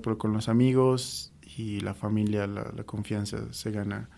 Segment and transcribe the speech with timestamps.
[0.00, 4.08] Pero, con los amigos y la familia, la, confianza se gana.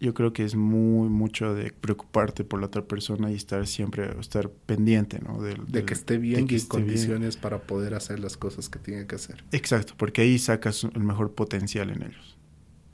[0.00, 4.18] Yo creo que es muy mucho de preocuparte por la otra persona y estar siempre,
[4.20, 5.40] estar pendiente, ¿no?
[5.40, 9.44] De, que esté bien y condiciones para poder hacer las cosas que tiene que hacer.
[9.52, 12.36] Exacto, porque ahí sacas el mejor potencial en ellos.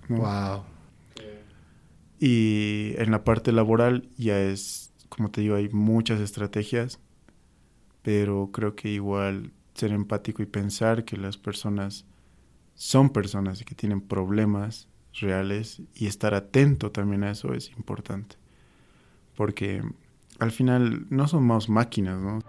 [0.09, 0.65] Wow.
[2.21, 7.01] Y en la parte laboral ya es, como te digo, hay muchas estrategias,
[8.03, 12.05] pero creo que igual ser empático y pensar que las personas
[12.75, 18.37] son personas y que tienen problemas reales y estar atento también a eso es importante.
[19.37, 19.83] Porque
[20.39, 22.41] al final no somos máquinas, ¿no?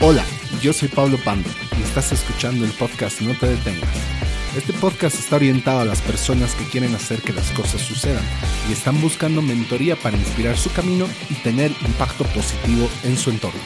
[0.00, 0.24] Hola,
[0.60, 1.48] yo soy Pablo Pando
[1.78, 4.15] y estás escuchando el podcast No te detengas.
[4.56, 8.24] Este podcast está orientado a las personas que quieren hacer que las cosas sucedan
[8.66, 13.60] y están buscando mentoría para inspirar su camino y tener impacto positivo en su entorno.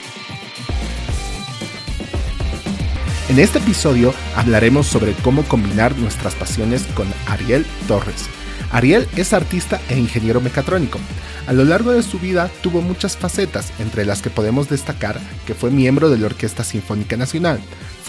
[3.28, 8.24] En este episodio hablaremos sobre cómo combinar nuestras pasiones con Ariel Torres.
[8.72, 10.98] Ariel es artista e ingeniero mecatrónico.
[11.46, 15.54] A lo largo de su vida tuvo muchas facetas, entre las que podemos destacar que
[15.54, 17.60] fue miembro de la Orquesta Sinfónica Nacional,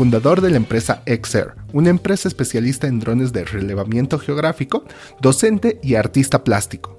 [0.01, 4.83] fundador de la empresa Exer, una empresa especialista en drones de relevamiento geográfico,
[5.21, 6.97] docente y artista plástico.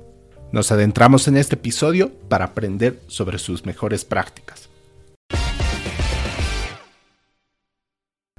[0.52, 4.68] Nos adentramos en este episodio para aprender sobre sus mejores prácticas.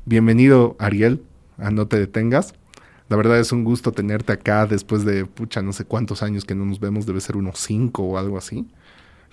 [0.06, 1.22] Bienvenido, Ariel,
[1.58, 2.54] a No Te Detengas.
[3.10, 6.56] La verdad es un gusto tenerte acá después de, pucha, no sé cuántos años que
[6.56, 8.66] no nos vemos, debe ser unos cinco o algo así.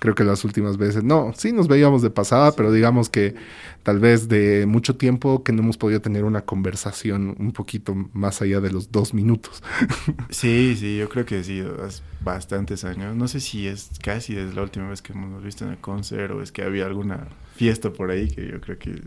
[0.01, 3.35] Creo que las últimas veces, no, sí nos veíamos de pasada, pero digamos que
[3.83, 8.43] tal vez de mucho tiempo que no hemos podido tener una conversación un poquito más
[8.43, 9.63] allá de los dos minutos.
[10.31, 13.15] Sí, sí, yo creo que sí, hace bastantes años.
[13.15, 16.33] No sé si es casi desde la última vez que hemos visto en el concert
[16.33, 19.01] o es que había alguna fiesta por ahí que yo creo que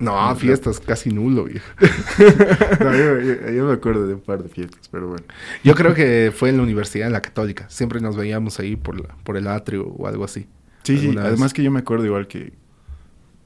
[0.00, 1.66] no, fiestas casi nulo, viejo.
[3.54, 5.24] yo, me acuerdo de un par de fiestas, pero bueno.
[5.62, 7.68] Yo creo que fue en la universidad, en la católica.
[7.68, 10.48] Siempre nos veíamos ahí por, la, por el atrio o algo así.
[10.84, 11.14] Sí, sí.
[11.18, 12.54] Además que yo me acuerdo igual que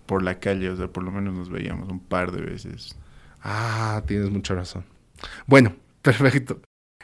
[0.07, 2.97] por la calle, o sea, por lo menos nos veíamos un par de veces.
[3.43, 4.85] Ah, tienes mucha razón.
[5.47, 6.61] Bueno, perfecto.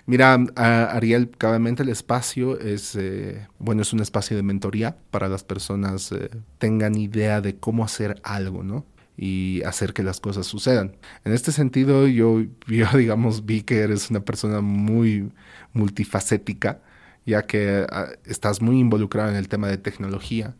[0.06, 5.44] Mira, Ariel, cabalmente el espacio es, eh, bueno, es un espacio de mentoría para las
[5.44, 8.87] personas eh, tengan idea de cómo hacer algo, ¿no?
[9.16, 10.97] Y hacer que las cosas sucedan.
[11.25, 15.32] En este sentido, yo, digamos, vi que eres una persona muy
[15.72, 16.81] multifacética,
[17.26, 20.54] ya que ah, estás muy involucrado en el tema de tecnología,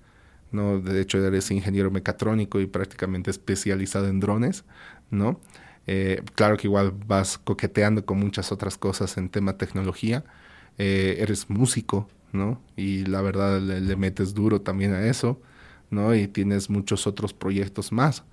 [0.53, 0.81] ¿no?
[0.81, 4.65] De hecho, eres ingeniero mecatrónico y prácticamente especializado en drones,
[5.11, 5.41] ¿no?
[5.87, 10.25] Eh, claro que igual vas coqueteando con muchas otras cosas en tema tecnología.
[10.79, 12.63] Eh, eres músico, ¿no?
[12.77, 15.41] Y la verdad le, le, metes duro también a eso,
[15.91, 16.15] ¿no?
[16.15, 18.25] Y tienes muchos otros proyectos más.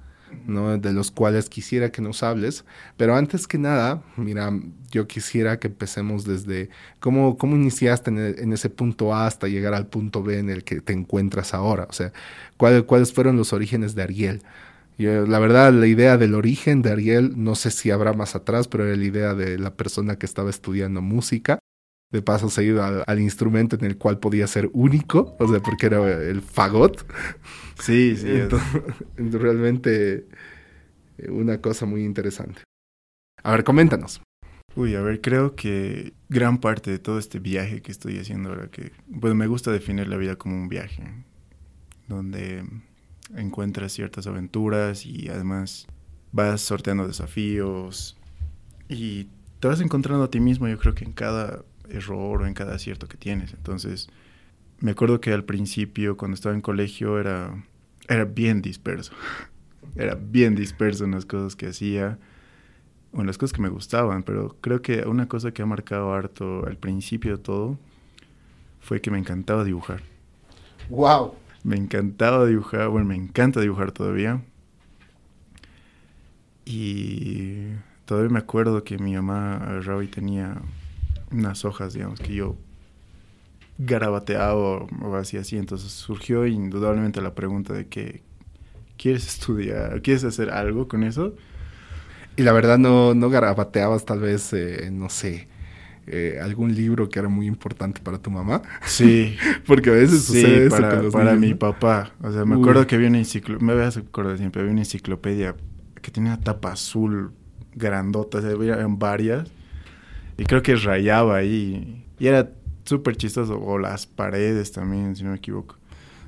[0.47, 2.65] De los cuales quisiera que nos hables.
[2.95, 4.51] Pero antes que nada, mira,
[4.91, 9.87] yo quisiera que empecemos desde cómo, cómo iniciaste en, ese punto A hasta llegar al
[9.87, 11.87] punto B en el que te encuentras ahora.
[11.89, 12.11] O sea,
[12.57, 14.41] cuáles fueron los orígenes de Ariel.
[14.97, 18.85] la verdad, la idea del origen de Ariel, no sé si habrá más atrás, pero
[18.85, 21.59] era la idea de la persona que estaba estudiando música
[22.11, 25.87] de paso seguido al, al, instrumento en el cual podía ser único, o sea, porque
[25.87, 27.05] era el fagot.
[27.79, 28.29] Sí, sí.
[28.29, 28.83] Entonces,
[29.17, 30.27] realmente
[31.17, 32.61] eh, una cosa muy interesante.
[33.43, 34.21] A ver, coméntanos.
[34.75, 38.69] Uy, a ver, creo que gran parte de todo este viaje que estoy haciendo ahora,
[38.69, 41.03] que pues me gusta definir la vida como un viaje,
[42.07, 42.63] donde
[43.35, 45.87] encuentras ciertas aventuras y además
[46.31, 48.17] vas sorteando desafíos
[48.87, 49.29] y
[49.59, 52.75] te vas encontrando a ti mismo, yo creo que en cada error o en cada
[52.75, 53.53] acierto que tienes.
[53.53, 54.09] Entonces,
[54.79, 57.63] me acuerdo que al principio, cuando estaba en colegio, era,
[58.07, 59.13] era bien disperso.
[59.95, 62.19] era bien disperso en las cosas que hacía
[63.11, 66.13] o en las cosas que me gustaban, pero creo que una cosa que ha marcado
[66.13, 67.79] harto al principio de todo
[68.79, 70.01] fue que me encantaba dibujar.
[70.89, 71.33] ¡Wow!
[71.63, 74.41] Me encantaba dibujar, bueno, me encanta dibujar todavía.
[76.65, 77.67] Y
[78.05, 80.61] todavía me acuerdo que mi mamá Ravi tenía
[81.31, 82.55] unas hojas, digamos, que yo
[83.77, 85.57] garabateaba o así así.
[85.57, 88.23] Entonces surgió indudablemente la pregunta de que
[88.97, 91.35] quieres estudiar, quieres hacer algo con eso.
[92.35, 95.47] Y la verdad no, no garabateabas tal vez, eh, no sé,
[96.05, 98.61] eh, algún libro que era muy importante para tu mamá.
[98.85, 99.35] Sí.
[99.65, 102.11] Porque a veces sucede para, eso para mi papá.
[102.21, 104.81] O sea, me acuerdo que había una enciclopedia, me voy a acordar siempre, había una
[104.81, 105.55] enciclopedia
[106.01, 107.31] que tenía una tapa azul
[107.73, 109.49] grandota, o sea, había varias.
[110.37, 112.05] Y creo que rayaba ahí.
[112.19, 112.49] Y era
[112.85, 113.59] súper chistoso.
[113.59, 115.75] O las paredes también, si no me equivoco.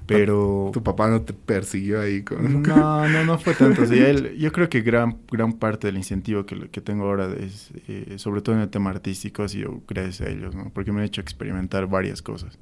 [0.10, 0.72] Pero...
[0.74, 2.24] ¿Tu papá no te persiguió ahí?
[2.24, 2.64] Con...
[2.64, 3.84] No, no, no fue tanto.
[3.84, 8.16] él, yo creo que gran, gran parte del incentivo que, que tengo ahora, es, eh,
[8.18, 10.72] sobre todo en el tema artístico, ha sido gracias a ellos, ¿no?
[10.74, 12.58] Porque me han hecho experimentar varias cosas.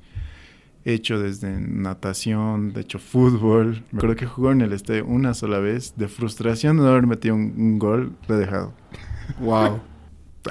[0.83, 3.83] He hecho desde natación, de hecho fútbol.
[3.91, 5.95] Me acuerdo que jugó en el este una sola vez.
[5.97, 8.73] De frustración de no haber metido un, gol, lo he dejado.
[9.39, 9.81] Wow.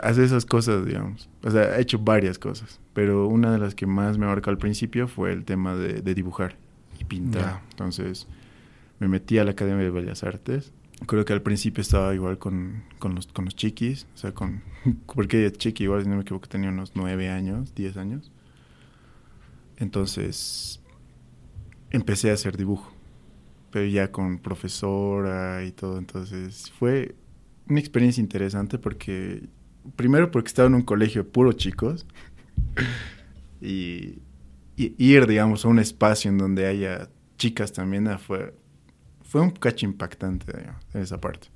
[0.03, 1.29] Hace esas cosas, digamos.
[1.43, 2.81] O sea, he hecho varias cosas.
[2.93, 6.57] Pero una de las que más me marcó al principio fue el tema de, dibujar
[6.99, 7.63] y pintar.
[7.71, 8.27] Entonces,
[8.99, 10.73] me metí a la Academia de Bellas Artes.
[11.07, 14.07] Creo que al principio estaba igual con, con, los, con los chiquis.
[14.15, 14.63] O sea, con...
[15.15, 18.33] Porque chiqui igual, si no me equivoco, tenía unos nueve años, diez años.
[19.77, 20.81] Entonces
[21.91, 22.93] empecé a hacer dibujo,
[23.71, 25.99] pero ya con profesora y todo.
[25.99, 27.15] Entonces fue
[27.69, 29.49] una experiencia interesante porque,
[29.95, 32.07] primero porque estaba en un colegio de puros chicos
[33.61, 34.19] y,
[34.77, 38.55] ir, digamos, a un espacio en donde haya chicas también ah, fue,
[39.23, 40.53] fue un cacho impactante
[40.95, 41.49] en esa parte.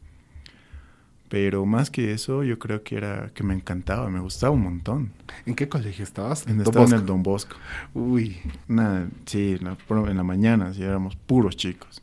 [1.29, 5.13] Pero más que eso, yo creo que era que me encantaba, me gustaba un montón.
[5.47, 6.45] ¿En qué colegio estabas?
[6.49, 7.55] En, estaba en el Don Bosco.
[7.95, 8.39] Uy.
[8.67, 9.77] Nada, sí, en la,
[10.11, 12.03] en la mañana, sí, éramos puros chicos.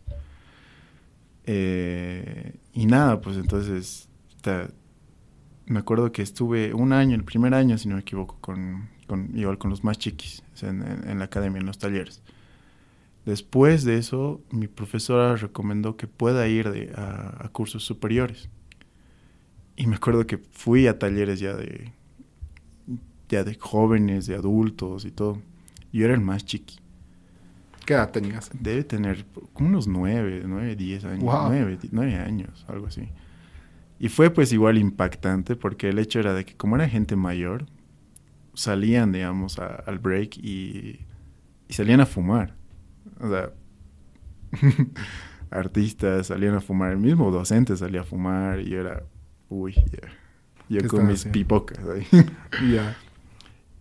[1.45, 4.07] Eh, y nada, pues entonces,
[5.67, 9.37] me acuerdo que estuve un año, el primer año, si no me equivoco, con, con
[9.37, 12.21] igual con los más chiquis, en, la academia, en los talleres.
[13.25, 18.49] Después de eso, mi profesora recomendó que pueda ir a cursos superiores
[19.77, 21.93] y me acuerdo que fui a talleres ya de,
[23.29, 25.39] ya de jóvenes, de adultos y todo.
[25.93, 26.79] Yo era el más chiqui.
[27.85, 28.49] ¿Qué edad tenías?
[28.59, 31.23] Debe tener como unos nueve, nueve, diez años.
[31.23, 33.07] Nueve, nueve años, algo así.
[33.99, 37.65] Y fue pues igual impactante porque el hecho era de que como era gente mayor,
[38.53, 40.99] salían, digamos, al break y,
[41.67, 42.55] y salían a fumar.
[43.19, 43.51] O sea,
[45.49, 49.03] artistas salían a fumar, el mismo docente salía a fumar y era
[49.49, 50.09] uy, ya.
[50.69, 52.05] Yo con mis pipocas ahí.
[52.71, 52.97] Ya.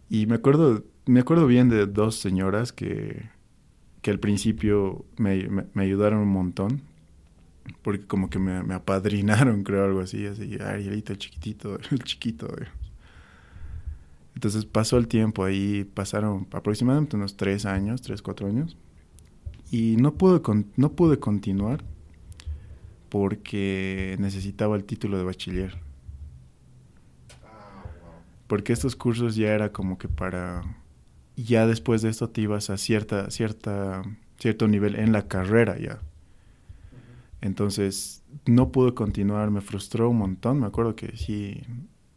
[0.09, 3.29] Y me acuerdo, me acuerdo bien de dos señoras que,
[4.03, 6.83] que al principio me, me, ayudaron un montón.
[7.83, 10.27] Porque como que me, me, apadrinaron, creo, algo así.
[10.27, 12.49] Así, Arielito, el chiquitito, el chiquito.
[14.35, 18.77] Entonces pasó el tiempo ahí, pasaron aproximadamente unos tres años, tres, cuatro años.
[19.71, 20.41] Y no pude,
[20.77, 21.83] no pude continuar
[23.09, 25.79] porque necesitaba el título de bachiller.
[28.47, 30.63] Porque estos cursos ya era como que para
[31.37, 34.03] ya después de esto te ibas a cierta cierta
[34.39, 36.01] cierto nivel en la carrera ya.
[37.41, 41.63] Entonces no pude continuar, me frustró un montón, me acuerdo que sí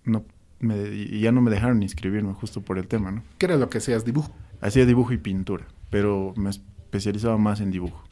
[0.03, 0.25] no
[0.59, 3.23] me, ya no me dejaron inscribirme justo por el tema, ¿no?
[3.37, 4.05] ¿Qué era lo que hacías?
[4.05, 4.33] ¿Dibujo?
[4.61, 8.03] Hacía dibujo y pintura, pero me especializaba más en dibujo.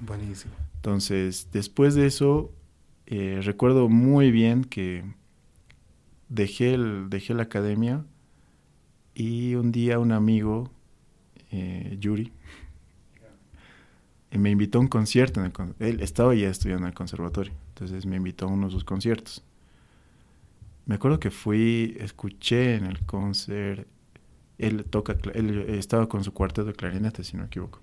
[0.00, 0.54] Buenísimo.
[0.76, 2.52] Entonces, después de eso,
[3.06, 5.04] eh, recuerdo muy bien que
[6.28, 8.04] dejé, el, dejé la academia
[9.14, 10.70] y un día un amigo,
[11.50, 12.32] eh, Yuri,
[14.38, 15.44] me invitó a un concierto.
[15.44, 18.84] En él estaba ya estudiando en el conservatorio, entonces me invitó a uno de sus
[18.84, 19.42] conciertos.
[20.86, 23.86] Me acuerdo que fui, escuché en el concert,
[24.58, 27.80] él toca, él estaba con su cuarteto de clarinete, si no me equivoco.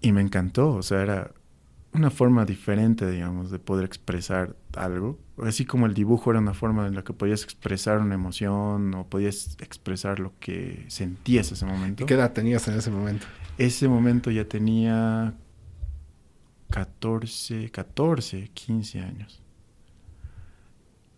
[0.00, 1.32] Y me encantó, o sea, era
[1.92, 5.18] una forma diferente, digamos, de poder expresar algo.
[5.42, 9.06] Así como el dibujo era una forma en la que podías expresar una emoción o
[9.06, 12.06] podías expresar lo que sentías ese momento.
[12.06, 13.26] ¿Qué edad tenías en ese momento?
[13.58, 15.34] Ese momento ya tenía
[16.70, 19.42] 14, 14, 15 años.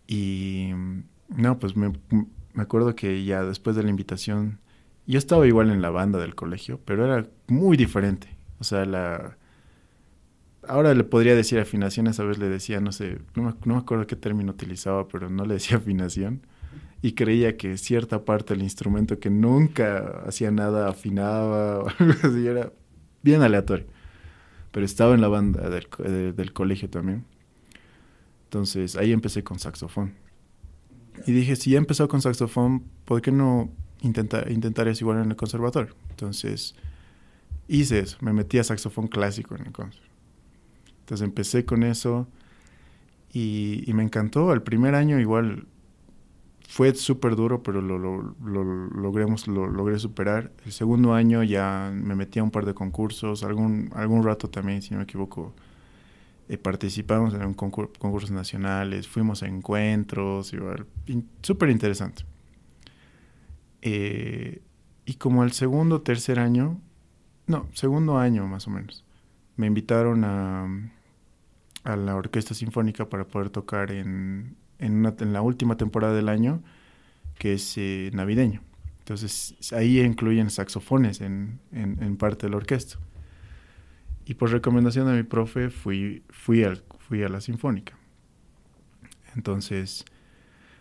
[0.07, 0.71] Y
[1.29, 1.91] no, pues me,
[2.53, 4.59] me acuerdo que ya después de la invitación,
[5.07, 9.37] yo estaba igual en la banda del colegio, pero era muy diferente o sea, la...
[10.67, 13.79] Ahora le podría decir afinación, esa vez le decía, no sé, no me, no me
[13.79, 16.41] acuerdo qué término utilizaba, pero no le decía afinación.
[17.01, 22.47] Y creía que cierta parte del instrumento que nunca hacía nada afinaba o algo así,
[22.47, 22.71] era
[23.21, 23.85] bien aleatorio.
[24.71, 27.25] Pero estaba en la banda del, del colegio también.
[28.45, 30.13] Entonces ahí empecé con saxofón.
[31.25, 33.69] Y dije, si ya empezó con saxofón, ¿por qué no
[34.01, 35.95] intentar, intentar eso igual en el conservatorio?
[36.09, 36.75] Entonces
[37.67, 40.05] hice eso, me metí a saxofón clásico en el concert.
[41.01, 42.27] Entonces empecé con eso
[43.31, 44.53] y, me encantó.
[44.53, 45.67] El primer año igual
[46.67, 50.51] fue súper duro, pero lo, lo, lo, logremos, lo logré superar.
[50.65, 54.81] El segundo año ya me metí a un par de concursos, algún, algún rato también,
[54.81, 55.53] si no me equivoco,
[56.49, 60.85] eh, participamos en un concursos nacionales, fuimos a encuentros, igual,
[61.41, 62.23] súper interesante.
[63.81, 64.61] Eh,
[65.05, 66.79] y como el segundo tercer año,
[67.47, 69.05] no, segundo año más o menos.
[69.55, 70.67] Me invitaron a,
[71.83, 76.61] a la Orquesta Sinfónica para poder tocar en, en, en la última temporada del año,
[77.37, 78.61] que es eh, navideño.
[78.99, 82.97] Entonces ahí incluyen saxofones en, en, en, parte de la orquesta.
[84.25, 87.97] Y por recomendación de mi profe fui, fui, al, fui a la Sinfónica.
[89.35, 90.05] Entonces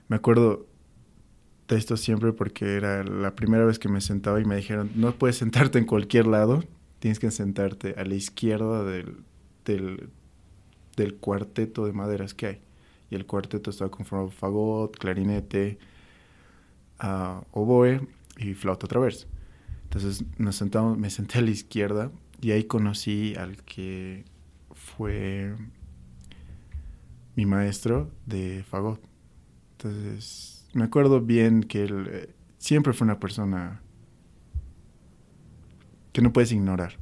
[0.09, 0.67] me acuerdo
[1.69, 5.13] de esto siempre porque era la primera vez que me sentaba y me dijeron, no
[5.13, 6.65] puedes sentarte en cualquier lado,
[6.99, 9.17] tienes que sentarte a la izquierda del,
[9.65, 10.09] del,
[10.97, 12.61] del cuarteto de maderas que hay.
[13.15, 15.79] Y el cuarteto estaba conformado por fagot, clarinete,
[17.01, 18.01] uh, oboe
[18.39, 19.29] y flauta traversa.
[19.85, 24.25] Entonces nos sentamos, me senté a la izquierda y ahí conocí al que
[24.73, 25.55] fue
[27.37, 29.01] mi maestro de fagot.
[29.79, 33.81] Entonces me acuerdo bien que él eh, siempre fue una persona
[36.13, 36.99] que no puedes ignorar.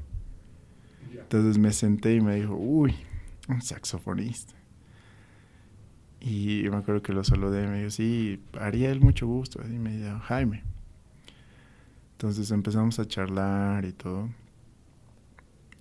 [1.11, 2.95] Entonces me senté y me dijo, uy,
[3.49, 4.62] un saxofonista.
[6.25, 9.61] Y me acuerdo que lo saludé y me dijo, sí, Ariel, mucho gusto.
[9.67, 10.63] Y me dijo, Jaime.
[12.13, 14.29] Entonces empezamos a charlar y todo.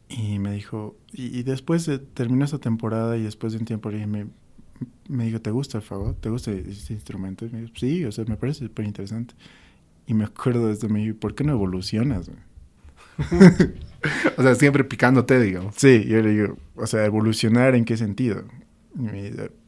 [0.09, 3.91] Y me dijo, y, y después de, terminó esa temporada y después de un tiempo
[3.91, 4.27] le dije, me,
[5.07, 6.19] me dijo, ¿te gusta el fagot?
[6.19, 7.45] ¿Te gusta este instrumento?
[7.45, 9.35] Y me dijo, sí, o sea, me parece súper interesante.
[10.07, 12.31] Y me acuerdo de esto, me dijo, ¿por qué no evolucionas?
[14.37, 15.75] o sea, siempre picándote, digamos.
[15.75, 18.43] Sí, yo le digo, o sea, evolucionar en qué sentido?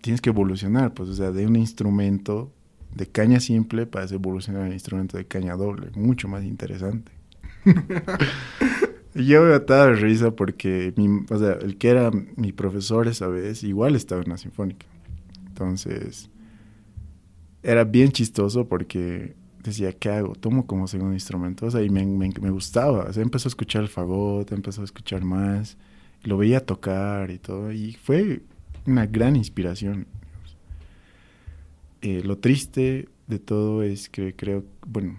[0.02, 2.52] Tienes que evolucionar, pues, o sea, de un instrumento
[2.94, 7.12] de caña simple para evolucionar un instrumento de caña doble, mucho más interesante.
[9.16, 13.28] yo me ataba de risa porque, mi, o sea, el que era mi profesor esa
[13.28, 14.86] vez, igual estaba en la sinfónica.
[15.48, 16.30] Entonces,
[17.62, 20.34] era bien chistoso porque decía, ¿qué hago?
[20.34, 21.68] Tomo como segundo instrumento.
[21.68, 23.06] O sea, y me, me, me gustaba.
[23.06, 25.78] O sea, empezó a escuchar el fagot, empezó a escuchar más.
[26.24, 27.72] Lo veía tocar y todo.
[27.72, 28.42] Y fue
[28.86, 30.08] una gran inspiración.
[32.02, 35.16] Eh, lo triste de todo es que creo, bueno,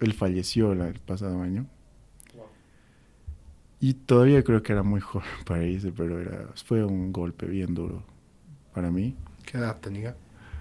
[0.00, 1.66] él falleció el pasado año.
[3.80, 7.74] Y todavía creo que era muy joven para irse, pero era, fue un golpe bien
[7.74, 8.02] duro
[8.74, 9.16] para mí.
[9.44, 10.16] ¿Qué edad tenía?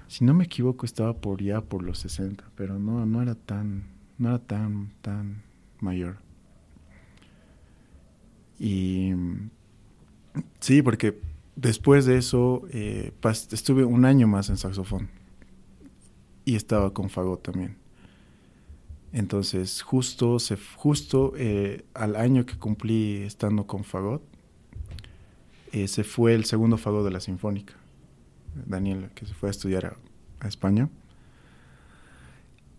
[0.08, 3.84] Si no me equivoco, estaba por ya por los 60, pero no, no era tan,
[4.18, 5.44] no era tan, tan
[5.82, 6.18] mayor.
[8.60, 9.14] Y
[10.60, 11.20] sí, porque
[11.58, 13.12] después de eso eh,
[13.52, 15.10] estuve un año más en saxofón
[16.46, 17.78] y estaba con fagot también.
[19.12, 24.22] Entonces, justo, se, justo eh, al año que cumplí estando con fagot,
[25.74, 27.74] eh, se fue el segundo fagot de la Sinfónica,
[28.66, 29.98] Daniel, que se fue a estudiar a,
[30.40, 30.90] a España.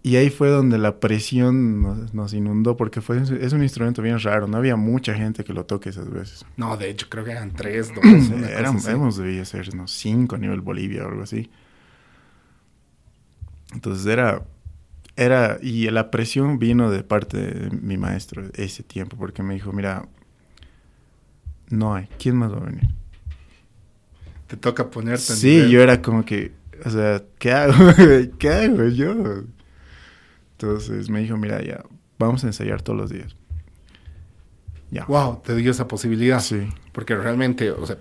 [0.08, 4.18] Y ahí fue donde la presión nos, nos, inundó, porque fue, es un instrumento bien
[4.18, 4.46] raro.
[4.46, 6.46] No había mucha gente que lo toque esas veces.
[6.56, 8.02] No, de hecho, creo que eran tres, dos.
[8.48, 11.50] Eran, hemos debido ser unos cinco a nivel Bolivia o algo así.
[13.74, 14.46] Entonces era,
[15.14, 19.74] era, y la presión vino de parte de mi maestro ese tiempo, porque me dijo,
[19.74, 20.08] mira,
[21.68, 22.88] no hay, ¿quién más va a venir?
[24.46, 25.20] Te toca ponerte.
[25.34, 27.92] Sí, yo era como que, o sea, ¿qué hago?
[28.38, 29.44] ¿Qué hago yo?
[30.60, 31.84] Entonces me dijo, mira, ya,
[32.18, 33.36] vamos a ensayar todos los días.
[34.90, 35.04] Ya.
[35.04, 36.40] Wow, te dio esa posibilidad.
[36.40, 36.68] Sí.
[36.92, 37.98] Porque realmente, o sea,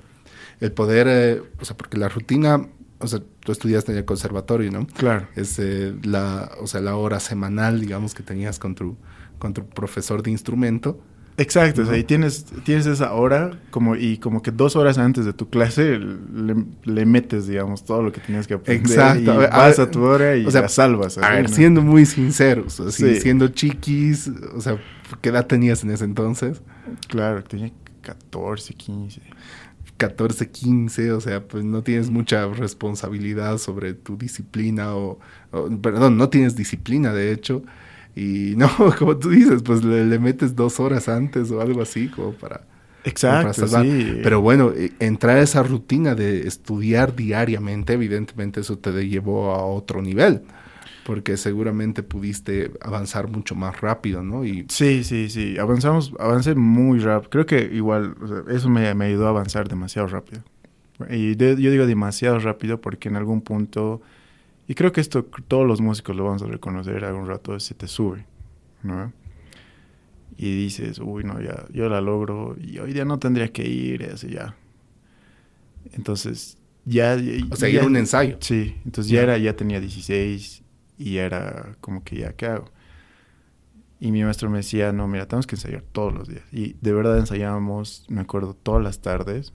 [0.59, 4.71] el poder, eh, o sea, porque la rutina, o sea, tú estudiaste en el conservatorio,
[4.71, 4.87] ¿no?
[4.87, 5.27] Claro.
[5.35, 8.97] Es eh, la, o sea, la hora semanal, digamos, que tenías con tu,
[9.37, 10.99] con tu profesor de instrumento.
[11.39, 15.23] Exacto, o sea, y tienes, tienes esa hora como, y como que dos horas antes
[15.23, 18.87] de tu clase le, le metes, digamos, todo lo que tenías que aprender.
[18.87, 19.41] Exacto.
[19.41, 21.19] Y a vas a tu hora y o sea, la salvas.
[21.19, 21.55] A ver, ¿no?
[21.55, 23.21] siendo muy sinceros, así, sí.
[23.21, 24.81] siendo chiquis, o sea,
[25.21, 26.63] ¿qué edad tenías en ese entonces?
[27.07, 29.21] Claro, tenía 14, 15.
[29.97, 35.19] 14, 15, o sea, pues no tienes mucha responsabilidad sobre tu disciplina o,
[35.51, 37.61] o perdón, no tienes disciplina, de hecho.
[38.17, 42.07] Y no, como tú dices, pues le, le, metes dos horas antes o algo así,
[42.07, 42.61] como para.
[43.03, 44.19] Exacto, sí.
[44.23, 50.01] Pero bueno, entrar a esa rutina de estudiar diariamente, evidentemente eso te llevó a otro
[50.01, 50.41] nivel.
[51.05, 54.43] Porque seguramente pudiste avanzar mucho más rápido, ¿no?
[54.43, 54.65] Y...
[54.67, 55.57] Sí, sí, sí.
[55.57, 57.29] Avanzamos, avancé muy rápido.
[57.29, 60.41] Creo que igual, o sea, eso me, me, ayudó a avanzar demasiado rápido.
[61.09, 64.01] Y de, yo digo demasiado rápido porque en algún punto
[64.67, 67.87] y creo que esto todos los músicos lo vamos a reconocer algún rato, se te
[67.87, 68.25] sube,
[68.83, 69.13] ¿no?
[70.37, 74.03] Y dices, uy, no, ya, yo la logro y hoy día no tendría que ir,
[74.13, 74.55] así ya.
[75.93, 77.17] Entonces, ya...
[77.49, 78.37] O sea, ya, era un ensayo.
[78.39, 80.63] Sí, entonces ya, era, ya tenía 16
[80.99, 82.69] y era como que ya, ¿qué hago?
[83.99, 86.43] Y mi maestro me decía, no, mira, tenemos que ensayar todos los días.
[86.51, 89.53] Y de verdad ensayábamos, me acuerdo, todas las tardes,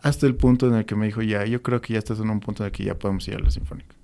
[0.00, 2.30] hasta el punto en el que me dijo, ya, yo creo que ya estás en
[2.30, 3.95] un punto en el que ya podemos ir a la sinfónica.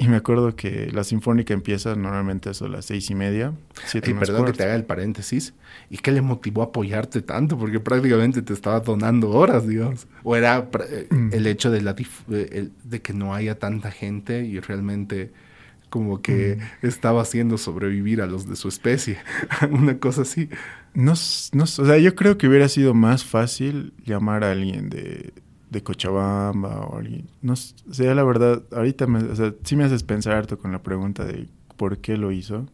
[0.00, 3.52] Y me acuerdo que la sinfónica empieza normalmente a las seis y media.
[3.84, 5.54] Siete perdón que te haga el paréntesis.
[5.90, 7.58] ¿Y qué le motivó a apoyarte tanto?
[7.58, 10.06] Porque prácticamente te estaba donando horas, digamos.
[10.22, 11.30] O era eh, mm.
[11.32, 15.32] el hecho de, la de que no haya tanta gente y realmente
[15.90, 19.18] como que estaba haciendo sobrevivir a los de su especie,
[19.70, 20.48] una cosa así.
[20.94, 21.14] No,
[21.52, 25.32] no, o sea, yo creo que hubiera sido más fácil llamar a alguien de,
[25.70, 30.02] de Cochabamba o alguien, no sea, la verdad, ahorita me, o sea, sí me haces
[30.02, 32.66] pensar harto con la pregunta de por qué lo hizo.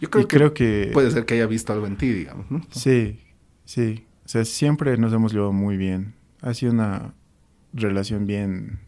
[0.00, 2.62] Yo creo, que, creo que puede ser que haya visto algo en ti, digamos, ¿no?
[2.70, 3.20] Sí,
[3.64, 6.14] sí, o sea, siempre nos hemos llevado muy bien.
[6.40, 7.14] Ha sido una
[7.74, 8.78] relación bien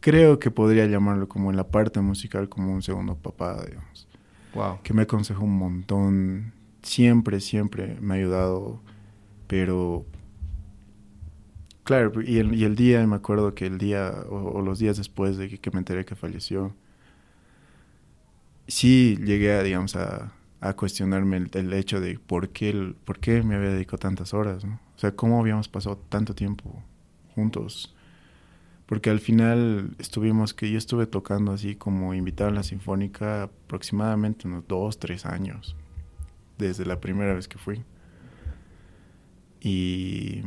[0.00, 4.08] creo que podría llamarlo como en la parte musical como un segundo papá, digamos.
[4.54, 4.80] Wow.
[4.82, 6.52] Que me aconsejó un montón.
[6.82, 8.80] Siempre, siempre me ha ayudado.
[9.46, 10.04] Pero.
[11.90, 15.36] Claro, y el, y el día, me acuerdo que el día, o, los días después
[15.36, 16.72] de que, me enteré que falleció,
[18.68, 23.56] sí llegué a, digamos, a, a cuestionarme el, hecho de por qué, por qué me
[23.56, 24.78] había dedicado tantas horas, ¿no?
[24.94, 26.80] O sea, cómo habíamos pasado tanto tiempo
[27.34, 27.92] juntos
[28.86, 34.46] porque al final estuvimos que yo estuve tocando así como invitado a la sinfónica aproximadamente
[34.46, 35.74] unos dos, tres años,
[36.56, 37.82] desde la primera vez que fui.
[39.60, 40.42] Y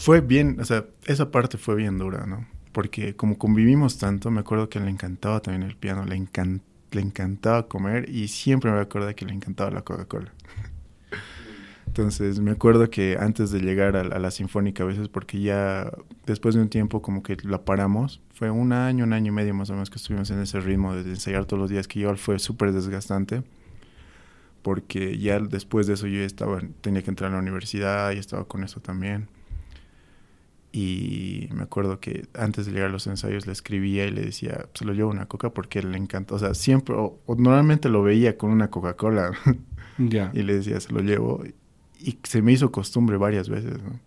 [0.00, 2.46] fue bien, o sea, esa parte fue bien dura, ¿no?
[2.72, 7.68] Porque como convivimos tanto, me acuerdo que le encantaba también el piano, le, le encantaba
[7.68, 10.32] comer y siempre me acuerdo que le encantaba la Coca-Cola.
[11.86, 15.92] Entonces me acuerdo que antes de llegar a, la Sinfónica a veces, porque ya
[16.24, 19.52] después de un tiempo como que la paramos, fue un año, un año y medio
[19.52, 22.16] más o menos que estuvimos en ese ritmo de ensayar todos los días, que igual
[22.16, 23.42] fue súper desgastante,
[24.62, 28.46] porque ya después de eso yo estaba, tenía que entrar a la universidad y estaba
[28.46, 29.28] con eso también.
[30.72, 34.66] Y me acuerdo que antes de llegar a los ensayos le escribía y le decía,
[34.74, 36.34] se lo llevo una coca porque le encanta.
[36.34, 39.32] O sea, siempre, o, normalmente lo veía con una Coca-Cola.
[39.98, 40.30] Ya.
[40.34, 41.42] y le decía, se lo llevo
[41.98, 43.82] y se me hizo costumbre varias veces.
[43.82, 43.98] ¿no?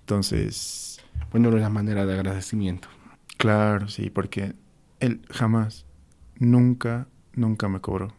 [0.00, 1.00] Entonces...
[1.30, 2.88] Bueno, era manera de agradecimiento.
[3.36, 4.54] Claro, sí, porque
[5.00, 5.84] él jamás,
[6.38, 8.14] nunca, nunca me cobró.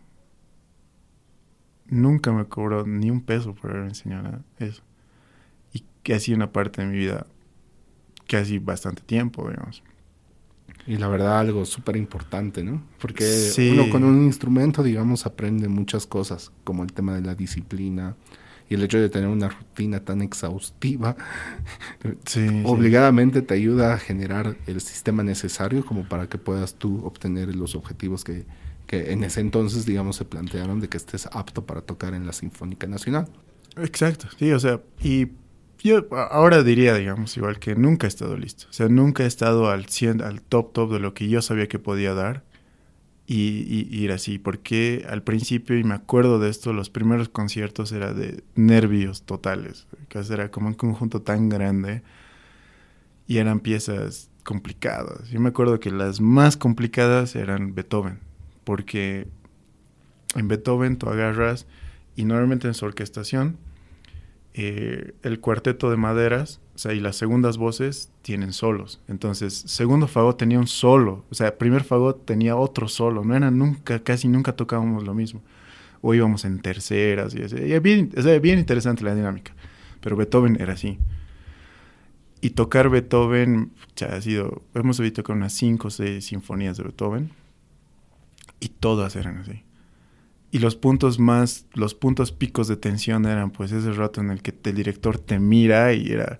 [1.87, 4.83] Nunca me cobró ni un peso por haber enseñado eso.
[6.03, 7.25] Que ha sido una parte de mi vida
[8.27, 9.83] casi bastante tiempo, digamos.
[10.87, 12.81] Y la verdad algo súper importante, ¿no?
[12.99, 18.15] Porque uno con un instrumento, digamos, aprende muchas cosas, como el tema de la disciplina
[18.69, 21.15] y el hecho de tener una rutina tan exhaustiva,
[22.65, 27.75] obligadamente te ayuda a generar el sistema necesario como para que puedas tú obtener los
[27.75, 28.45] objetivos que,
[28.85, 32.33] que en ese entonces, digamos, se plantearon de que estés apto para tocar en la
[32.33, 33.27] Sinfónica Nacional.
[33.75, 35.27] Exacto, sí, o sea, y
[35.83, 38.67] yo ahora diría, digamos, igual que nunca he estado listo.
[38.69, 41.67] O sea, nunca he estado al 100, al top, top de lo que yo sabía
[41.67, 42.43] que podía dar.
[43.31, 48.11] Y, ir así, porque al principio, y me acuerdo de esto, los primeros conciertos era
[48.11, 49.87] de nervios totales.
[50.07, 52.01] Que era como un conjunto tan grande
[53.27, 55.29] y eran piezas complicadas.
[55.29, 58.17] Yo me acuerdo que las más complicadas eran Beethoven,
[58.63, 59.27] porque
[60.35, 61.67] en Beethoven tú agarras,
[62.15, 63.57] y normalmente en su orquestación,
[64.53, 68.99] eh, el cuarteto de maderas, o sea, y las segundas voces tienen solos.
[69.07, 73.51] Entonces, segundo fagot tenía un solo, o sea, primer fagot tenía otro solo, no era
[73.51, 75.41] nunca, casi nunca tocábamos lo mismo.
[76.01, 77.55] O íbamos en terceras y así.
[77.79, 79.53] bien, bien interesante la dinámica.
[79.99, 80.97] Pero Beethoven era así.
[82.41, 83.71] Y tocar Beethoven,
[84.09, 87.31] ha sido, hemos visto con unas cinco o seis sinfonías de Beethoven.
[88.61, 89.63] Y todas eran así.
[90.51, 94.41] Y los puntos más, los puntos picos de tensión eran pues ese rato en el
[94.41, 96.39] que el director te mira y era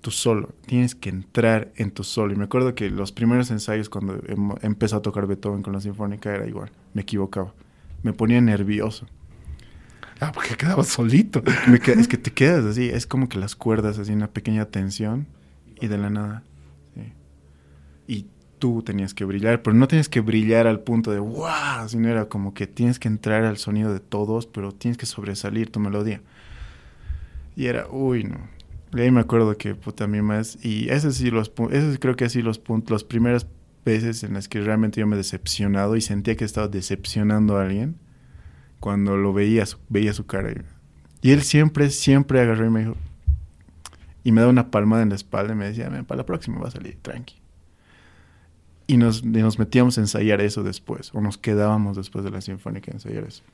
[0.00, 2.32] tu solo, tienes que entrar en tu solo.
[2.32, 5.80] Y me acuerdo que los primeros ensayos cuando em, empezó a tocar Beethoven con la
[5.80, 7.52] sinfónica era igual, me equivocaba,
[8.02, 9.06] me ponía nervioso.
[10.20, 11.42] Ah, porque quedaba solito.
[11.96, 15.26] es que te quedas así, es como que las cuerdas así, una pequeña tensión
[15.80, 16.42] y de la nada.
[18.58, 22.08] Y tú tenías que brillar, pero no tienes que brillar al punto de wow, sino
[22.08, 25.80] era como que tienes que entrar al sonido de todos, pero tienes que sobresalir tu
[25.80, 26.20] melodía.
[27.56, 28.38] Y era, uy, no.
[28.94, 32.24] Y ahí me acuerdo que puta mi más, y esos sí los esos creo que
[32.24, 33.46] así los puntos, las primeras
[33.84, 37.62] veces en las que realmente yo me he decepcionado y sentía que estaba decepcionando a
[37.62, 37.96] alguien
[38.80, 40.52] cuando lo veía, veía su cara.
[41.20, 42.96] Y él siempre, siempre agarró y me dijo,
[44.24, 46.68] y me da una palmada en la espalda y me decía, para la próxima va
[46.68, 47.37] a salir, tranqui.
[48.88, 52.90] Y nos, nos metíamos a ensayar eso después, o nos quedábamos después de la sinfónica
[52.90, 53.44] a ensayar eso.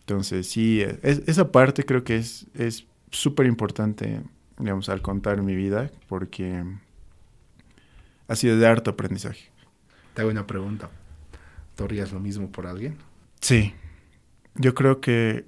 [0.00, 2.48] Entonces, sí, esa parte creo que es
[3.12, 4.22] súper importante,
[4.58, 6.64] digamos, al contar mi vida, porque
[8.26, 9.50] ha sido de harto aprendizaje.
[10.14, 10.88] Te hago una pregunta.
[11.76, 12.96] ¿Tú harías lo mismo por alguien?
[13.40, 13.74] Sí.
[14.54, 15.46] Yo creo que.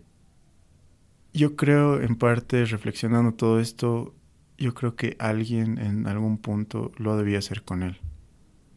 [1.33, 4.15] Yo creo, en parte, reflexionando todo esto,
[4.59, 7.99] yo creo que alguien en algún punto lo debía hacer con él,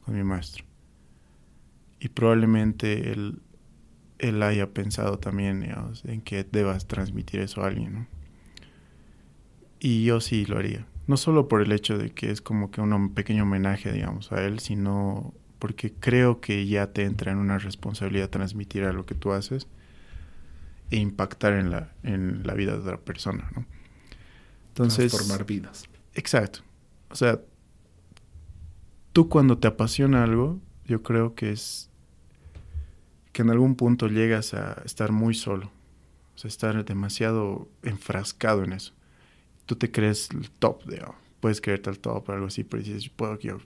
[0.05, 0.63] con mi maestro.
[1.99, 3.41] Y probablemente él,
[4.19, 7.93] él haya pensado también digamos, en que debas transmitir eso a alguien.
[7.93, 8.07] ¿no?
[9.79, 10.85] Y yo sí lo haría.
[11.07, 14.43] No solo por el hecho de que es como que un pequeño homenaje, digamos, a
[14.43, 19.15] él, sino porque creo que ya te entra en una responsabilidad transmitir a lo que
[19.15, 19.67] tú haces
[20.91, 23.65] e impactar en la, en la vida de otra persona, ¿no?
[24.69, 25.11] Entonces...
[25.11, 25.85] Transformar vidas.
[26.13, 26.59] Exacto.
[27.09, 27.39] O sea,
[29.15, 31.89] tú cuando te apasiona algo, yo creo que es
[33.31, 35.71] que en algún punto llegas a estar muy solo.
[36.35, 38.91] O sea, estar demasiado enfrascado en eso.
[39.67, 41.01] Tú te crees el top, de,
[41.39, 43.59] puedes creerte el top o algo así, pero dices, puedo que yo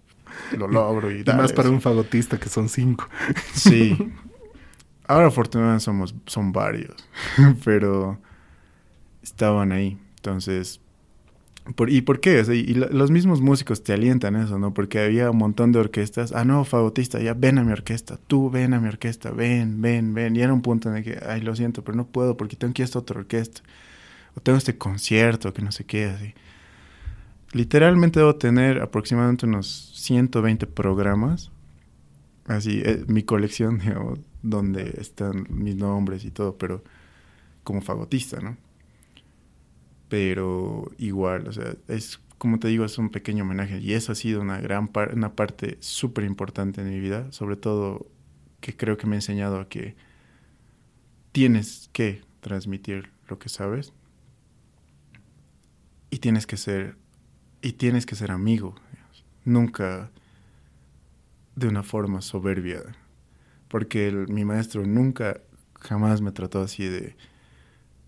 [0.55, 3.09] lo logro y, y más para un fagotista que son cinco.
[3.55, 3.97] Sí.
[5.07, 6.95] Ahora afortunadamente somos, son varios,
[7.65, 8.19] pero
[9.23, 9.97] estaban ahí.
[10.17, 10.79] Entonces,
[11.87, 12.43] ¿y por qué?
[12.53, 14.73] y los mismos músicos te alientan eso, ¿no?
[14.73, 16.31] Porque había un montón de orquestas.
[16.31, 18.17] Ah, no, fagotista, ya ven a mi orquesta.
[18.27, 20.35] Tú ven a mi orquesta, ven, ven, ven.
[20.35, 22.73] Y era un punto en el que, ay, lo siento, pero no puedo porque tengo
[22.73, 23.61] que esta otra orquesta.
[24.35, 26.33] O tengo este concierto, que no sé qué, así.
[27.51, 31.51] Literalmente debo tener aproximadamente unos 120 programas.
[32.45, 36.83] Así, eh, mi colección, digamos, donde están mis nombres y todo, pero
[37.63, 38.57] como fagotista, ¿no?
[40.09, 44.15] Pero igual, o sea, es como te digo, es un pequeño homenaje y eso ha
[44.15, 48.07] sido una gran una parte súper importante en mi vida, sobre todo
[48.61, 49.95] que creo que me ha enseñado a que
[51.31, 53.93] tienes que transmitir lo que sabes
[56.09, 56.95] y tienes que ser
[57.61, 58.75] y tienes que ser amigo,
[59.43, 60.11] nunca
[61.55, 62.83] de una forma soberbia
[63.69, 65.39] porque mi maestro nunca,
[65.79, 67.15] jamás me trató así de,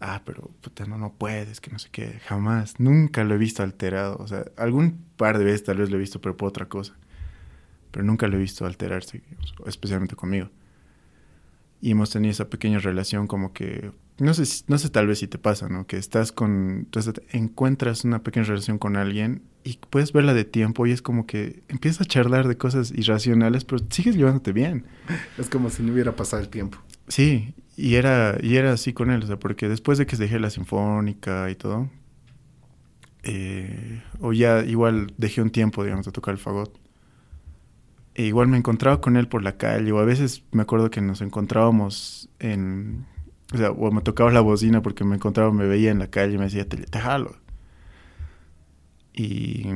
[0.02, 3.64] ah, pero puta, no, no puedes, que no sé qué, jamás, nunca lo he visto
[3.64, 6.68] alterado, o sea, algún par de veces tal vez lo he visto, pero por otra
[6.68, 6.96] cosa,
[7.92, 9.22] pero nunca lo he visto alterarse,
[9.66, 10.50] especialmente conmigo.
[11.84, 15.28] Y hemos tenido esa pequeña relación como que, no sé, no sé tal vez si
[15.28, 15.88] te pasa, ¿no?
[15.88, 20.86] Que estás con, entonces encuentras una pequeña relación con alguien y puedes verla de tiempo
[20.86, 24.86] y es como que empiezas a charlar de cosas irracionales, pero sigues llevándote bien.
[25.40, 26.78] Es como si no hubiera pasado el tiempo.
[27.08, 30.40] Sí, y era, y era así con él, o sea, porque después de que dejé
[30.40, 31.90] la sinfónica y todo,
[33.24, 36.80] eh, o ya igual dejé un tiempo, digamos, de tocar el fagot,
[38.14, 41.02] e igual me encontraba con él por la calle, o a veces me acuerdo que
[41.02, 43.06] nos encontrábamos en,
[43.54, 46.36] o sea, o me tocaba la bocina porque me encontraba, me veía en la calle
[46.36, 47.36] y me decía, te, te jalo.
[49.14, 49.68] Y,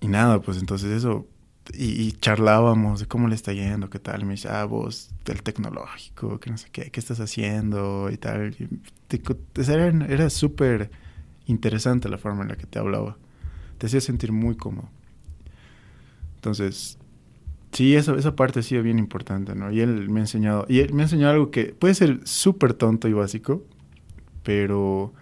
[0.00, 1.26] y nada, pues entonces eso,
[1.74, 4.24] y, charlábamos de cómo le está yendo, qué tal.
[4.24, 8.54] Me dice, ah, vos, del tecnológico, que no sé qué, qué estás haciendo y tal.
[9.56, 10.90] era, era súper
[11.46, 13.16] interesante la forma en la que te hablaba.
[13.78, 14.88] Te hacía sentir muy cómodo.
[16.36, 16.98] Entonces,
[17.72, 19.70] sí, esa, esa parte ha sido bien importante, ¿no?
[19.70, 22.74] Y él me ha enseñado, y él me ha enseñado algo que puede ser súper
[22.74, 23.62] tonto y básico,
[24.42, 25.12] pero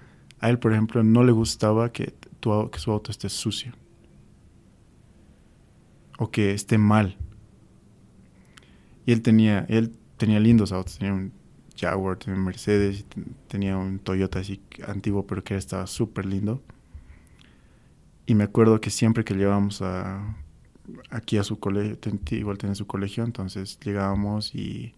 [0.41, 2.15] a él, por ejemplo, no le gustaba que
[2.71, 3.73] que su auto esté sucio
[6.19, 7.17] o que esté mal.
[9.05, 11.33] Y él tenía, él tenía lindos autos, tenía un
[11.79, 13.05] Jaguar, tenía un Mercedes,
[13.49, 16.63] tenía un Toyota así antiguo, pero que estaba súper lindo.
[18.27, 20.37] Y me acuerdo que siempre que llegábamos a,
[21.11, 21.97] aquí a su colegio,
[22.31, 24.95] igual tenía su colegio, entonces llegábamos y,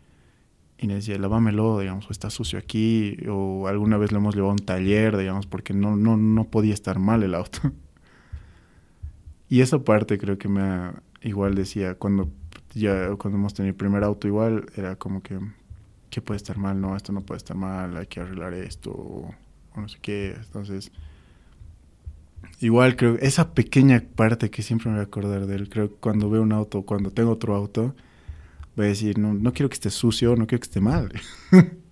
[0.78, 4.54] y decía, lavámelo, digamos, o está sucio aquí, o alguna vez lo hemos llevado a
[4.54, 7.60] un taller, digamos, porque no, no, no podía estar mal el auto.
[9.50, 12.30] y esa parte creo que me ha, igual decía, cuando
[12.74, 15.38] ya, cuando hemos tenido el primer auto igual, era como que,
[16.10, 16.80] ¿qué puede estar mal?
[16.80, 19.34] No, esto no puede estar mal, hay que arreglar esto, o,
[19.76, 20.92] no sé qué, entonces...
[22.60, 25.96] Igual creo, esa pequeña parte que siempre me voy a acordar de él, creo que
[25.96, 27.94] cuando veo un auto, cuando tengo otro auto,
[28.76, 31.12] voy a decir, no, no quiero que esté sucio, no quiero que esté mal.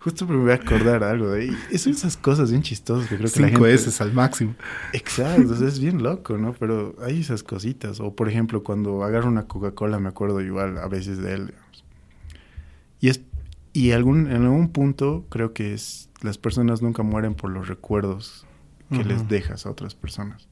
[0.00, 1.78] Justo me voy a acordar algo de ahí.
[1.78, 4.02] Son esas cosas bien chistosas que creo que la gente...
[4.02, 4.54] Al máximo.
[4.94, 6.54] Exacto, es bien loco, ¿no?
[6.54, 8.00] Pero hay esas cositas.
[8.00, 11.84] O por ejemplo, cuando agarro una Coca-Cola me acuerdo igual a veces de él, digamos.
[13.00, 13.20] Y es
[13.72, 18.46] y algún, en algún punto creo que es las personas nunca mueren por los recuerdos
[18.90, 20.48] que les dejas a otras personas.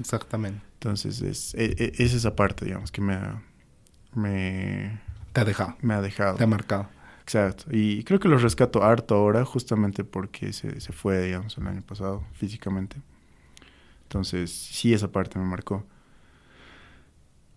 [0.00, 0.62] Exactamente.
[0.74, 3.42] Entonces es, e, e, es esa parte, digamos, que me ha,
[4.14, 5.00] me,
[5.34, 6.36] Te ha dejado, me ha dejado.
[6.36, 6.88] te ha marcado.
[7.24, 7.64] Exacto.
[7.70, 11.82] Y creo que lo rescato harto ahora justamente porque se, se fue, digamos, el año
[11.82, 12.96] pasado físicamente.
[14.04, 15.84] Entonces, sí, esa parte me marcó.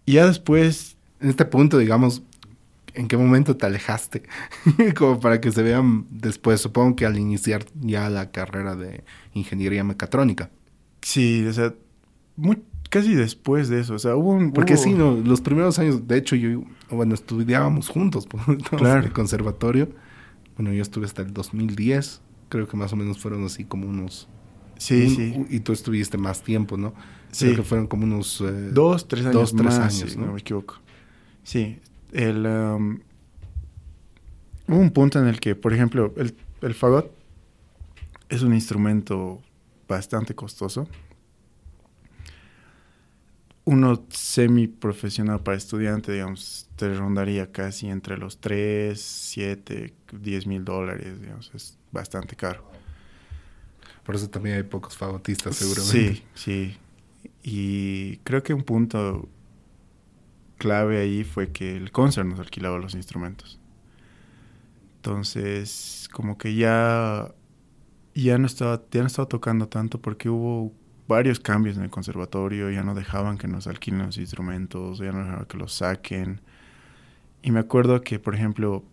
[0.06, 2.22] Y ya después, En este punto, digamos,
[2.94, 4.24] ¿en qué momento te alejaste?
[4.96, 9.04] Como para que se vean después, supongo que al iniciar ya la carrera de
[9.34, 10.50] ingeniería mecatrónica.
[11.02, 11.74] sí, o sea,
[12.36, 14.54] muy- casi después de eso, o sea, hubo un...
[14.54, 19.00] Porque hubo- sí, no, los primeros años, de hecho, yo, bueno, estudiábamos juntos, pues, Claro.
[19.00, 19.90] en el conservatorio.
[20.56, 24.28] Bueno, yo estuve hasta el 2010, creo que más o menos fueron así como unos...
[24.78, 25.46] Sí, un- sí.
[25.50, 26.94] Y tú estuviste más tiempo, ¿no?
[27.32, 27.46] Sí.
[27.46, 28.42] Creo que fueron como unos...
[28.42, 30.28] eh, Dos, tres años dos, tres más, años, si ¿no?
[30.28, 30.76] no me equivoco.
[31.44, 31.80] Sí,
[32.12, 33.00] el, um,
[34.68, 37.12] hubo un punto en el que, por ejemplo, el, el fagot
[38.30, 39.42] es un instrumento
[39.88, 40.88] bastante costoso.
[43.68, 51.20] Uno semiprofesional para estudiante, digamos, te rondaría casi entre los 3, 7, 10 mil dólares,
[51.20, 52.64] digamos, es bastante caro.
[54.06, 56.16] Por eso también hay pocos fagotistas, seguramente.
[56.16, 56.78] Sí, sí.
[57.44, 59.28] Y creo que un punto
[60.58, 63.60] clave ahí fue que el concert nos alquilaba los instrumentos.
[64.96, 67.36] Entonces, como que ya,
[68.16, 70.74] ya no estaba, ya no estaba tocando tanto porque hubo
[71.08, 75.20] varios cambios en el conservatorio, ya no dejaban que nos alquilen los instrumentos, ya no
[75.20, 76.42] dejaban que los saquen.
[77.42, 78.84] Y me acuerdo que, por ejemplo,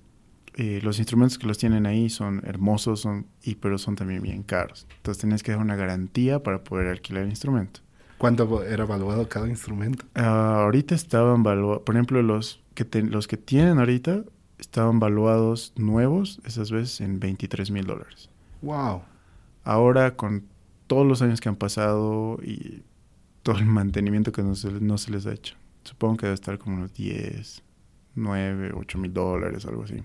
[0.55, 4.42] eh, los instrumentos que los tienen ahí son hermosos, son, y, pero son también bien
[4.42, 4.87] caros.
[4.96, 7.81] Entonces tenías que dar una garantía para poder alquilar el instrumento.
[8.18, 10.05] ¿Cuánto era evaluado cada instrumento?
[10.14, 14.22] Ah, ahorita estaban valuados, por ejemplo, los que, ten- los que tienen ahorita
[14.59, 18.31] estaban valuados nuevos, esas veces, en 23 mil dólares.
[18.62, 19.03] ¡Wow!
[19.64, 20.44] Ahora, con
[20.87, 22.83] todos los años que han pasado y
[23.42, 26.59] todo el mantenimiento que no se, no se les ha hecho, supongo que debe estar
[26.59, 27.62] como unos 10,
[28.16, 30.03] 9, 8 mil dólares, algo así.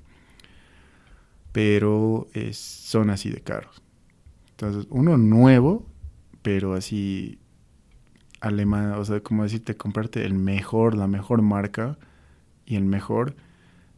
[1.52, 3.82] Pero es- son así de caros.
[4.52, 5.86] Entonces, uno nuevo,
[6.44, 7.39] pero así
[8.42, 11.98] alemán, o sea, como decirte, comprarte el mejor, la mejor marca
[12.65, 13.36] y el mejor,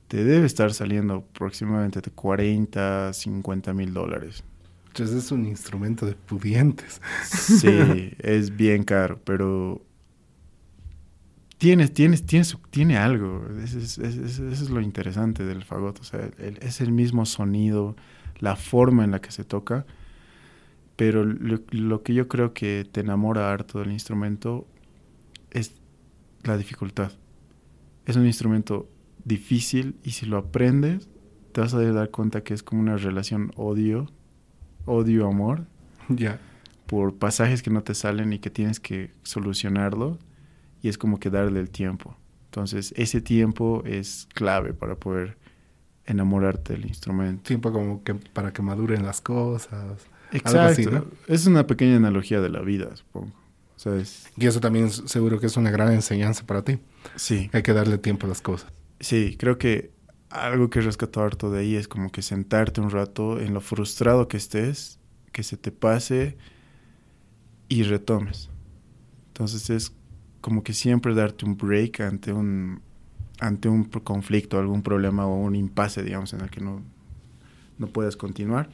[0.08, 4.44] te debe estar saliendo aproximadamente de 40, 50 mil dólares.
[4.92, 7.02] Entonces es un instrumento de pudientes.
[7.20, 9.82] Sí, es bien caro, pero
[11.58, 13.46] tienes, tienes, tienes, tiene algo.
[13.64, 16.00] Eso es, lo interesante del fagot.
[16.00, 17.96] O sea, el- es el mismo sonido,
[18.40, 19.86] la forma en la que se toca,
[20.96, 24.68] pero lo, lo que yo creo que te enamora harto del instrumento
[25.52, 25.74] es
[26.44, 27.14] la dificultad.
[28.06, 28.90] Es un instrumento
[29.26, 31.10] difícil y si lo aprendes,
[31.54, 34.08] te vas a dar cuenta que es como una relación odio,
[34.86, 35.66] odio-amor
[36.10, 36.40] ya.
[36.88, 40.18] por pasajes que no te salen y que tienes que solucionarlo
[40.82, 42.16] y es como que darle el tiempo.
[42.46, 45.38] Entonces, ese tiempo es clave para poder
[46.06, 47.44] enamorarte del instrumento.
[47.44, 50.06] Tiempo como que para que maduren las cosas.
[50.32, 50.60] Exacto.
[50.62, 51.06] así, ¿no?
[51.28, 53.32] Es una pequeña analogía de la vida, supongo.
[53.76, 56.80] O sea, es- Y eso también seguro que es una gran enseñanza para ti.
[57.16, 58.72] sí, Hay que darle tiempo a las cosas.
[59.00, 59.92] sí, creo que
[60.32, 64.28] algo que rescato harto de ahí es como que sentarte un rato en lo frustrado
[64.28, 65.00] que estés,
[65.32, 66.38] que se te pase
[67.68, 68.50] y retomes.
[69.28, 69.94] Entonces es
[70.40, 72.82] como que siempre darte un break ante un
[73.40, 76.84] ante un conflicto, algún problema o un impasse, digamos, en el que no,
[77.80, 78.70] no puedas continuar.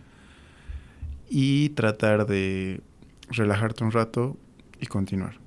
[1.30, 2.82] Y tratar de
[3.30, 4.38] relajarte un rato
[4.82, 5.39] y continuar.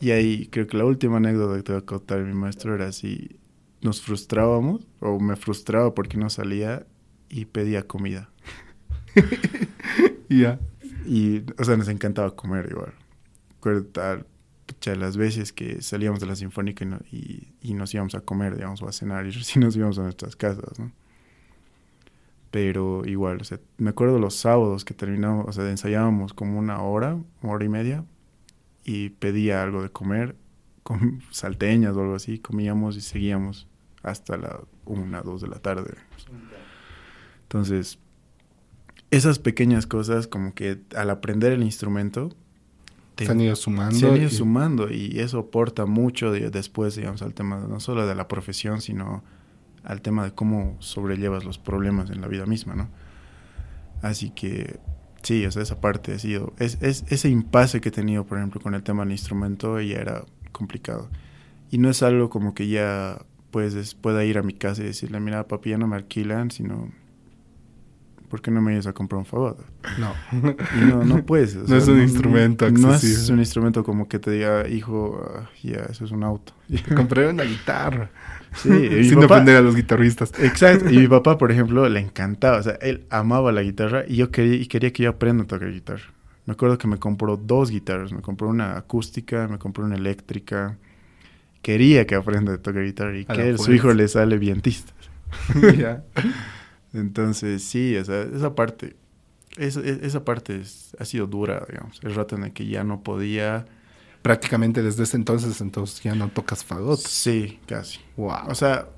[0.00, 2.92] Y ahí creo que la última anécdota que te voy a contar mi maestro era
[2.92, 3.36] si
[3.82, 6.86] nos frustrábamos o me frustraba porque no salía
[7.28, 8.30] y pedía comida.
[10.28, 10.58] Ya.
[11.06, 12.92] Y, o sea, nos encantaba comer igual.
[13.56, 13.86] Recuerdo
[14.96, 18.56] las veces que salíamos de la sinfónica y, no- y, y nos íbamos a comer,
[18.56, 20.92] digamos, o a cenar, y sí nos íbamos a nuestras casas, ¿no?
[22.50, 26.82] Pero igual, o sea, me acuerdo los sábados que terminábamos, o sea, ensayábamos como una
[26.82, 28.04] hora, una hora y media,
[28.84, 30.36] y pedía algo de comer,
[30.82, 33.68] con salteñas o algo así, comíamos y seguíamos
[34.02, 35.94] hasta la una, dos de la tarde.
[37.44, 37.98] Entonces,
[39.10, 42.30] esas pequeñas cosas, como que al aprender el instrumento,
[43.14, 43.94] te- Se han ido sumando.
[43.96, 47.78] se han ido y- sumando y eso aporta mucho de- después, digamos, al tema no
[47.78, 49.22] solo de la profesión, sino
[49.84, 52.88] al tema de cómo sobrellevas los problemas en la vida misma, ¿no?
[54.00, 54.80] Así que
[55.22, 58.38] sí, o sea, esa parte ha sido, es, es- ese impasse que he tenido, por
[58.38, 61.10] ejemplo, con el tema del instrumento ya era complicado.
[61.70, 63.20] Y no es algo como que ya
[63.52, 66.90] pues pueda ir a mi casa y decirle, mira, papi, ya no me alquilan, sino
[68.28, 69.58] ¿por qué no me ayudas a comprar un fagot?
[69.98, 70.14] No.
[70.80, 71.54] Y no, no puedes.
[71.54, 73.22] o No es un instrumento No accesible.
[73.22, 76.54] es un instrumento como que te diga, hijo, ah, ya, eso es un auto.
[76.68, 78.10] Te compré una guitarra.
[78.54, 80.32] Sí, Sin papá- ofender a los guitarristas.
[80.38, 80.90] Exacto.
[80.90, 82.58] Y mi papá, por ejemplo, le encantaba.
[82.58, 85.46] O sea, él amaba la guitarra y yo quería, y quería que yo aprenda a
[85.46, 86.04] tocar guitarra.
[86.46, 88.12] Me acuerdo que me compró dos guitarras.
[88.12, 90.78] Me compró una acústica, me compró una eléctrica.
[91.62, 94.92] Quería que aprenda a tocar guitarra y A que su hijo le sale vientista.
[96.92, 98.96] Entonces, sí, o sea, esa parte,
[99.56, 102.00] esa, esa parte es- ha sido dura, digamos.
[102.02, 103.64] El rato en el que ya no podía.
[104.22, 106.98] Prácticamente desde ese entonces, entonces ya no tocas fagot.
[107.00, 107.98] Sí, casi.
[108.16, 108.48] Wow.
[108.48, 108.88] O sea,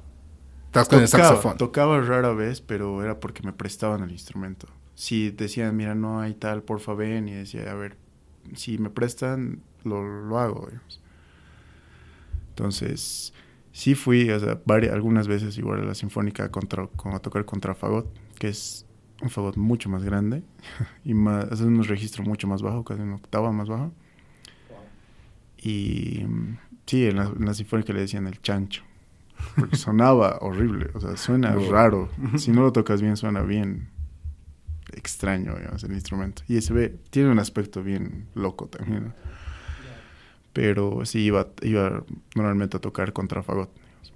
[0.67, 1.57] Estás con el tocaba, saxofón.
[1.57, 4.67] tocaba rara vez, pero era porque me prestaban el instrumento.
[4.97, 7.97] Si decían, mira, no hay tal, porfa ven, y decía, a ver,
[8.55, 11.01] si me prestan, lo, lo hago, digamos.
[12.55, 13.33] Entonces,
[13.73, 17.45] sí fui, o sea, varias, algunas veces igual a la Sinfónica contra, con- a tocar
[17.45, 18.07] contra fagot,
[18.39, 18.87] que es
[19.21, 20.45] un fagot mucho más grande
[21.05, 23.93] y más, es un registro mucho más bajo, casi una octava más bajo.
[25.59, 26.25] Y
[26.87, 28.83] sí, en la, en la Sinfónica le decían el chancho.
[29.57, 31.71] Porque sonaba horrible, o sea, suena Wow.
[31.71, 32.09] raro.
[32.39, 33.89] Si no lo tocas bien, suena bien
[34.93, 36.43] extraño, digamos, el instrumento.
[36.49, 39.15] Y se ve, tiene un aspecto bien loco también, ¿no?
[40.55, 42.03] Pero sí, iba, iba
[42.35, 43.71] normalmente a tocar contra fagot.
[43.75, 44.13] digamos.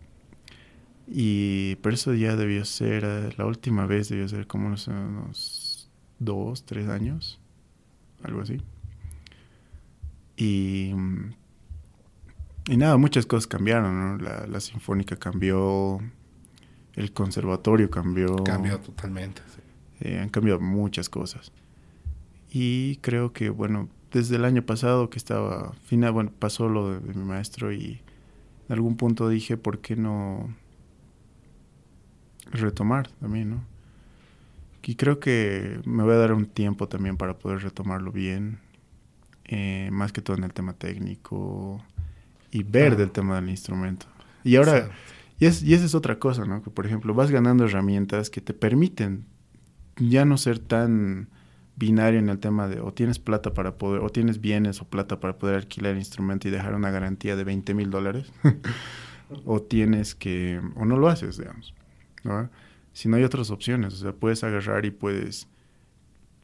[1.07, 5.91] Y, pero eso ya debió ser, eh, la última vez debió ser como unos, unos
[6.19, 7.39] dos, tres años,
[8.23, 8.63] algo así.
[10.37, 10.95] Y,
[12.69, 14.19] y nada, muchas cosas cambiaron, ¿no?
[14.19, 15.99] La, la sinfónica cambió,
[16.95, 18.37] el conservatorio cambió.
[18.45, 19.43] Cambió totalmente.
[19.55, 19.61] sí.
[20.01, 21.51] Eh, han cambiado muchas cosas.
[22.51, 27.01] Y creo que, bueno, desde el año pasado que estaba, final, bueno, pasó lo de,
[27.01, 28.01] de mi maestro y
[28.69, 30.49] en algún punto dije, ¿por qué no
[32.51, 33.65] retomar también, no?
[34.83, 38.59] Y creo que me voy a dar un tiempo también para poder retomarlo bien,
[39.45, 41.85] eh, más que todo en el tema técnico
[42.51, 42.97] y ver Ah.
[42.97, 44.07] del tema del instrumento.
[44.45, 44.91] Y ahora, Sí.
[45.41, 46.63] y, es, y esa es otra cosa, ¿no?
[46.63, 49.27] Que por ejemplo vas ganando herramientas que te permiten
[49.99, 51.29] ya no ser tan
[51.79, 55.21] binario en el tema de o tienes plata para poder, o tienes bienes o plata
[55.21, 58.33] para poder alquilar el instrumento y dejar una garantía de 20 mil dólares,
[59.45, 61.75] o tienes que, o no lo haces, digamos,
[62.25, 62.51] ¿no?
[62.93, 65.47] Si no hay otras opciones, o sea, puedes agarrar y puedes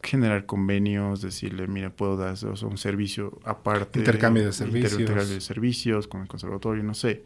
[0.03, 3.99] generar convenios, decirle, mira, puedo dar o sea, un servicio aparte.
[3.99, 4.93] Intercambio de servicios.
[4.93, 7.25] Intercambio de servicios con el conservatorio, no sé.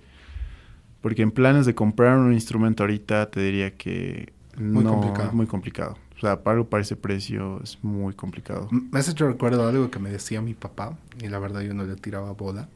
[1.03, 5.29] Porque en planes de comprar un instrumento ahorita te diría que Muy no, complicado.
[5.29, 5.99] es muy complicado.
[6.19, 8.69] O sea, para algo para ese precio es muy complicado.
[8.73, 11.85] Me hace yo recuerdo algo que me decía mi papá, y la verdad yo no
[11.85, 12.69] le tiraba bola.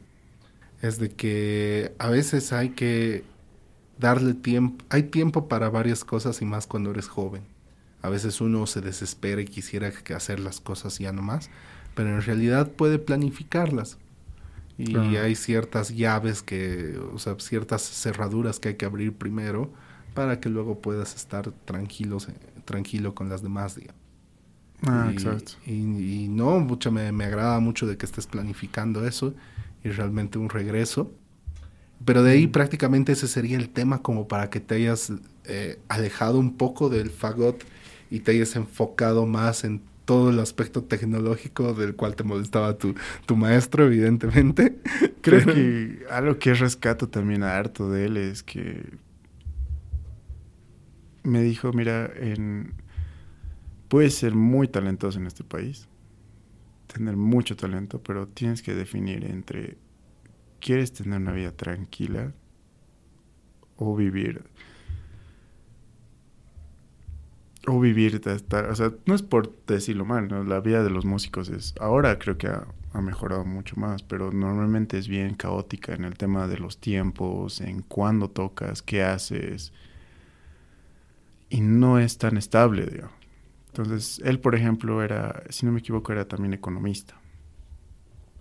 [0.81, 3.23] Es de que a veces hay que
[3.99, 4.83] darle tiempo.
[4.89, 7.43] Hay tiempo para varias cosas y más cuando eres joven.
[8.01, 11.49] A veces uno se desespera y quisiera que hacer las cosas ya nomás,
[11.95, 13.97] pero en realidad puede planificarlas.
[14.77, 15.21] Y Claro.
[15.21, 19.71] hay ciertas llaves que, o sea, ciertas cerraduras que hay que abrir primero
[20.13, 22.33] para que luego puedas estar tranquilos, eh,
[22.65, 24.01] tranquilo con las demás, digamos.
[24.85, 25.53] Ah, y, exacto.
[25.65, 25.71] Y,
[26.25, 29.33] y no, mucho me, me agrada mucho de que estés planificando eso
[29.83, 31.11] y realmente un regreso.
[32.05, 35.13] Pero de ahí prácticamente ese sería el tema como para que te hayas
[35.45, 37.63] eh, alejado un poco del fagot
[38.11, 42.93] y te hayas enfocado más en todo el aspecto tecnológico del cual te molestaba tu,
[43.25, 44.79] tu maestro, evidentemente.
[45.21, 48.83] Creo Pero- que algo que rescato también a harto de él es que
[51.23, 52.73] me dijo, mira, en,
[53.87, 55.87] puedes ser muy talentoso en este país,
[56.87, 59.77] tener mucho talento, pero tienes que definir entre,
[60.59, 62.33] ¿quieres tener una vida tranquila
[63.77, 64.43] o vivir?
[67.65, 70.27] O vivir, estar, o sea, no es por decirlo mal.
[70.49, 74.31] La vida de los músicos es, ahora creo que ha, ha mejorado mucho más, pero
[74.31, 79.71] normalmente es bien caótica en el tema de los tiempos, en cuándo tocas, qué haces,
[81.53, 83.13] y no es tan estable, digamos.
[83.67, 87.13] Entonces, él, por ejemplo, era, si no me equivoco, era también economista.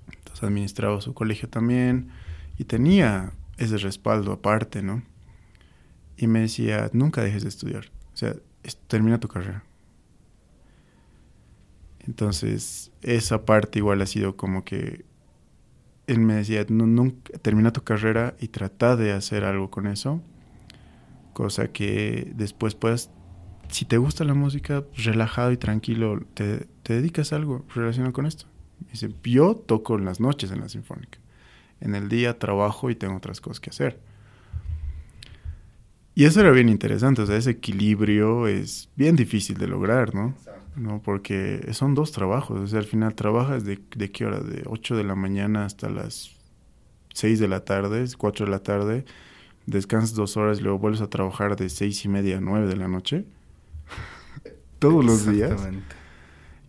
[0.07, 2.09] Entonces, administraba su colegio también
[2.57, 5.03] y tenía ese respaldo aparte, ¿no?
[6.17, 7.91] Y me decía, nunca dejes de estudiar.
[8.15, 8.35] O sea,
[8.87, 9.63] termina tu carrera.
[12.01, 15.05] Entonces, esa parte igual ha sido como que
[16.07, 20.23] él me decía, "No, nunca, termina tu carrera y trata de hacer algo con eso.
[21.33, 23.11] Cosa que después puedas,
[23.69, 28.27] si te gusta la música, relajado y tranquilo, te, te dedicas a algo relacionado con
[28.27, 28.47] esto.
[28.91, 31.19] Dice, yo toco en las noches en la sinfónica.
[31.81, 34.01] En el día trabajo y tengo otras cosas que hacer.
[36.15, 40.35] Y eso era bien interesante, o sea, ese equilibrio es bien difícil de lograr, ¿no?
[40.77, 41.01] ¿no?
[41.03, 44.97] Porque son dos trabajos, o sea, al final trabajas de, de qué hora, de 8
[44.97, 46.37] de la mañana hasta las
[47.15, 49.05] 6 de la tarde, 4 de la tarde,
[49.67, 52.77] descansas dos horas y luego vuelves a trabajar de 6 y media a 9 de
[52.77, 53.25] la noche,
[54.79, 55.61] todos los días.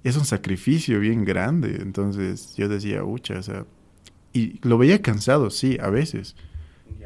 [0.03, 3.65] Es un sacrificio bien grande, entonces yo decía, ucha, o sea,
[4.33, 6.35] y lo veía cansado, sí, a veces.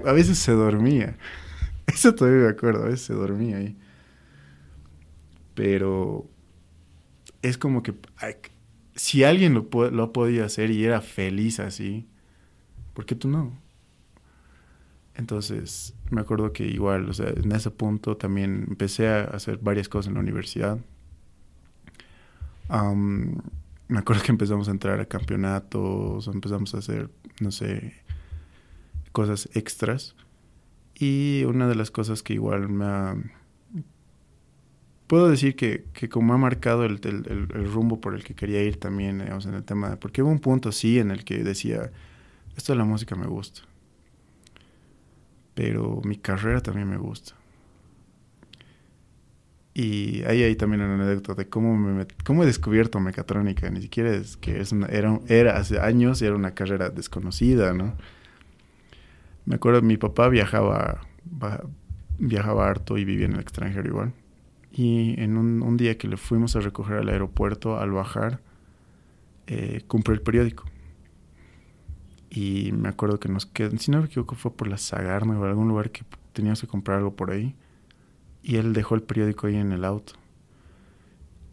[0.06, 1.18] A veces se dormía.
[1.88, 3.78] Eso todavía me acuerdo, a veces se dormía ahí.
[5.54, 6.28] Pero
[7.42, 7.94] es como que
[8.96, 12.08] si alguien lo, lo podía hacer y era feliz así,
[12.94, 13.54] ¿por qué tú no?
[15.18, 19.90] Entonces, me acuerdo que igual, o sea, en ese punto también empecé a hacer varias
[19.90, 20.78] cosas en la universidad.
[23.88, 27.10] me acuerdo que empezamos a entrar a campeonatos, empezamos a hacer,
[27.42, 27.96] no sé,
[29.12, 30.16] cosas extras.
[30.94, 33.16] Y una de las cosas que igual me ha...
[35.08, 37.00] Puedo decir que, que como ha marcado el,
[37.72, 39.96] rumbo por el que quería ir también, digamos, en el tema.
[40.00, 41.92] Porque hubo un punto, sí, en el que decía,
[42.56, 43.62] esto de la música me gusta.
[45.58, 47.34] Pero mi carrera también me gusta.
[49.74, 53.68] Y ahí hay también una anécdota de cómo, me, cómo he descubierto mecatrónica.
[53.72, 57.96] Ni siquiera es que es era, era hace años era una carrera desconocida, ¿no?
[59.46, 61.02] Me acuerdo, mi papá viajaba,
[62.20, 64.14] viajaba harto y vivía en el extranjero igual.
[64.72, 68.42] Y en un, día que le fuimos a recoger al aeropuerto, al bajar,
[69.48, 70.66] eh, compré el periódico.
[72.30, 75.46] Y me acuerdo que nos quedó, si no me equivoco, fue por la Sagarna o
[75.46, 76.04] algún lugar que
[76.34, 77.56] teníamos que comprar algo por ahí
[78.44, 80.14] y él dejó el periódico ahí en el auto.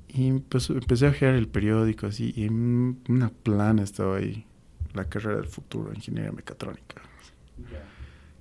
[0.09, 4.47] Y pues empecé a girar el periódico así y una plana estaba ahí,
[4.93, 7.03] la carrera del futuro, ingeniería mecatrónica,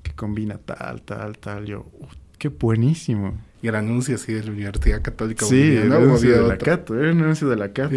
[0.03, 1.65] que combina tal, tal, tal.
[1.65, 1.87] Yo,
[2.37, 3.35] qué buenísimo.
[3.63, 5.47] Y el anuncio así de la Universidad Católica.
[5.47, 7.95] Sí, el anuncio de la Cato, era un anuncio de la Cato.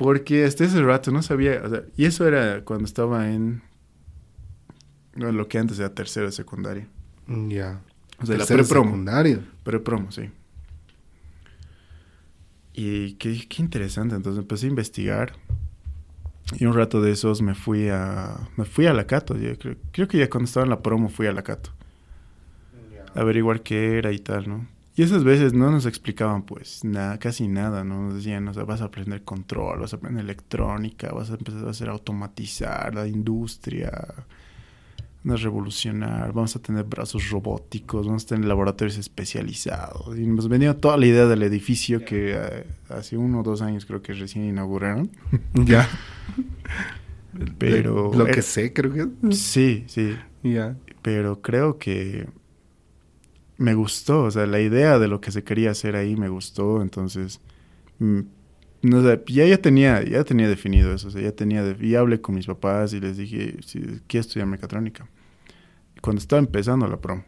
[0.00, 3.60] Porque hasta ese rato no sabía, o sea, y eso era cuando estaba en
[5.12, 6.88] lo que antes era tercero de secundaria.
[7.26, 7.82] Ya.
[8.18, 8.96] O sea, la pre-promo.
[9.62, 10.30] Pre-promo, sí.
[12.72, 14.14] Y qué, qué, interesante.
[14.14, 15.34] Entonces empecé a investigar.
[16.58, 18.48] Y un rato de esos me fui a.
[18.56, 19.34] Me fui a la Cato.
[19.34, 21.72] creo, creo, que ya cuando estaba en la promo fui a la Cato.
[23.14, 24.66] A averiguar qué era y tal, ¿no?
[25.00, 28.02] Y esas veces no nos explicaban, pues, nada, casi nada, ¿no?
[28.02, 31.66] Nos decían, o sea, vas a aprender control, vas a aprender electrónica, vas a empezar
[31.66, 33.88] a hacer automatizar la industria
[35.26, 40.18] a revolucionar, vamos a tener brazos robóticos, vamos a tener laboratorios especializados.
[40.18, 43.86] Y nos venía toda la idea del edificio que eh, hace uno o dos años
[43.86, 45.10] creo que recién inauguraron.
[45.54, 45.88] ya.
[47.56, 48.12] Pero...
[48.12, 49.32] Lo que sé, creo que...
[49.32, 50.14] Sí, sí.
[50.42, 50.76] Ya.
[51.00, 52.28] Pero creo que
[53.60, 56.80] me gustó, o sea, la idea de lo que se quería hacer ahí me gustó,
[56.80, 57.40] entonces...
[57.98, 58.20] Mm,
[58.82, 61.94] no sé, ya, ya tenía, ya tenía definido eso, o sea, ya tenía, de, y
[61.94, 65.06] hablé con mis papás y les dije, si quiero estudiar mecatrónica.
[66.00, 67.22] Cuando estaba empezando la promo,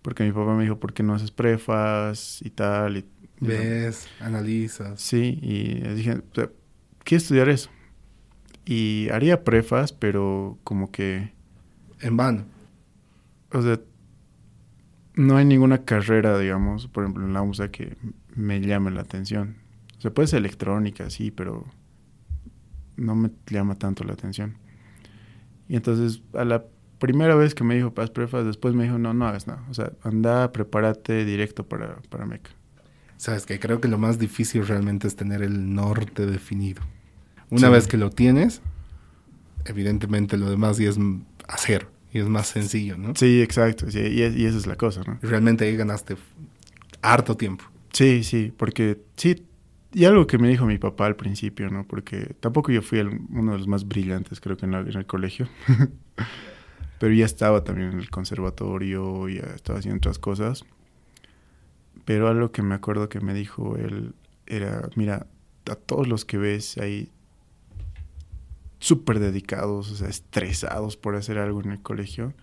[0.00, 2.96] porque mi papá me dijo, ¿por qué no haces prefas y tal?
[2.96, 3.04] Y,
[3.40, 4.98] Ves, analizas.
[4.98, 6.50] Sí, y les dije, o sea,
[7.04, 7.68] quiero estudiar eso.
[8.64, 11.34] Y haría prefas, pero como que...
[12.00, 12.46] En vano.
[13.52, 13.78] O sea,
[15.20, 17.96] no hay ninguna carrera, digamos, por ejemplo, en la UMSA que
[18.34, 19.56] me llame la atención.
[19.98, 21.66] O sea, puede ser electrónica, sí, pero
[22.96, 24.56] no me llama tanto la atención.
[25.68, 26.64] Y entonces, a la
[26.98, 29.62] primera vez que me dijo Paz Prefas, después me dijo, no, no hagas nada.
[29.68, 32.50] O sea, anda, prepárate directo para, para MECA.
[33.18, 36.80] Sabes que creo que lo más difícil realmente es tener el norte definido.
[37.50, 38.62] Una vez que lo tienes,
[39.66, 40.98] evidentemente lo demás ya es
[41.46, 43.14] hacer y es más sencillo, ¿no?
[43.14, 43.86] Sí, exacto.
[43.92, 45.18] y, y, esa es la cosa, ¿no?
[45.22, 46.16] realmente ahí ganaste
[47.02, 47.64] harto tiempo.
[47.92, 49.46] Sí, sí, porque sí,
[49.92, 51.84] y algo que me dijo mi papá al principio, ¿no?
[51.84, 55.48] Porque tampoco yo fui uno de los más brillantes, creo que en, el colegio.
[57.00, 60.64] Pero ya estaba también en el conservatorio, ya estaba haciendo otras cosas.
[62.04, 64.14] Pero algo que me acuerdo que me dijo él
[64.46, 65.26] era, mira,
[65.68, 67.10] a todos los que ves ahí
[68.80, 72.34] súper dedicados, o sea, estresados por hacer algo en el colegio,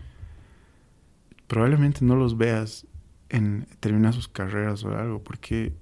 [1.47, 2.87] probablemente no los veas
[3.29, 5.73] en terminar sus carreras o algo, porque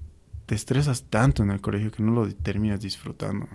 [0.48, 3.48] te estresas tanto en el colegio que no lo terminas disfrutando.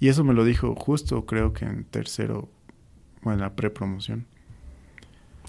[0.00, 2.48] Y eso me lo dijo justo, creo que en tercero,
[3.22, 4.26] o en la prepromoción.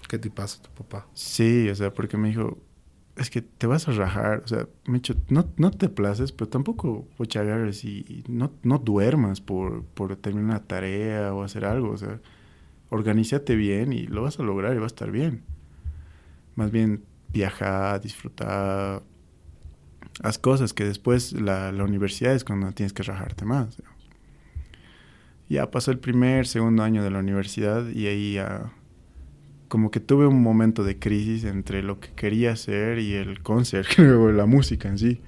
[0.08, 1.06] ¿Qué te pasa tu papá?
[1.14, 2.58] Sí, o sea, porque me dijo,
[3.16, 6.48] es que te vas a rajar, o sea, me dicho, no, no te places, pero
[6.48, 7.06] tampoco
[7.36, 12.20] agarres y no, no duermas por, por terminar una tarea o hacer algo, o sea,
[12.88, 15.42] organízate bien y lo vas a lograr y va a estar bien.
[16.56, 19.02] Más bien viajar, disfrutar,
[20.22, 23.82] haz cosas que después la, la universidad es cuando tienes que rajarte más.
[25.48, 28.72] Ya pasó el primer, segundo año de la universidad y ahí ya
[29.72, 33.88] como que tuve un momento de crisis entre lo que quería hacer y el concert,
[33.96, 35.22] la música en sí.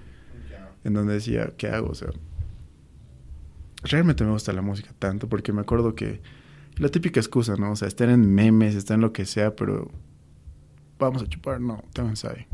[0.84, 1.88] En donde decía, ¿qué hago?
[1.88, 2.10] O sea,
[3.84, 6.20] realmente me gusta la música tanto porque me acuerdo que
[6.76, 7.70] la típica excusa, ¿no?
[7.70, 9.90] O sea, estar en memes, estar en lo que sea, pero
[10.98, 12.44] vamos a chupar, no, tengo ensayo.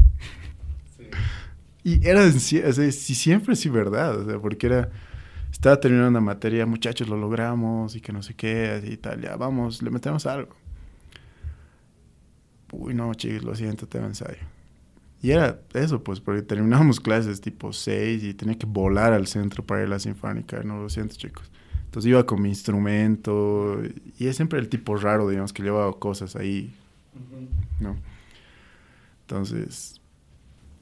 [1.83, 4.91] Y era, o sea, si siempre sí verdad, o sea, porque era,
[5.51, 9.21] estaba terminando una materia, muchachos, lo logramos y que no sé qué, así y tal,
[9.21, 10.60] ya vamos, le metemos algo.
[12.73, 14.39] Uy, no, chicos, lo siento, tengo ensayo.
[15.23, 19.65] Y era eso, pues, porque terminábamos clases tipo 6 y tenía que volar al centro
[19.65, 20.63] para ir a la sinfónica.
[20.63, 21.51] No, lo siento, chicos.
[21.85, 23.83] Entonces iba con mi instrumento
[24.19, 26.73] y es siempre el tipo raro, digamos, que llevaba cosas ahí,
[27.81, 27.97] ¿no?
[29.23, 30.01] Entonces...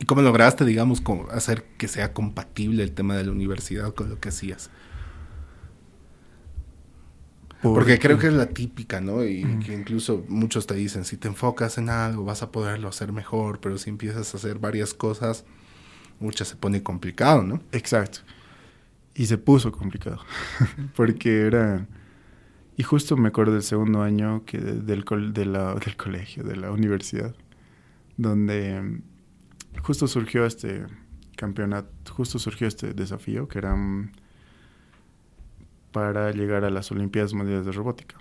[0.01, 4.20] ¿Y cómo lograste, digamos, hacer que sea compatible el tema de la universidad con lo
[4.20, 4.70] que hacías?
[7.62, 9.24] Porque creo que es la típica, ¿no?
[9.24, 13.12] Y que incluso muchos te dicen, si te enfocas en algo, vas a poderlo hacer
[13.12, 15.44] mejor, pero si empiezas a hacer varias cosas,
[16.20, 17.61] muchas se pone complicado, ¿no?
[17.72, 18.20] Exacto.
[19.14, 20.20] Y se puso complicado,
[20.94, 21.86] porque era...
[22.76, 27.34] Y justo me acuerdo del segundo año que del, del colegio, de la universidad,
[28.16, 29.02] donde mm,
[29.82, 30.86] justo surgió este
[31.36, 33.74] campeonato, justo surgió este desafío, que era
[35.93, 38.16] para llegar a las Olimpiadas Mundiales de Robótica.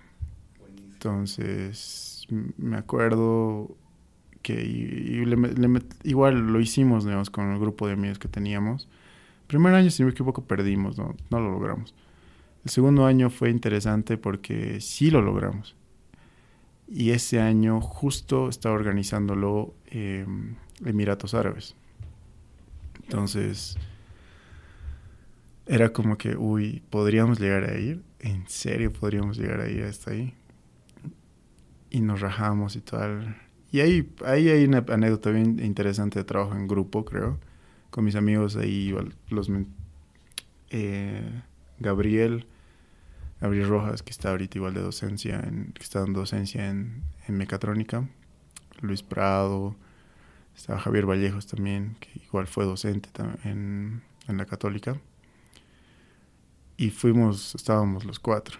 [0.93, 2.25] Entonces,
[2.57, 3.75] me acuerdo
[4.41, 4.63] que
[6.03, 8.87] igual lo hicimos, digamos, con el grupo de amigos que teníamos.
[9.41, 11.93] El primer año, si no me equivoco, perdimos, no, no lo logramos.
[12.63, 15.75] El segundo año fue interesante porque sí lo logramos.
[16.87, 20.25] Y ese año justo estaba organizándolo eh,
[20.85, 21.75] Emiratos Árabes.
[23.03, 23.77] Entonces
[25.67, 30.11] era como que, uy, podríamos llegar a ir, en serio podríamos llegar a ir hasta
[30.11, 30.33] ahí.
[31.89, 33.37] Y nos rajamos y tal.
[33.71, 37.39] Y ahí, ahí hay una anécdota bien interesante de trabajo en grupo, creo.
[37.89, 38.95] Con mis amigos ahí,
[39.29, 39.49] los,
[40.69, 41.41] eh,
[41.79, 42.45] Gabriel,
[43.41, 47.37] Gabriel Rojas, que está ahorita igual de docencia, en, que está dando docencia en, en
[47.37, 48.07] mecatrónica.
[48.81, 49.75] Luis Prado,
[50.55, 53.09] estaba Javier Vallejos también, que igual fue docente
[53.43, 54.97] en, en la católica
[56.77, 58.57] y fuimos, estábamos los cuatro.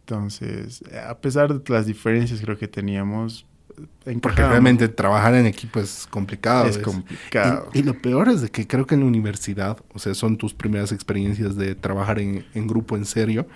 [0.00, 3.46] Entonces, a pesar de las diferencias creo que teníamos,
[4.20, 6.66] porque realmente trabajar en equipo es complicado.
[6.66, 7.70] Es, complicado.
[7.72, 10.54] Y, lo peor es de que creo que en la universidad, o sea, son tus
[10.54, 13.46] primeras experiencias de trabajar en, en, grupo en serio,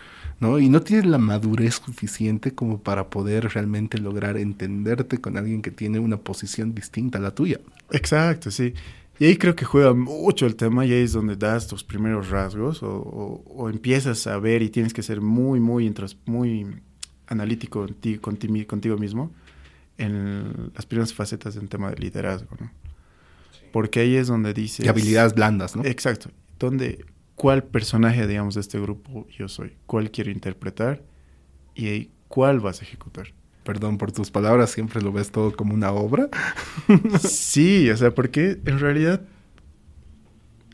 [0.40, 0.58] ¿no?
[0.58, 5.70] Y no tienes la madurez suficiente como para poder realmente lograr entenderte con alguien que
[5.70, 7.60] tiene una posición distinta a la tuya.
[7.90, 8.74] Exacto, sí.
[9.18, 12.30] Y ahí creo que juega mucho el tema y ahí es donde das tus primeros
[12.30, 15.92] rasgos o, o, empiezas a ver y tienes que ser muy, muy,
[16.26, 16.66] muy
[17.28, 17.86] analítico
[18.20, 19.30] contigo, contigo, mismo
[19.98, 22.72] en las primeras facetas del tema de liderazgo, ¿no?
[23.72, 24.84] Porque ahí es donde dices...
[24.84, 25.84] Y habilidades blandas, ¿no?
[25.84, 26.30] Exacto.
[26.58, 27.04] Donde,
[27.36, 29.76] ¿cuál personaje, digamos, de este grupo yo soy?
[29.86, 31.02] ¿Cuál quiero interpretar?
[31.76, 33.32] Y cuál vas a ejecutar
[33.64, 36.28] perdón por tus palabras, siempre lo ves todo como una obra.
[37.20, 39.22] sí, o sea, porque en realidad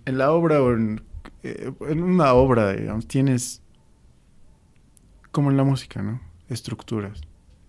[0.04, 1.02] en la obra o en,
[1.42, 3.62] eh, en, una obra, digamos, tienes
[5.30, 6.20] como en la música, ¿no?
[6.48, 7.20] Estructuras.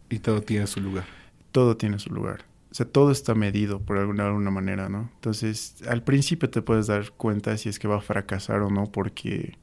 [0.10, 1.06] Y todo tiene su lugar.
[1.52, 2.46] Todo tiene su lugar.
[2.72, 5.10] O sea, todo está medido por alguna, alguna manera, ¿no?
[5.16, 8.86] Entonces, al principio te puedes dar cuenta si es que va a fracasar o no,
[8.86, 9.58] porque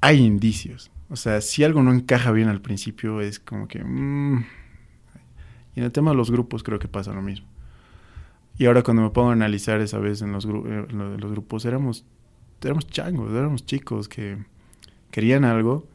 [0.00, 0.90] hay indicios.
[1.10, 3.82] O sea, si algo no encaja bien al principio, es como que...
[3.82, 4.44] Mm.
[5.74, 7.46] Y en el tema de los grupos creo que pasa lo mismo.
[8.58, 12.04] Y ahora cuando me pongo a analizar esa vez en los, eh, los grupos, éramos,
[12.62, 14.38] éramos changos, éramos chicos que
[15.12, 15.86] querían algo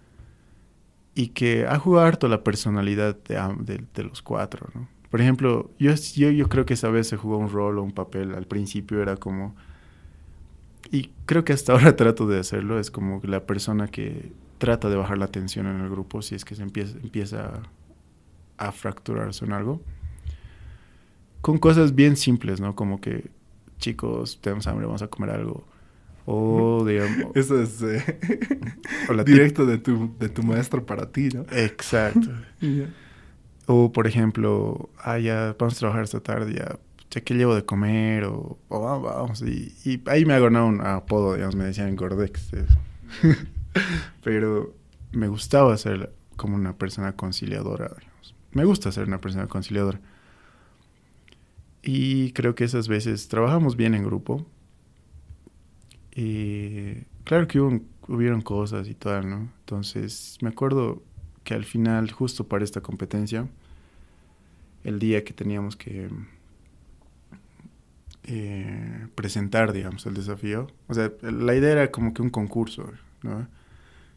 [1.14, 4.88] y que ha jugado harto la personalidad de, de, los cuatro, ¿no?
[5.12, 7.92] Por ejemplo, yo, yo, yo creo que esa vez se jugó un rol o un
[7.92, 8.34] papel.
[8.34, 9.56] Al principio era como...
[10.94, 12.80] Y creo que hasta ahora trato de hacerlo.
[12.80, 16.46] Es como la persona que trata de bajar la tensión en el grupo si es
[16.46, 17.64] que se empieza, empieza
[18.58, 19.82] a fracturarse en algo.
[21.42, 22.76] Con cosas bien simples, ¿no?
[22.76, 23.32] Como que,
[23.80, 25.66] chicos, tenemos hambre, vamos a comer algo.
[26.28, 27.32] O, digamos...
[27.36, 28.20] Eso es eh,
[29.26, 31.44] directo de tu, de tu maestro para ti, ¿no?
[31.52, 32.30] Exacto.
[33.66, 36.78] O, por ejemplo, ah, ya vamos a trabajar esta tarde, ya,
[37.14, 38.26] ya ¿qué llevo de comer?
[38.26, 42.50] O, vamos, Y, y, ahí me hago un apodo, digamos, me decían Gordex.
[44.24, 44.74] Pero
[45.12, 47.92] me gustaba ser como una persona conciliadora.
[48.52, 50.02] Me gusta ser una persona conciliadora.
[51.84, 54.46] Y creo que esas veces trabajamos bien en grupo.
[56.16, 56.96] Y
[57.26, 59.52] claro que hubo, hubieron cosas y tal, ¿no?
[59.60, 61.04] Entonces me acuerdo
[61.44, 63.48] que al final, justo para esta competencia,
[64.84, 66.10] el día que teníamos que
[68.26, 73.48] eh, presentar, digamos, el desafío, o sea, la idea era como que un concurso, ¿no?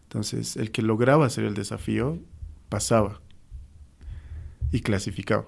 [0.05, 2.19] Entonces, el que lograba hacer el desafío
[2.69, 3.21] pasaba
[4.71, 5.47] y clasificaba.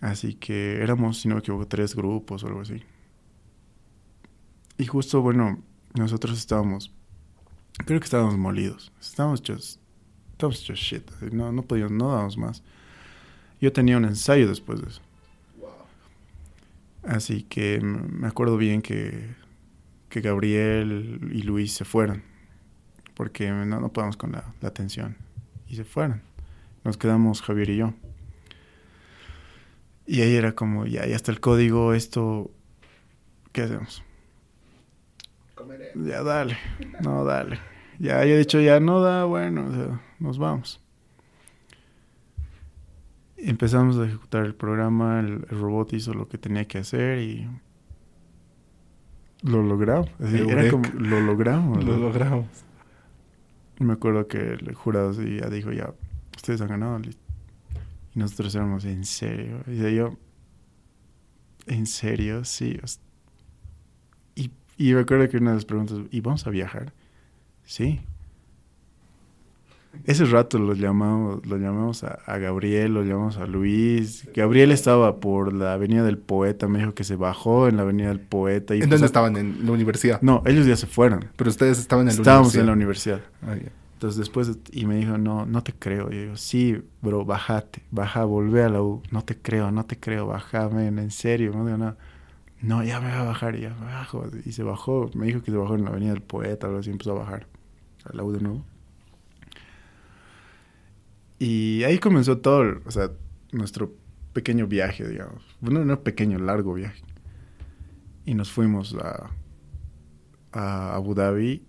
[0.00, 2.82] Así que éramos, si no me equivoco, tres grupos o algo así.
[4.78, 5.62] Y justo, bueno,
[5.94, 6.92] nosotros estábamos,
[7.86, 8.92] creo que estábamos molidos.
[9.00, 9.80] Estábamos just,
[10.32, 11.08] estábamos just shit.
[11.32, 12.64] No, no podíamos, no dábamos más.
[13.60, 15.00] Yo tenía un ensayo después de eso.
[17.02, 19.34] Así que me acuerdo bien que,
[20.08, 22.22] que Gabriel y Luis se fueron.
[23.14, 25.16] Porque no, no podíamos con la, la tensión.
[25.68, 26.22] Y se fueron.
[26.84, 27.94] Nos quedamos Javier y yo.
[30.06, 32.50] Y ahí era como, ya, ya está el código, esto,
[33.52, 34.02] ¿qué hacemos?
[35.54, 35.92] Comeré.
[35.94, 36.58] Ya, dale,
[37.00, 37.60] no, dale.
[37.98, 40.81] Ya, yo he dicho, ya no da, bueno, o sea, nos vamos.
[43.44, 47.48] Empezamos a ejecutar el programa, el, el robot hizo lo que tenía que hacer y
[49.42, 50.08] lo logramos.
[50.20, 51.84] Así, era como, lo logramos.
[51.84, 52.46] Lo logramos.
[53.78, 55.92] Me acuerdo que el jurado sí ya dijo, ya,
[56.36, 57.00] ustedes han ganado.
[58.14, 59.62] Y nosotros éramos, ¿en serio?
[59.66, 60.16] Y yo,
[61.66, 62.44] ¿en serio?
[62.44, 62.78] Sí.
[64.36, 66.92] Y, y me acuerdo que una de las preguntas, ¿y vamos a viajar?
[67.64, 68.00] Sí.
[70.04, 74.28] Ese rato lo llamamos, lo llamamos a, a Gabriel, lo llamamos a Luis.
[74.34, 78.08] Gabriel estaba por la Avenida del Poeta, me dijo que se bajó en la Avenida
[78.08, 78.74] del Poeta.
[78.74, 79.36] Y ¿En dónde estaban?
[79.36, 80.20] En la universidad.
[80.22, 81.26] No, ellos ya se fueron.
[81.36, 82.62] Pero ustedes estaban en la Estábamos universidad.
[82.62, 83.20] en la universidad.
[83.42, 83.56] Ah.
[83.94, 86.10] Entonces después, y me dijo, no, no te creo.
[86.10, 89.00] Y yo digo, sí, bro, bájate, baja, volvé a la U.
[89.12, 91.52] No te creo, no te creo, baja, men, en serio.
[91.54, 91.96] No digo nada.
[92.60, 94.24] No, ya me va a bajar, y ya me bajo.
[94.44, 96.90] Y se bajó, me dijo que se bajó en la Avenida del Poeta, algo así,
[96.90, 97.46] empezó a bajar
[98.04, 98.64] a la U de nuevo.
[101.44, 103.10] Y ahí comenzó todo, o sea,
[103.50, 103.92] nuestro
[104.32, 105.42] pequeño viaje, digamos.
[105.60, 107.02] Bueno, no pequeño, largo viaje.
[108.24, 109.28] Y nos fuimos a,
[110.52, 111.66] a Abu Dhabi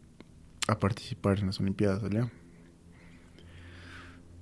[0.67, 2.29] a participar en las Olimpiadas allá.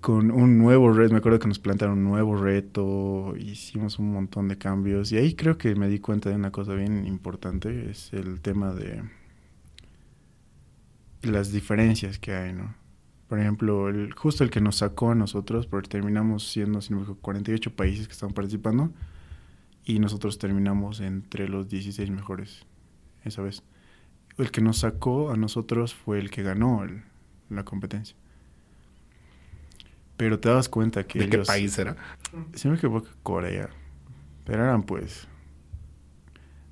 [0.01, 4.49] Con un nuevo reto, me acuerdo que nos plantearon un nuevo reto, hicimos un montón
[4.49, 8.11] de cambios y ahí creo que me di cuenta de una cosa bien importante, es
[8.11, 9.01] el tema de
[11.21, 12.80] las diferencias que hay, ¿no?
[13.31, 16.97] Por ejemplo, el, justo el que nos sacó a nosotros, porque terminamos siendo, si no
[16.97, 18.91] me equivoco, 48 países que estaban participando
[19.85, 22.65] y nosotros terminamos entre los 16 mejores
[23.23, 23.63] esa vez
[24.37, 27.03] el que nos sacó a nosotros fue el que ganó el-
[27.49, 28.17] la competencia.
[30.17, 31.95] Pero te das cuenta que ¿De qué ellos- país era?
[32.53, 33.69] Si me equivoco, Corea.
[34.43, 35.25] Pero eran pues...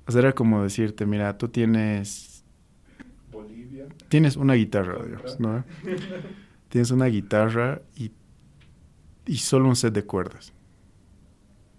[0.06, 2.44] O sea, era como decirte, mira, tú tienes...
[3.32, 3.86] Bolivia.
[4.10, 5.64] Tienes una guitarra, digamos, ¿no?
[6.70, 8.12] tienes una guitarra y,
[9.26, 10.54] y solo un set de cuerdas.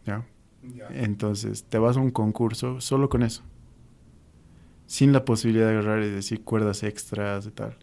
[0.05, 0.23] ¿Ya?
[0.91, 3.41] Entonces, te vas a un concurso solo con eso.
[4.85, 7.77] Sin la posibilidad de agarrar y decir cuerdas extras y tal.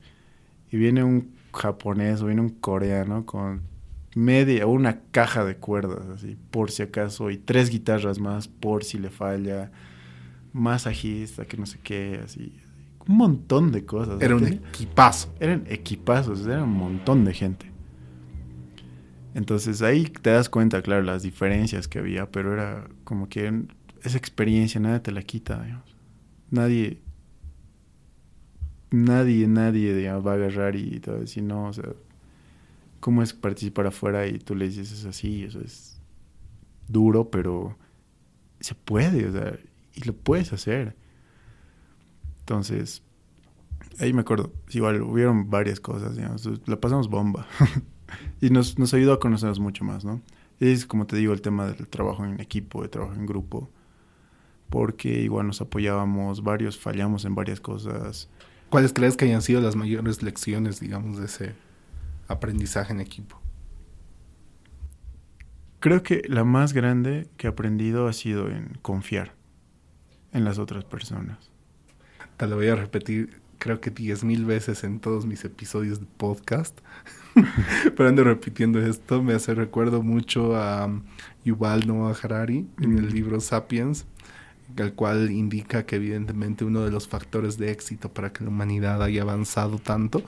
[0.71, 3.63] Y viene un japonés o viene un coreano con
[4.15, 8.85] media o una caja de cuerdas, así, por si acaso, y tres guitarras más por
[8.85, 9.71] si le falla,
[10.53, 12.53] masajista, que no sé qué, así.
[13.09, 14.21] Un montón de cosas.
[14.21, 15.35] Era un Tenía- equipazo.
[15.41, 17.67] eran equipazos, era un montón de gente.
[19.35, 23.63] Entonces ahí te das cuenta, claro, las diferencias que había, pero era como que
[24.03, 25.97] esa experiencia nadie te la quita, digamos.
[26.51, 27.01] Nadie,
[28.91, 31.85] nadie, nadie digamos, va a agarrar y te va a decir, no, o sea,
[33.01, 34.27] ¿cómo es participar afuera?
[34.27, 36.01] Y tú le dices, es así, eso es
[36.89, 37.77] duro, pero
[38.61, 39.57] se puede, o sea,
[39.95, 40.97] y lo puedes hacer.
[42.49, 43.03] Entonces,
[44.01, 47.47] ahí me acuerdo, igual hubieron varias cosas, digamos, la pasamos bomba.
[48.41, 50.23] y nos, nos ayudó a conocernos mucho más, ¿no?
[50.59, 53.69] Es como te digo, el tema del trabajo en equipo, de trabajo en grupo,
[54.71, 58.31] porque igual nos apoyábamos, varios fallamos en varias cosas.
[58.71, 61.55] ¿Cuáles crees que hayan sido las mayores lecciones, digamos, de ese
[62.29, 63.39] aprendizaje en equipo?
[65.81, 69.35] Creo que la más grande que he aprendido ha sido en confiar
[70.33, 71.51] en las otras personas.
[72.39, 76.07] Te lo voy a repetir, creo que diez mil veces en todos mis episodios de
[76.07, 76.79] podcast.
[77.97, 79.25] Pero ando repitiendo esto.
[79.25, 81.03] Me hace recuerdo mucho a um,
[81.45, 84.07] Yuval Noah Harari en el libro Sapiens,
[84.77, 89.03] el cual indica que evidentemente uno de los factores de éxito para que la humanidad
[89.03, 90.23] haya avanzado tanto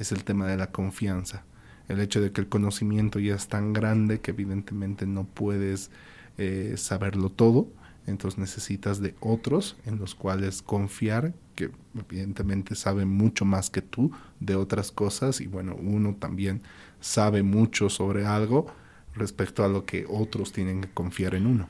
[0.00, 1.44] es el tema de la confianza.
[1.86, 5.92] El hecho de que el conocimiento ya es tan grande que evidentemente no puedes
[6.38, 7.68] eh, saberlo todo
[8.06, 14.12] entonces necesitas de otros en los cuales confiar, que evidentemente saben mucho más que tú
[14.40, 16.62] de otras cosas y bueno, uno también
[17.00, 18.66] sabe mucho sobre algo
[19.14, 21.68] respecto a lo que otros tienen que confiar en uno.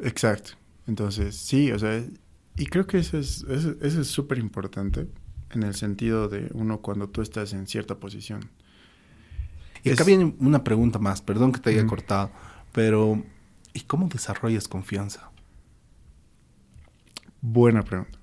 [0.00, 0.52] Exacto.
[0.86, 2.04] Entonces, sí, o sea,
[2.56, 5.08] y creo que eso es eso, es súper importante
[5.50, 8.50] en el sentido de uno cuando tú estás en cierta posición.
[9.82, 12.30] Y acá viene una pregunta más, perdón que te haya cortado,
[12.72, 13.22] pero
[13.72, 15.30] ¿y cómo desarrollas confianza?
[17.40, 18.18] Buena pregunta.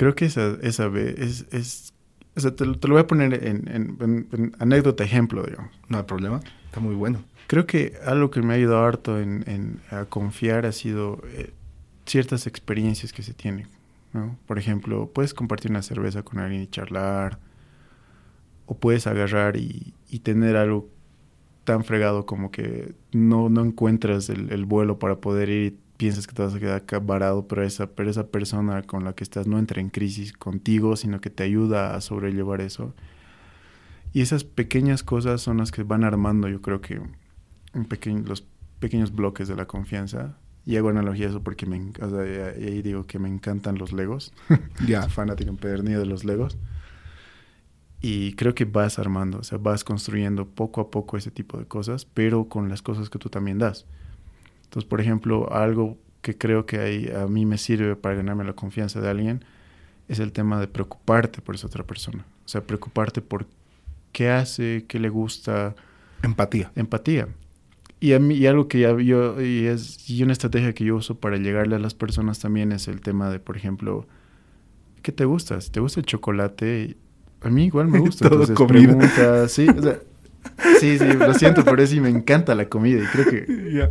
[0.00, 1.92] Creo que esa, esa es, es
[2.34, 5.70] o sea, te, lo voy a poner en, anécdota, ejemplo, digamos.
[5.90, 7.22] No hay problema, está muy bueno.
[7.48, 11.52] Creo que algo que me ha ayudado harto en, a confiar ha sido eh,
[12.06, 13.66] ciertas experiencias que se tienen.
[14.14, 14.38] ¿no?
[14.46, 17.38] Por ejemplo, puedes compartir una cerveza con alguien y charlar,
[18.64, 19.92] o puedes agarrar y,
[20.22, 20.88] tener algo
[21.64, 26.32] tan fregado como que no, no encuentras el, el vuelo para poder ir piensas que
[26.32, 29.58] te vas a quedar varado, pero esa, pero esa persona con la que estás no
[29.58, 32.94] entra en crisis contigo, sino que te ayuda a sobrellevar eso.
[34.14, 37.02] Y esas pequeñas cosas son las que van armando, yo creo que,
[37.74, 38.46] un pequeño, los
[38.78, 40.38] pequeños bloques de la confianza.
[40.64, 43.92] Y hago analogía a eso porque me, o sea, ahí digo que me encantan los
[43.92, 44.32] Legos.
[44.88, 46.56] ya, fanático empedernido de los Legos.
[48.00, 51.66] Y creo que vas armando, o sea, vas construyendo poco a poco ese tipo de
[51.66, 53.84] cosas, pero con las cosas que tú también das.
[54.70, 58.52] Entonces, por ejemplo, algo que creo que ahí a mí me sirve para ganarme la
[58.52, 59.44] confianza de alguien
[60.06, 62.24] es el tema de preocuparte por esa otra persona.
[62.44, 63.46] O sea, preocuparte por
[64.12, 65.74] qué hace, qué le gusta.
[66.22, 66.70] Empatía.
[66.76, 67.26] Empatía.
[67.98, 70.94] Y, a mí, y algo que ya yo, y es y una estrategia que yo
[70.94, 74.06] uso para llegarle a las personas también es el tema de, por ejemplo,
[75.02, 75.60] ¿qué te gusta?
[75.60, 76.96] Si te gusta el chocolate,
[77.40, 78.28] a mí igual me gusta.
[78.30, 79.98] Todo Entonces pregunta, sí, o sea,
[80.78, 83.90] Sí, sí, lo siento eso y me encanta la comida y creo que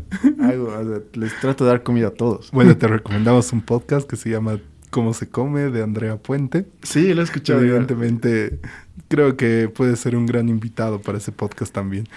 [1.13, 2.51] les trato de dar comida a todos.
[2.51, 6.65] Bueno, te recomendamos un podcast que se llama Cómo se come de Andrea Puente.
[6.83, 7.61] Sí, lo he escuchado.
[7.61, 8.59] Evidentemente,
[9.07, 12.07] creo que puede ser un gran invitado para ese podcast también.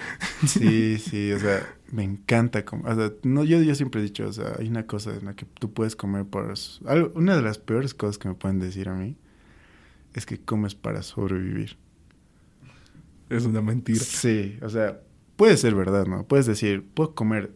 [0.47, 2.91] Sí, sí, o sea, me encanta comer.
[2.91, 5.35] O sea, no, yo, yo siempre he dicho, o sea, hay una cosa en la
[5.35, 6.53] que tú puedes comer por...
[7.15, 9.15] una de las peores cosas que me pueden decir a mí
[10.13, 11.77] es que comes para sobrevivir
[13.37, 13.99] es una mentira.
[13.99, 15.01] Sí, o sea,
[15.35, 16.25] puede ser verdad, ¿no?
[16.25, 17.51] Puedes decir, puedo comer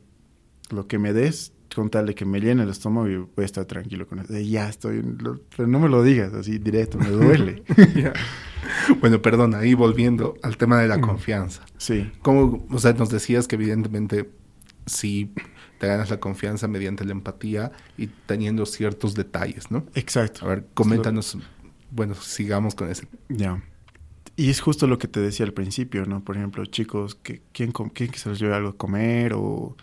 [0.69, 3.45] lo que me des con tal de que me llene el estómago y voy a
[3.45, 4.34] estar tranquilo con eso.
[4.39, 5.03] Ya estoy,
[5.55, 7.63] pero no me lo digas así directo, me duele.
[8.99, 11.63] Bueno, perdón, ahí volviendo al tema de la confianza.
[11.78, 12.11] Sí.
[12.21, 14.30] Como, o sea, nos decías que evidentemente
[14.86, 15.32] si
[15.78, 19.86] te ganas la confianza mediante la empatía y teniendo ciertos detalles, ¿no?
[19.93, 20.45] Exacto.
[20.45, 21.38] A ver, coméntanos,
[21.91, 23.07] bueno, sigamos con ese.
[23.30, 23.63] Ya.
[24.39, 26.23] Y es justo lo que te decía al principio, ¿no?
[26.23, 29.33] Por ejemplo, chicos, que, ¿quién, ¿quién que se los lleve algo a comer?
[29.33, 29.75] O,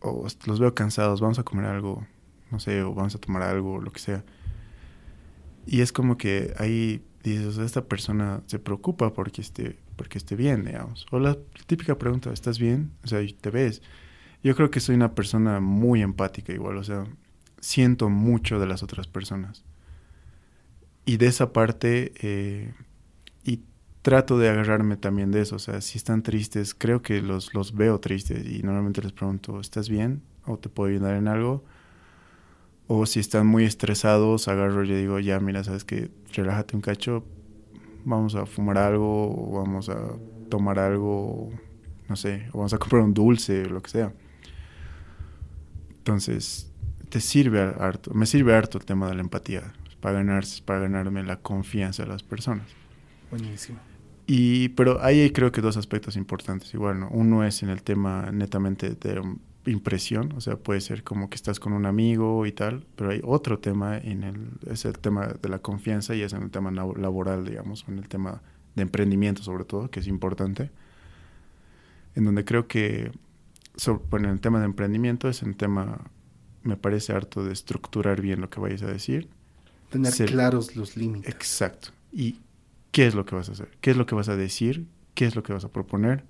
[0.00, 2.06] o los veo cansados, vamos a comer algo,
[2.50, 4.24] no sé, o vamos a tomar algo, lo que sea.
[5.66, 10.64] Y es como que ahí dices, esta persona se preocupa porque esté, porque esté bien,
[10.64, 11.06] digamos.
[11.10, 11.36] O la
[11.66, 12.92] típica pregunta, ¿estás bien?
[13.04, 13.82] O sea, ¿te ves?
[14.42, 17.04] Yo creo que soy una persona muy empática igual, o sea,
[17.60, 19.64] siento mucho de las otras personas.
[21.04, 22.14] Y de esa parte...
[22.22, 22.72] Eh,
[24.02, 25.56] trato de agarrarme también de eso.
[25.56, 29.60] O sea, si están tristes, creo que los, los veo tristes y normalmente les pregunto,
[29.60, 30.22] ¿estás bien?
[30.46, 31.64] ¿O te puedo ayudar en algo?
[32.86, 36.82] O si están muy estresados, agarro y le digo, ya, mira, sabes que relájate un
[36.82, 37.24] cacho,
[38.04, 40.16] vamos a fumar algo, o vamos a
[40.48, 41.50] tomar algo,
[42.08, 44.12] no sé, o vamos a comprar un dulce, lo que sea.
[45.98, 46.72] Entonces,
[47.10, 51.22] te sirve harto, me sirve harto el tema de la empatía, para, ganarse, para ganarme
[51.22, 52.79] la confianza de las personas.
[53.30, 53.78] Buenísimo.
[54.26, 57.08] Y, pero ahí hay creo que dos aspectos importantes igual, ¿no?
[57.10, 59.22] Uno es en el tema netamente de
[59.66, 63.20] impresión, o sea, puede ser como que estás con un amigo y tal, pero hay
[63.24, 66.70] otro tema en el, es el tema de la confianza y es en el tema
[66.70, 68.40] laboral, digamos, en el tema
[68.76, 70.70] de emprendimiento sobre todo, que es importante,
[72.14, 73.10] en donde creo que,
[74.10, 76.10] bueno, en el tema de emprendimiento es un tema,
[76.62, 79.28] me parece harto de estructurar bien lo que vayas a decir.
[79.90, 81.34] Tener claros los límites.
[81.34, 81.88] Exacto.
[82.12, 82.36] Y
[82.90, 85.26] qué es lo que vas a hacer, qué es lo que vas a decir, qué
[85.26, 86.24] es lo que vas a proponer.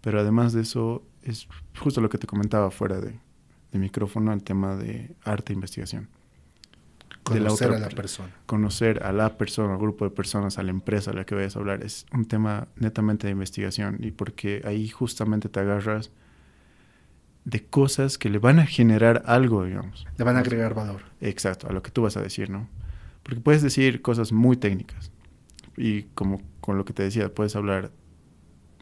[0.00, 3.18] Pero además de eso, es justo lo que te comentaba fuera de,
[3.72, 6.08] micrófono, el tema de arte e investigación.
[7.22, 8.30] Conocer a la persona.
[8.46, 11.54] Conocer a la persona, al grupo de personas, a la empresa a la que vayas
[11.54, 11.84] a hablar.
[11.84, 16.10] Es un tema netamente de investigación y porque ahí justamente te agarras
[17.44, 20.06] de cosas que le van a generar algo, digamos.
[20.16, 21.02] Le van a agregar valor.
[21.20, 22.68] Exacto, a lo que tú vas a decir, ¿no?
[23.22, 25.12] Porque puedes decir cosas muy técnicas,
[25.80, 27.90] y como con lo que te decía, puedes hablar,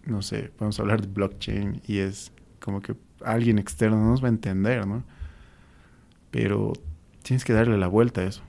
[0.05, 4.27] no sé, podemos hablar de blockchain y es como que alguien externo no nos va
[4.27, 5.05] a entender, ¿no?
[6.33, 6.73] Pero
[7.23, 8.43] tienes que darle la vuelta a eso.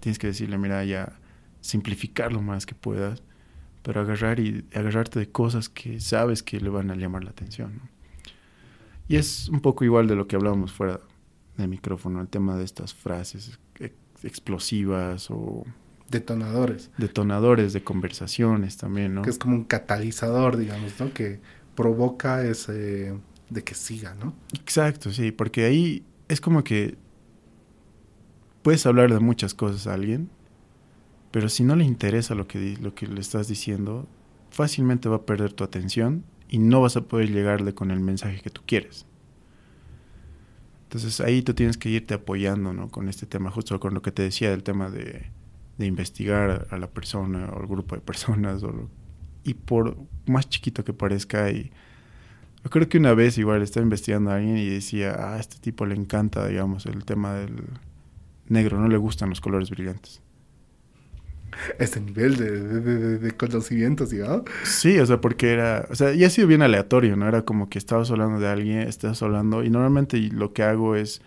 [0.00, 1.20] Tienes que decirle, mira, ya
[1.60, 3.22] simplificar lo más que puedas,
[3.84, 7.80] pero agarrar y agarrarte de cosas que sabes que le van a llamar la atención.
[9.06, 11.00] Y es un poco igual de lo que hablábamos fuera
[11.56, 13.60] del micrófono, el tema de estas frases
[14.24, 15.64] explosivas o
[16.08, 16.90] detonadores.
[16.98, 19.22] Detonadores de conversaciones también, ¿no?
[19.22, 21.12] Que es como un catalizador, digamos, ¿no?
[21.12, 21.40] Que
[21.74, 23.14] provoca ese
[23.50, 24.34] de que siga, ¿no?
[24.52, 26.96] Exacto, sí, porque ahí es como que
[28.62, 30.30] puedes hablar de muchas cosas a alguien,
[31.30, 34.06] pero si no le interesa lo que, lo que le estás diciendo,
[34.50, 38.40] fácilmente va a perder tu atención y no vas a poder llegarle con el mensaje
[38.40, 39.06] que tú quieres.
[40.84, 42.88] Entonces ahí tú tienes que irte apoyando ¿no?
[42.88, 45.30] con este tema, justo con lo que te decía del tema de,
[45.78, 48.62] de investigar a la persona o al grupo de personas.
[48.62, 48.90] O
[49.44, 51.72] y por más chiquito que parezca, y
[52.62, 55.56] yo creo que una vez igual estaba investigando a alguien y decía, ah, a este
[55.58, 57.64] tipo le encanta, digamos, el tema del
[58.48, 60.22] negro, no le gustan los colores brillantes
[61.78, 64.44] este nivel de, de, conocimientos, digamos.
[64.64, 67.26] Sí, o sea, porque era, o sea, ya ha sido bien aleatorio, ¿no?
[67.26, 71.22] Era como que estabas hablando de alguien, estás hablando, y normalmente lo que hago es,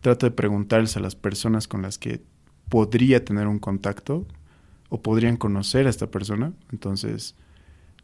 [0.00, 2.22] trato de preguntarles a las personas con las que
[2.68, 4.26] podría tener un contacto
[4.88, 7.34] o podrían conocer a esta persona, entonces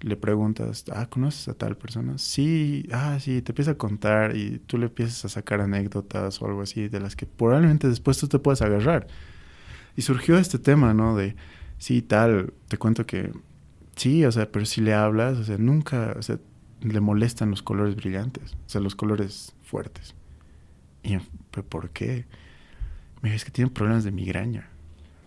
[0.01, 2.19] le preguntas, ah, ¿conoces a tal persona?
[2.19, 6.47] Sí, ah, sí, te empieza a contar y tú le empiezas a sacar anécdotas o
[6.47, 9.07] algo así de las que probablemente después tú te puedas agarrar.
[9.97, 11.17] Y surgió este tema, ¿no?
[11.17, 11.37] De,
[11.79, 13.33] sí, tal, te cuento que,
[13.97, 16.39] sí, o sea, pero si le hablas, o sea, nunca, o sea,
[16.81, 20.15] le molestan los colores brillantes, o sea, los colores fuertes.
[21.05, 21.19] Y,
[21.51, 22.27] ¿pero por qué?
[23.23, 24.69] Me dice, es que tiene problemas de migraña.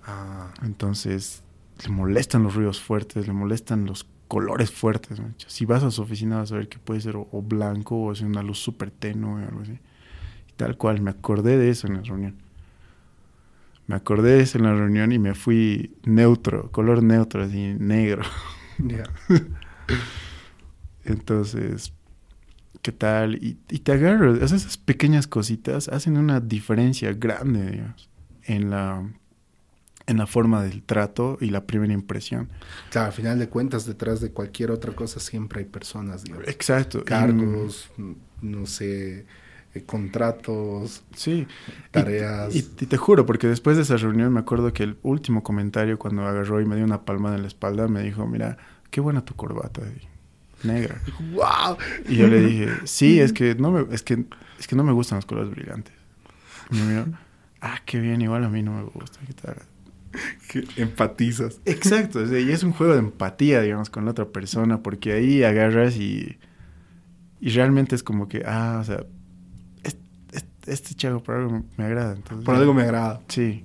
[0.05, 0.53] Ah.
[0.63, 1.43] Entonces,
[1.83, 5.19] le molestan los ruidos fuertes, le molestan los colores fuertes.
[5.47, 8.21] Si vas a su oficina vas a ver que puede ser o, blanco o es
[8.21, 9.79] una luz súper tenue o algo así.
[10.49, 12.45] Y tal cual, me acordé de eso en la reunión
[13.87, 18.23] me acordé de eso en la reunión y me fui neutro, color neutro, así negro.
[21.03, 21.93] Entonces,
[22.85, 23.43] ¿qué tal?
[23.43, 28.07] Y, te agarro, esas pequeñas cositas hacen una diferencia grande, digamos,
[28.43, 29.11] en la,
[30.05, 32.47] en la forma del trato y la primera impresión.
[32.91, 36.47] Claro, al final de cuentas, detrás de cualquier otra cosa siempre hay personas, digamos.
[36.47, 37.03] Exacto.
[37.03, 37.89] Cargos,
[38.43, 39.25] no sé,
[39.73, 41.47] eh, contratos, sí.
[41.89, 42.55] tareas.
[42.55, 46.21] Y, te juro, porque después de esa reunión me acuerdo que el último comentario cuando
[46.27, 48.59] agarró y me dio una palmada en la espalda, me dijo, mira,
[48.91, 49.81] qué buena tu corbata,
[50.65, 51.01] negra.
[51.31, 51.77] ¡Wow!
[52.07, 54.25] Y yo le dije, sí, es que no me, es que,
[54.59, 55.93] es que no me gustan los colores brillantes.
[56.71, 57.05] Y me miró,
[57.61, 59.19] ah, qué bien, igual a mí no me gusta.
[59.25, 59.55] ¿Qué tal?
[60.77, 61.61] empatizas.
[61.65, 65.95] Exacto, y es un juego de empatía, digamos, con la otra persona, porque ahí agarras
[65.97, 66.37] y,
[67.39, 69.05] y realmente es como que, ah, o sea,
[70.67, 72.15] este chavo por algo me agrada.
[72.43, 73.21] por algo me agrada.
[73.27, 73.63] Sí.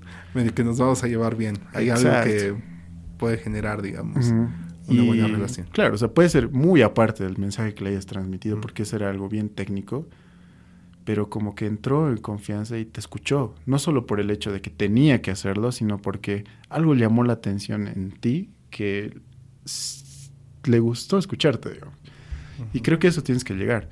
[0.55, 1.57] Que nos vamos a llevar bien.
[1.73, 2.55] Hay algo que
[3.17, 4.33] puede generar, digamos,
[4.91, 5.67] una buena relación.
[5.71, 8.97] Claro, o sea, puede ser muy aparte del mensaje que le hayas transmitido, porque ese
[8.97, 10.07] era algo bien técnico,
[11.03, 13.55] pero como que entró en confianza y te escuchó.
[13.65, 17.33] No solo por el hecho de que tenía que hacerlo, sino porque algo llamó la
[17.33, 19.19] atención en ti que
[20.65, 21.95] le gustó escucharte, digamos.
[22.73, 23.89] Y creo que eso tienes que llegar.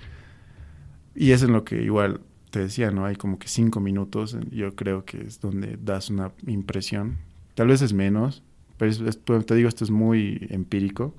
[1.16, 2.22] Y es en lo que igual
[2.52, 3.06] te decía, ¿no?
[3.06, 7.18] Hay como que cinco minutos, yo creo que es donde das una impresión.
[7.56, 8.44] Tal vez es menos,
[8.80, 8.92] pero
[9.26, 11.14] pues, te digo, esto es muy empírico,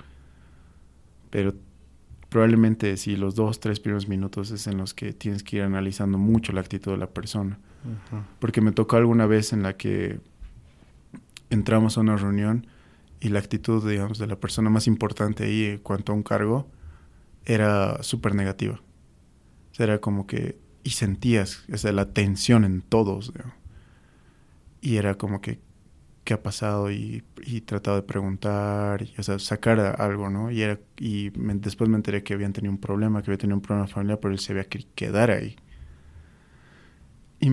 [1.30, 1.54] pero
[2.30, 6.16] probablemente si los dos, tres primeros minutos es en los que tienes que ir analizando
[6.16, 7.58] mucho la actitud de la persona.
[8.40, 10.20] Porque me tocó alguna vez en la que
[11.50, 12.66] entramos a una reunión
[13.20, 16.66] y la actitud, digamos, de la persona más importante ahí en cuanto a un cargo
[17.44, 18.80] era súper negativa.
[19.72, 23.32] O sea, era como que y sentías o sea, la tensión en todos.
[24.80, 25.58] Y era como que,
[26.30, 26.92] ¿qué ha pasado?
[26.92, 30.52] Y, y trataba de preguntar, y, o sea, sacar algo, ¿no?
[30.52, 33.62] Y, era, y después me enteré que habían tenido un problema, que había tenido un
[33.62, 35.56] problema familiar, pero él se había que quedar ahí.
[37.40, 37.50] Y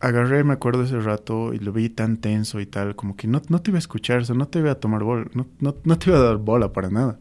[0.00, 3.42] agarré, me acuerdo ese rato, y lo vi tan tenso y tal, como que no,
[3.50, 5.76] no te iba a escuchar, o sea, no te iba a tomar bola, no, no,
[5.84, 7.18] no te iba a dar bola para nada.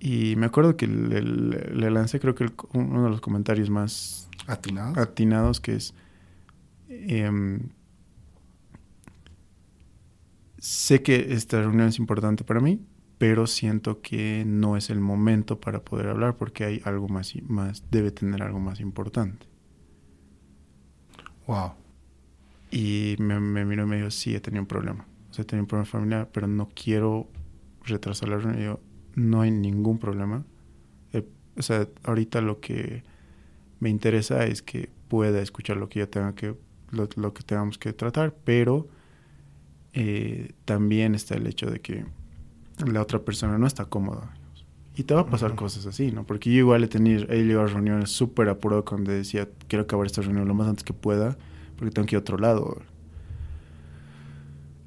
[0.00, 5.60] Y me acuerdo que le, lancé creo que uno de los comentarios más atinados, atinados
[5.60, 5.94] que es...
[6.90, 7.70] Em,
[10.62, 12.80] sé que esta reunión es importante para mí,
[13.18, 17.82] pero siento que no es el momento para poder hablar porque hay algo más, más
[17.90, 19.44] debe tener algo más importante.
[21.48, 21.72] Wow.
[22.70, 25.04] Y me, me miró y me dijo, sí, he tenido un problema.
[25.30, 27.28] O sea, he tenido un problema familiar, pero no quiero
[27.84, 28.62] retrasar la reunión.
[28.62, 28.80] Y yo,
[29.16, 30.44] no hay ningún problema.
[31.12, 33.02] Eh, o sea, ahorita lo que
[33.80, 36.54] me interesa es que pueda escuchar lo que yo tenga que,
[36.92, 38.86] lo, lo que tengamos que tratar, pero
[39.92, 42.04] eh, también está el hecho de que
[42.86, 44.34] la otra persona no está cómoda.
[44.94, 46.24] Y te va a pasar cosas así, ¿no?
[46.24, 50.06] Porque yo igual he tenido, he llegado a reuniones súper apurado cuando decía, quiero acabar
[50.06, 51.38] esta reunión lo más antes que pueda,
[51.76, 52.82] porque tengo que ir a otro lado.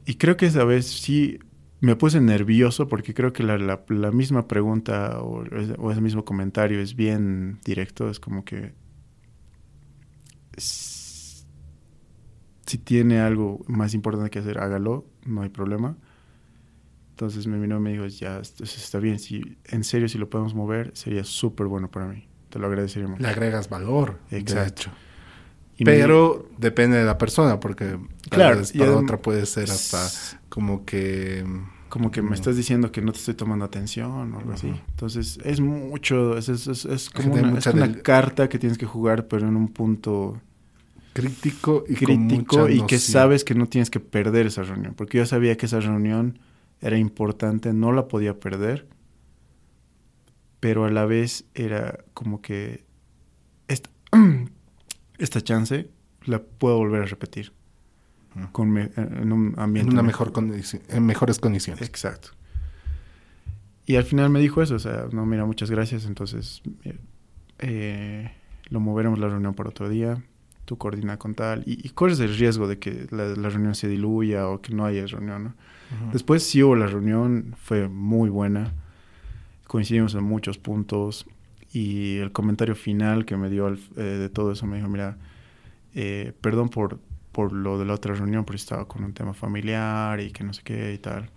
[0.06, 1.39] Y creo que esa vez sí
[1.82, 5.43] me puse nervioso porque creo que la, la, la misma pregunta o,
[5.78, 8.74] o, ese mismo comentario es bien directo, es como que
[12.66, 15.95] si tiene algo más importante que hacer, hágalo, no hay problema.
[17.11, 20.53] Entonces me vino y me dijo, ya, está bien, si en serio si lo podemos
[20.53, 22.28] mover, sería súper bueno para mí.
[22.49, 23.20] Te lo agradeceríamos.
[23.20, 24.91] Le agregas valor, Exacto.
[25.78, 26.57] Pero me...
[26.57, 27.97] depende de la persona, porque
[28.30, 30.07] claro, vez para otra puede ser hasta
[30.49, 31.45] como que...
[31.89, 34.55] Como que me estás diciendo que no te estoy tomando atención o algo -huh.
[34.55, 34.74] así.
[34.89, 38.01] Entonces es mucho, es, es, es, es como una, es una del...
[38.01, 40.41] carta que tienes que jugar, pero en un punto
[41.16, 45.26] crítico y crítico y que sabes que no tienes que perder esa reunión, porque yo
[45.26, 46.39] sabía que esa reunión
[46.82, 48.86] era importante, no la podía perder,
[50.59, 52.84] pero a la vez era como que
[53.70, 53.89] esta,
[55.18, 55.89] esta chance
[56.26, 57.53] la puedo volver a repetir
[58.51, 61.82] con me, en un ambiente en una mejor, mejor en mejores condiciones.
[61.82, 62.32] Exacto.
[63.86, 66.61] Y al final me dijo eso, o sea, no, mira, muchas gracias, entonces
[67.59, 68.34] eh,
[68.68, 70.22] lo moveremos la reunión para otro día
[70.66, 73.88] tú coordinas con tal, y, y, corres el riesgo de que la, la, reunión se
[73.88, 75.49] diluya o que no haya reunión, ¿no?
[75.49, 76.11] Uh -huh.
[76.11, 78.74] Después sí hubo la reunión, fue muy buena,
[79.68, 81.28] coincidimos en muchos puntos,
[81.76, 85.18] y el comentario final que me dio eh, de todo eso me dijo, mira,
[85.93, 86.99] eh, perdón por,
[87.34, 90.53] por lo de la otra reunión, porque estaba con un tema familiar y que no
[90.53, 91.30] sé qué y tal.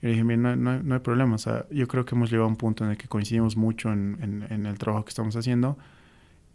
[0.00, 2.30] Y le dije, mira, no, no, no, hay problema, o sea, yo creo que hemos
[2.30, 5.08] llegado a un punto en el que coincidimos mucho en, en, en el trabajo que
[5.10, 5.76] estamos haciendo,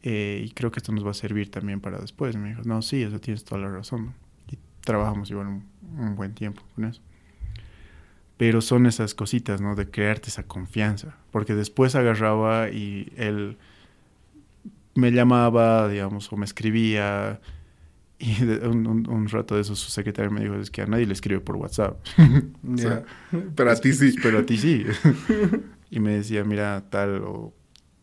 [0.04, 2.36] eh, y creo que esto nos va a servir también para después.
[2.36, 4.14] Me dijo, no, sí, eso tienes toda la razón.
[4.52, 5.66] Y trabajamos igual un,
[5.98, 7.02] un, buen tiempo con eso.
[8.38, 9.76] Pero son esas cositas, ¿no?
[9.76, 11.16] De crearte esa confianza.
[11.32, 13.58] Porque después agarraba y él
[14.96, 17.40] me llamaba, digamos, o me escribía.
[18.24, 21.08] Y un, un, un, rato de eso su secretario me dijo, es que a nadie
[21.08, 22.00] le escribe por WhatsApp.
[22.72, 23.04] O sea,
[23.56, 24.14] pero a ti sí.
[24.22, 24.86] Pero a ti sí.
[25.90, 27.52] y me decía, mira, tal, o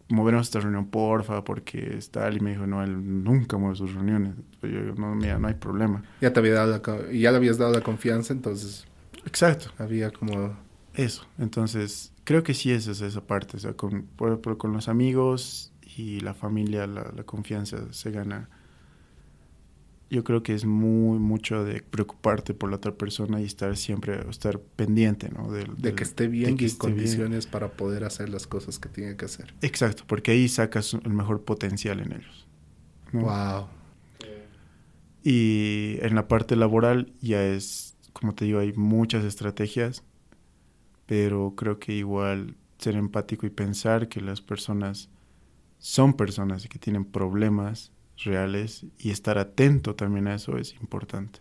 [0.09, 2.37] movernos esta reunión, porfa, porque es tal.
[2.37, 4.35] Y me dijo, no, él nunca mueve sus reuniones.
[4.61, 6.03] Pero yo digo, no, mira, no hay problema.
[6.21, 8.87] Ya te había dado la, ya le habías dado la confianza, entonces.
[9.27, 9.71] Exacto.
[9.79, 10.57] Había como.
[10.95, 11.27] Eso.
[11.39, 13.57] Entonces, creo que sí es esa parte.
[13.57, 18.11] O sea, con, por, por, con los amigos y la familia, la, la, confianza se
[18.11, 18.49] gana.
[20.11, 24.29] Yo creo que es muy mucho de preocuparte por la otra persona y estar siempre,
[24.31, 25.53] estar pendiente, ¿no?
[25.53, 27.51] De, de que esté bien y en condiciones bien.
[27.51, 29.55] para poder hacer las cosas que tiene que hacer.
[29.61, 32.49] Exacto, porque ahí sacas el mejor potencial en ellos.
[33.13, 33.21] ¿no?
[33.21, 33.69] Wow.
[35.23, 40.05] Y en la parte laboral ya es, como te digo, hay muchas estrategias,
[41.07, 45.11] pero creo que igual ser empático y pensar que las personas
[45.79, 47.93] son personas y que tienen problemas
[48.25, 51.41] reales y estar atento también a eso es importante.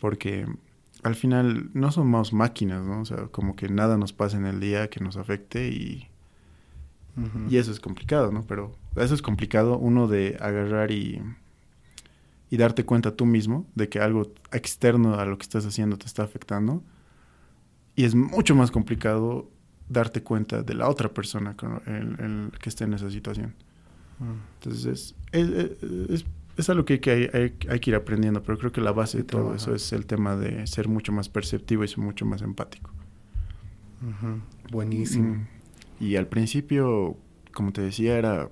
[0.00, 0.46] Porque
[1.02, 3.00] al final no somos máquinas, ¿no?
[3.00, 6.08] O sea, como que nada nos pasa en el día que nos afecte y,
[7.16, 7.50] uh -huh.
[7.50, 8.44] y eso es complicado, ¿no?
[8.46, 11.22] Pero eso es complicado, uno de agarrar y,
[12.50, 16.06] y darte cuenta tú mismo de que algo externo a lo que estás haciendo te
[16.06, 16.82] está afectando.
[17.94, 19.50] Y es mucho más complicado
[19.88, 23.54] darte cuenta de la otra persona con el, el que esté en esa situación.
[24.20, 26.24] Entonces, es, es, es,
[26.56, 29.18] es algo que hay, que hay, hay, que ir aprendiendo, pero creo que la base
[29.18, 32.42] de todo eso es el tema de ser mucho más perceptivo y ser mucho más
[32.42, 32.90] empático.
[34.02, 34.40] Uh -huh.
[34.72, 35.34] Buenísimo.
[35.34, 35.46] Mm.
[36.00, 37.16] Y al principio,
[37.52, 38.50] como te decía, era.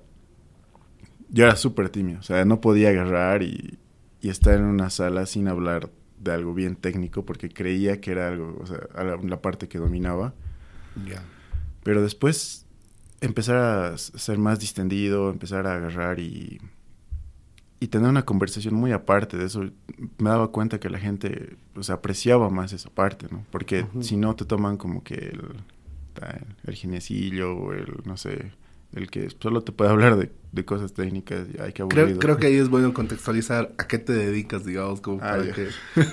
[1.29, 3.77] Yo era súper tímido, o sea, no podía agarrar y,
[4.21, 5.89] y, estar en una sala sin hablar
[6.23, 10.33] de algo bien técnico porque creía que era algo, o sea, la parte que dominaba.
[11.05, 11.23] Yeah.
[11.83, 12.66] Pero después
[13.21, 16.59] empezar a ser más distendido, empezar a agarrar y,
[17.79, 19.61] y tener una conversación muy aparte de eso,
[20.17, 23.45] me daba cuenta que la gente pues, apreciaba más esa parte, ¿no?
[23.51, 25.41] Porque si no te toman como que el,
[26.65, 28.51] el geniecillo o el, no sé,
[28.93, 31.83] el que solo te puede hablar de, de cosas técnicas y hay que.
[31.87, 35.45] Creo, creo, que ahí es bueno contextualizar a qué te dedicas, digamos, como ah, para
[35.45, 35.53] ya.
[35.53, 35.67] que...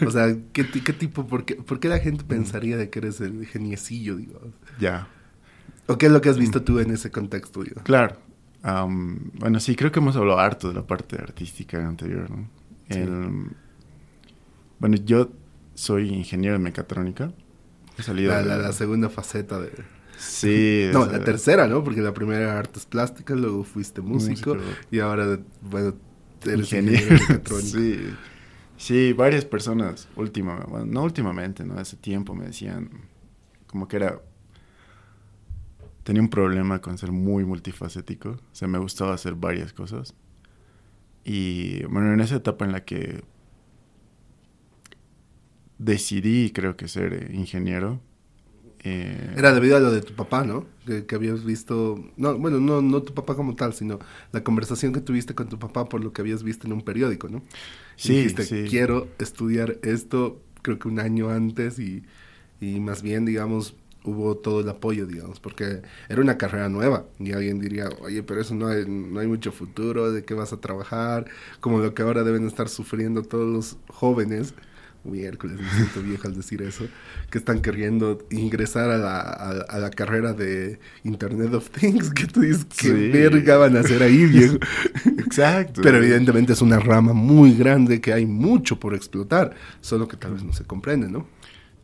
[0.07, 3.21] O sea, ¿qué, qué tipo, por qué, por qué la gente pensaría de que eres
[3.21, 4.51] el geniecillo, digamos?
[4.81, 5.09] Ya.
[5.87, 7.63] ¿O qué es lo que has visto tú en ese contexto?
[7.63, 7.83] Digo?
[7.83, 8.17] Claro.
[8.65, 12.31] Um, bueno, sí, creo que hemos hablado harto de la parte artística anterior.
[12.31, 12.49] ¿no?
[12.89, 12.99] Sí.
[12.99, 13.51] El,
[14.79, 15.31] bueno, yo
[15.75, 17.33] soy ingeniero de mecatrónica.
[17.99, 18.45] He salido la, de...
[18.47, 19.71] la, la segunda faceta de...
[20.17, 20.89] Sí.
[20.93, 21.85] no, la tercera, ¿no?
[21.85, 24.73] Porque la primera era artes plásticas, luego fuiste músico, músico.
[24.91, 25.95] y ahora, bueno,
[26.45, 27.03] eres ingeniero.
[27.03, 27.69] ingeniero mecatrónico.
[27.79, 28.15] sí.
[28.77, 31.79] Sí, varias personas, última, bueno, no últimamente, ¿no?
[31.79, 32.91] Hace tiempo me decían
[33.67, 34.21] como que era...
[36.05, 38.31] Tenía un problema con ser muy multifacético.
[38.31, 40.15] O sea, me gustaba hacer varias cosas.
[41.25, 43.23] Y bueno, en esa etapa en la que
[45.79, 48.01] decidí, creo que ser eh, ingeniero.
[48.81, 50.67] eh, Era debido a lo de tu papá, ¿no?
[50.87, 53.99] Que, que habías visto, no, bueno, no, no tu papá como tal, sino
[54.33, 57.29] la conversación que tuviste con tu papá por lo que habías visto en un periódico,
[57.29, 57.43] ¿no?
[58.03, 58.65] Y Sí, dijiste, sí.
[58.65, 62.05] quiero estudiar esto, creo que un año antes y,
[62.61, 67.33] y más bien, digamos, hubo todo el apoyo, digamos, porque era una carrera nueva y
[67.33, 70.61] alguien diría, oye, pero eso no hay, no hay mucho futuro, ¿de qué vas a
[70.61, 71.27] trabajar?
[71.61, 74.55] Como lo que ahora deben estar sufriendo todos los jóvenes,
[75.05, 76.87] miércoles, me siento viejo al decir eso,
[77.31, 82.27] que están queriendo ingresar a la, a, a la carrera de Internet of Things, que
[82.27, 83.09] tú dices, ¿qué Sí.
[83.11, 84.57] verga van a hacer ahí, viejo?
[85.19, 85.83] Exacto.
[85.83, 90.33] Pero evidentemente es una rama muy grande que hay mucho por explotar, solo que tal
[90.35, 91.27] vez no se comprende, ¿no?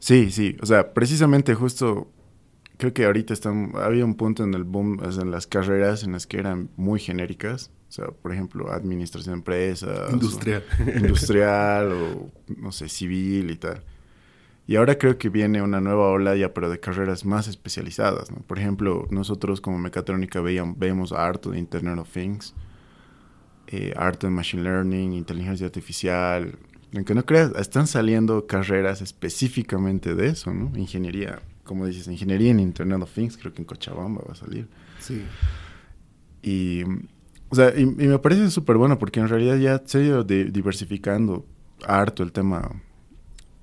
[0.00, 0.56] Sí, sí.
[0.60, 2.10] O sea, precisamente justo
[2.80, 6.26] creo que ahorita están, había un punto en el boom, en las carreras en las
[6.26, 7.70] que eran muy genéricas.
[7.88, 10.12] O sea, por ejemplo, administración de empresas.
[10.12, 10.64] Industrial.
[10.78, 13.84] o industrial o, no sé, civil y tal.
[14.66, 18.38] Y ahora creo que viene una nueva ola ya, pero de carreras más especializadas, ¿no?
[18.38, 22.54] Por ejemplo, nosotros como mecatrónica veíamos, vemos harto de Internet of Things,
[23.66, 26.56] eh, harto de Machine Learning, inteligencia artificial.
[26.94, 30.76] Aunque no creas, están saliendo carreras específicamente de eso, ¿no?
[30.76, 34.66] Ingeniería, como dices, ingeniería en Internet of Things, creo que en Cochabamba va a salir.
[34.98, 35.22] Sí.
[36.42, 36.82] Y,
[37.48, 40.24] o sea, y, y me parece súper bueno porque en realidad ya se ha ido
[40.24, 41.46] di- diversificando
[41.86, 42.70] harto el tema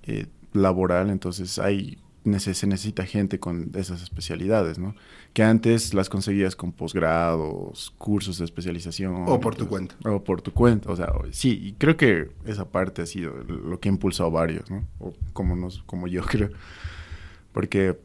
[0.04, 1.98] eh, laboral, entonces hay
[2.40, 4.96] se necesita gente con esas especialidades, ¿no?
[5.34, 9.24] Que antes las conseguías con posgrados, cursos de especialización.
[9.28, 9.96] O por tu cuenta.
[10.06, 13.80] O por tu cuenta, o sea, sí, y creo que esa parte ha sido lo
[13.80, 14.86] que ha impulsado a varios, ¿no?
[15.00, 16.50] O como, nos, como yo creo.
[17.52, 17.98] Porque,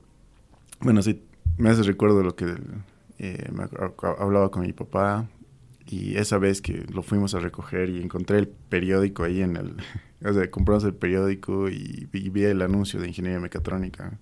[0.81, 1.23] bueno, sí,
[1.59, 2.55] me hace recuerdo lo que
[3.19, 3.65] eh, me
[4.19, 5.29] hablaba con mi papá
[5.87, 9.77] y esa vez que lo fuimos a recoger y encontré el periódico ahí en el...
[10.25, 14.19] O sea, compramos el periódico y vi, el anuncio de ingeniería mecatrónica.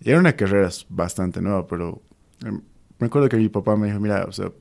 [0.00, 2.02] Y era una carrera bastante nueva, pero
[2.44, 2.52] eh,
[2.98, 4.52] me acuerdo que mi papá me dijo, mira, o sea,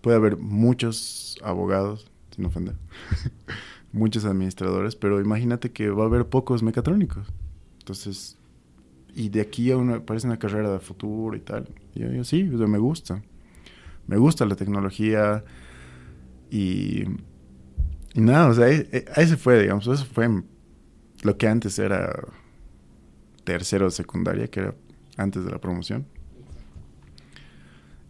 [0.00, 2.74] puede haber muchos abogados, sin ofender,
[3.92, 7.26] muchos administradores, pero imagínate que va a haber pocos mecatrónicos.
[7.78, 8.38] Entonces,
[9.14, 11.68] y de aquí a una, parece una carrera de futuro y tal.
[11.94, 13.22] Y yo, yo, sí, me gusta.
[14.06, 15.44] Me gusta la tecnología
[16.50, 17.04] y,
[18.14, 20.28] y nada, o sea, e- e- ese fue, digamos, eso fue
[21.22, 22.12] lo que antes era
[23.44, 24.74] tercero de secundaria, que era
[25.16, 26.06] antes de la promoción.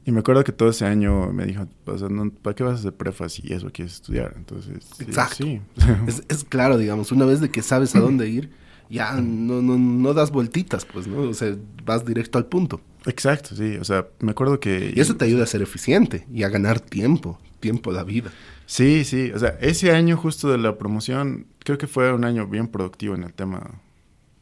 [0.04, 2.72] Y me acuerdo que todo ese año me dijo, o sea, no, ¿para qué vas
[2.72, 4.34] a hacer prefas si eso quieres estudiar?
[4.36, 5.36] Entonces, sí, Exacto.
[5.36, 5.60] sí.
[6.08, 8.50] Es, es claro, digamos, una vez de que sabes a dónde ir,
[8.90, 11.22] ya no, no, no das vueltitas, pues, ¿no?
[11.22, 12.80] O sea, vas directo al punto.
[13.06, 13.76] Exacto, sí.
[13.76, 14.92] O sea, me acuerdo que...
[14.94, 18.32] Y eso te ayuda a ser eficiente y a ganar tiempo, tiempo de vida.
[18.72, 19.30] Sí, sí.
[19.32, 23.14] O sea, ese año justo de la promoción, creo que fue un año bien productivo
[23.14, 23.82] en el tema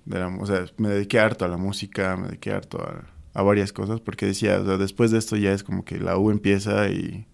[0.05, 0.29] de la...
[0.29, 2.79] O sea, me dediqué harto a la música, me dediqué harto
[3.35, 6.17] a, varias cosas, porque decía, o sea, después de esto ya es como que la
[6.17, 7.27] U empieza y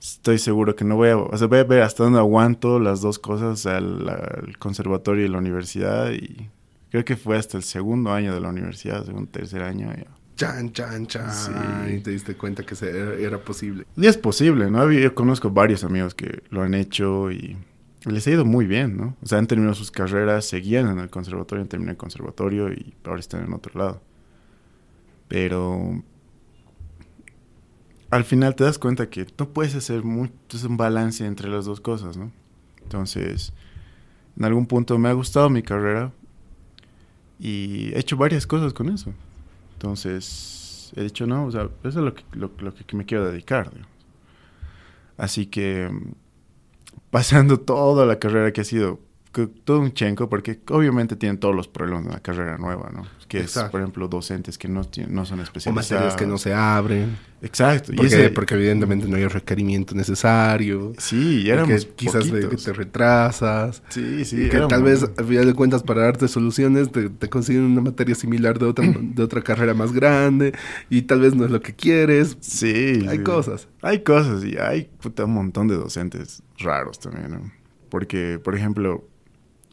[0.00, 1.16] estoy seguro que no voy a...
[1.18, 5.28] O sea, voy a ver hasta dónde aguanto las dos cosas, la- el conservatorio y
[5.28, 6.48] la universidad, y
[6.90, 9.92] creo que fue hasta el segundo año de la universidad, segundo, tercer año.
[9.96, 10.21] ya.
[10.46, 11.32] Chan, chan, chan.
[11.32, 11.94] Sí.
[11.96, 13.86] Y te diste cuenta que se- era, era posible.
[13.96, 14.90] Y es posible, ¿no?
[14.90, 17.56] Yo conozco varios amigos que lo han hecho y
[18.04, 19.16] les ha ido muy bien, ¿no?
[19.22, 22.94] O sea, han terminado sus carreras, seguían en el conservatorio, han terminado el conservatorio y
[23.04, 24.02] ahora están en otro lado.
[25.28, 26.02] Pero
[28.10, 31.64] al final te das cuenta que no puedes hacer mucho, es un balance entre las
[31.64, 32.30] dos cosas, ¿no?
[32.82, 33.52] Entonces,
[34.36, 36.12] en algún punto me ha gustado mi carrera
[37.38, 39.12] y he hecho varias cosas con eso.
[39.82, 43.68] Entonces, he dicho, no, o sea, eso es lo que, lo, que me quiero dedicar.
[43.68, 43.90] digamos.
[45.16, 46.12] Así que, mm,
[47.10, 49.00] pasando toda la carrera que ha sido
[49.64, 53.06] todo un chenco, porque obviamente tienen todos los problemas de una carrera nueva, ¿no?
[53.28, 53.70] Que es, Exacto.
[53.70, 55.74] por ejemplo, docentes que no, no son O especializados.
[55.90, 57.16] materias que no se abren.
[57.40, 57.92] Exacto.
[57.92, 60.92] y Porque, ese- porque evidentemente no hay el requerimiento necesario.
[60.98, 62.64] Sí, y y éramos que quizás de- que poquitos.
[62.64, 63.82] te retrasas.
[63.88, 64.36] Sí, sí.
[64.36, 67.62] y que éramos- tal vez, al final de cuentas, para darte soluciones, te, te consiguen
[67.62, 70.52] una materia similar de otra, de otra carrera más grande.
[70.90, 72.36] Y tal vez no es lo que quieres.
[72.40, 73.06] Sí.
[73.08, 73.24] Hay sí.
[73.24, 73.66] cosas.
[73.80, 77.50] Hay cosas y hay puta, un montón de docentes raros también, ¿no?
[77.88, 79.04] Porque, por ejemplo,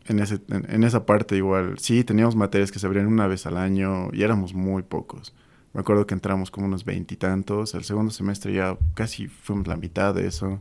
[0.09, 3.45] en, ese, en, en esa parte igual, sí, teníamos materias que se abrían una vez
[3.45, 5.33] al año y éramos muy pocos.
[5.73, 10.15] Me acuerdo que entramos como unos veintitantos, el segundo semestre ya casi fuimos la mitad
[10.15, 10.59] de eso.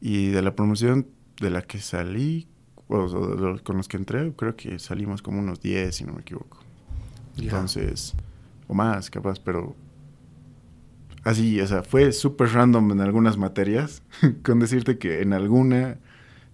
[0.00, 1.06] Y de la promoción
[1.40, 2.48] de la que salí,
[2.88, 6.22] o los con los que entré, creo que salimos como unos 10, si no me
[6.22, 6.58] equivoco.
[7.36, 7.44] Ya.
[7.44, 8.14] Entonces,
[8.66, 9.76] o más, capaz, pero
[11.24, 14.02] así, o sea, fue súper random en algunas materias,
[14.42, 15.98] con decirte que en alguna,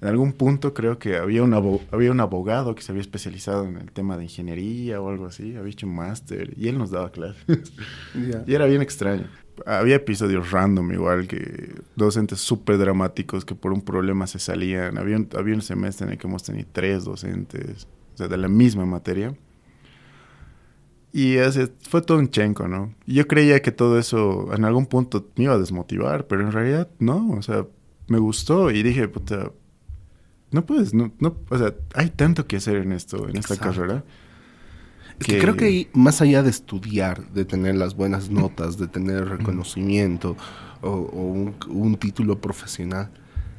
[0.05, 1.55] en algún punto creo que había un,
[1.91, 5.57] había un abogado que se había especializado en el tema de ingeniería o algo así,
[5.57, 7.43] había hecho un máster y él nos daba clases.
[8.15, 8.45] Ya.
[8.47, 9.29] y era bien extraño.
[9.65, 14.99] Había episodios random igual que docentes súper dramáticos que por un problema se salían.
[14.99, 18.37] Había un, había un semestre en el que hemos tenido tres docentes, o sea, de
[18.37, 19.35] la misma materia.
[21.15, 22.95] Y ese, fue todo un chenco, ¿no?
[23.07, 26.91] Yo creía que todo eso en algún punto me iba a desmotivar, pero en realidad
[26.99, 27.67] no, o sea,
[28.07, 29.51] me gustó y dije, puta,
[30.55, 34.05] no puedes, no, no, o sea, hay tanto que hacer en esto, en esta carrera.
[35.19, 38.87] Es que creo que ahí, más allá de estudiar, de tener las buenas notas, de
[38.87, 40.37] tener reconocimiento
[40.81, 43.11] o, o un, un título profesional,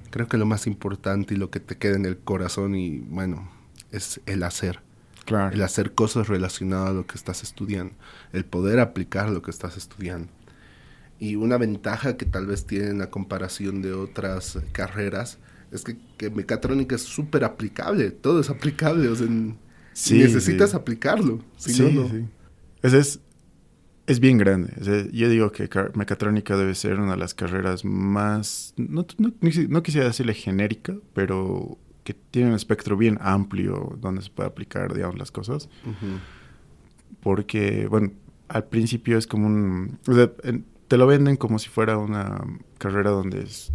[0.10, 3.52] creo que lo más importante y lo que te queda en el corazón y bueno,
[3.92, 4.80] es el hacer.
[5.26, 5.54] Claro.
[5.54, 7.94] El hacer cosas relacionadas a lo que estás estudiando,
[8.32, 10.32] el poder aplicar lo que estás estudiando.
[11.20, 15.40] Y una ventaja que tal vez tienen a comparación de otras carreras
[15.76, 19.28] es que, que mecatrónica es súper aplicable, todo es aplicable, o sea,
[19.94, 20.76] Sí, necesitas sí.
[20.76, 21.40] aplicarlo.
[21.58, 22.10] Si sí, no, no.
[22.10, 22.26] sí.
[22.82, 23.20] Ese es,
[24.08, 24.74] es bien grande.
[24.80, 29.30] O sea, yo digo que mecatrónica debe ser una de las carreras más, no, no,
[29.30, 34.30] no quisi- no quisiera decirle genérica, pero que tiene un espectro bien amplio donde se
[34.30, 35.70] puede aplicar, digamos, las cosas.
[37.22, 38.12] Porque, bueno,
[38.48, 39.98] al principio es como un...
[40.08, 40.32] o sea,
[40.88, 42.44] te lo venden como si fuera una
[42.78, 43.72] carrera donde es-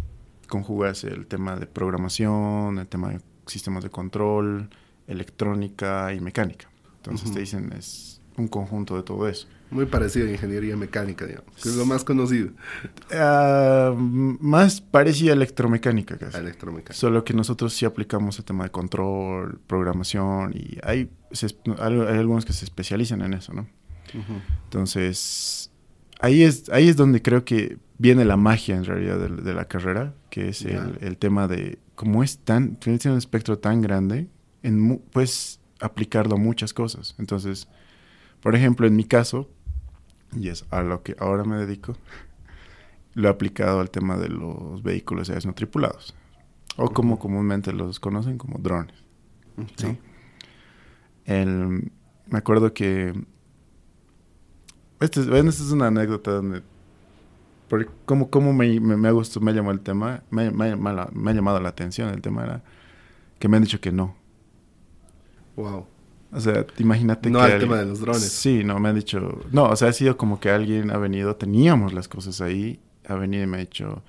[0.51, 4.69] conjugas el tema de programación, el tema de sistemas de control,
[5.07, 6.69] electrónica y mecánica.
[6.97, 9.47] Entonces te dicen es un conjunto de todo eso.
[9.71, 12.49] Muy parecido a ingeniería mecánica, digamos, que es lo más conocido.
[13.13, 16.35] Ah, más parecía electromecánica casi.
[16.35, 16.93] a electromecánica.
[16.93, 21.47] Solo que nosotros sí aplicamos el tema de control, programación y hay, se
[21.79, 23.67] hay algunos que se especializan en eso, ¿no?
[24.65, 25.70] Entonces,
[26.21, 29.65] ahí es, ahí es donde creo que viene la magia en realidad de, de la
[29.65, 34.27] carrera, que es el, el tema de cómo es tan, tiene un espectro tan grande,
[34.63, 37.15] en puedes aplicarlo a muchas cosas.
[37.19, 37.67] Entonces,
[38.41, 39.49] por ejemplo, en mi caso,
[40.35, 41.95] y es a lo que ahora me dedico,
[43.13, 46.15] lo he aplicado al tema de los vehículos aéreos no tripulados,
[46.77, 48.95] o como comúnmente los conocen como drones.
[49.75, 49.87] Sí.
[49.87, 49.97] ¿no?
[51.25, 51.91] El,
[52.27, 53.13] me acuerdo que...
[55.01, 56.61] Esta es, bueno, esta es una anécdota donde...
[57.67, 60.69] Porque como, como me, me, me ha gustado, me llamó el tema, me, me ha
[60.69, 62.63] llamado, me ha llamado la atención el tema era
[63.39, 64.15] que me han dicho que no.
[65.55, 65.85] Wow.
[66.33, 67.45] O sea, imagínate No que...
[67.45, 68.21] al alguien- tema de los drones.
[68.31, 69.41] Sí, no, me han dicho...
[69.51, 73.15] No, o sea, ha sido como que alguien ha venido, teníamos las cosas ahí, ha
[73.15, 74.01] venido y me ha dicho,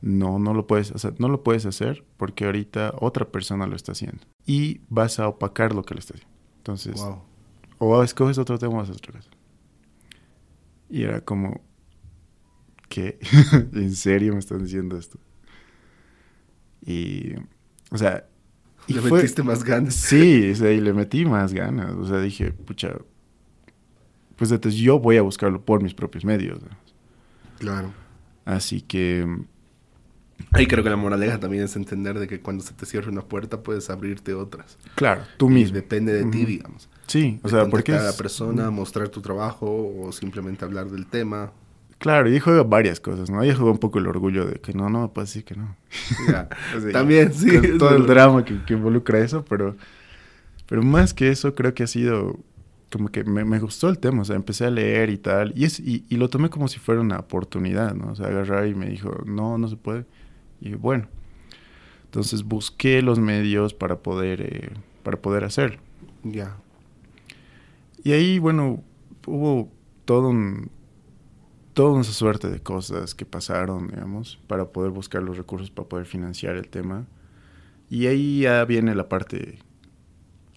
[0.00, 3.76] no, no lo puedes, o sea, no lo puedes hacer porque ahorita otra persona lo
[3.76, 4.18] está haciendo.
[4.46, 6.34] Y vas a opacar lo que le está haciendo.
[6.58, 7.22] Entonces, Wow.
[7.78, 9.30] o escoges otro tema o haces otra cosa.
[10.92, 11.62] Y era como,
[12.88, 13.18] ¿qué?
[13.72, 15.18] ¿En serio me están diciendo esto?
[16.84, 17.34] Y,
[17.90, 18.26] o sea,
[18.86, 19.94] y Le fue- metiste más ganas.
[19.94, 21.92] Sí, o sea, y le metí más ganas.
[21.92, 22.96] O sea, dije, pucha,
[24.36, 26.60] pues entonces yo voy a buscarlo por mis propios medios.
[26.62, 26.68] ¿no?
[27.58, 27.92] Claro.
[28.44, 29.26] Así que,
[30.50, 33.22] Ahí creo que la moraleja también es entender de que cuando se te cierra una
[33.22, 34.76] puerta puedes abrirte otras.
[34.96, 35.76] claro, tú Y mismo.
[35.76, 36.88] Depende de ti, digamos.
[37.06, 39.66] Sí, o sea, porque contactar a la es- persona, mostrar tu trabajo
[39.98, 41.52] o simplemente hablar del tema.
[41.98, 43.40] Claro, y juega varias cosas, ¿no?
[43.40, 45.76] Ahí juega un poco el orgullo de que no, no puedes decir que no.
[46.28, 46.48] Ya.
[46.76, 47.48] O sea, También, sí.
[47.50, 49.76] con todo el drama que, que involucra eso, pero,
[50.66, 52.38] pero más que eso, creo que ha sido
[52.90, 55.64] como que me, me gustó el tema, o sea, empecé a leer y tal, y,
[55.64, 58.12] es, y, y lo tomé como si fuera una oportunidad, ¿no?
[58.12, 60.04] O sea, agarrar y me dijo, no, no se puede.
[60.60, 61.08] Y bueno,
[62.04, 64.70] entonces busqué los medios para poder, eh,
[65.02, 65.80] para poder hacerlo.
[66.22, 66.56] Ya.
[68.02, 68.82] Y ahí, bueno,
[69.26, 69.70] hubo
[70.04, 70.70] todo un,
[71.74, 76.06] toda una suerte de cosas que pasaron, digamos, para poder buscar los recursos para poder
[76.06, 77.06] financiar el tema.
[77.88, 79.58] Y ahí ya viene la parte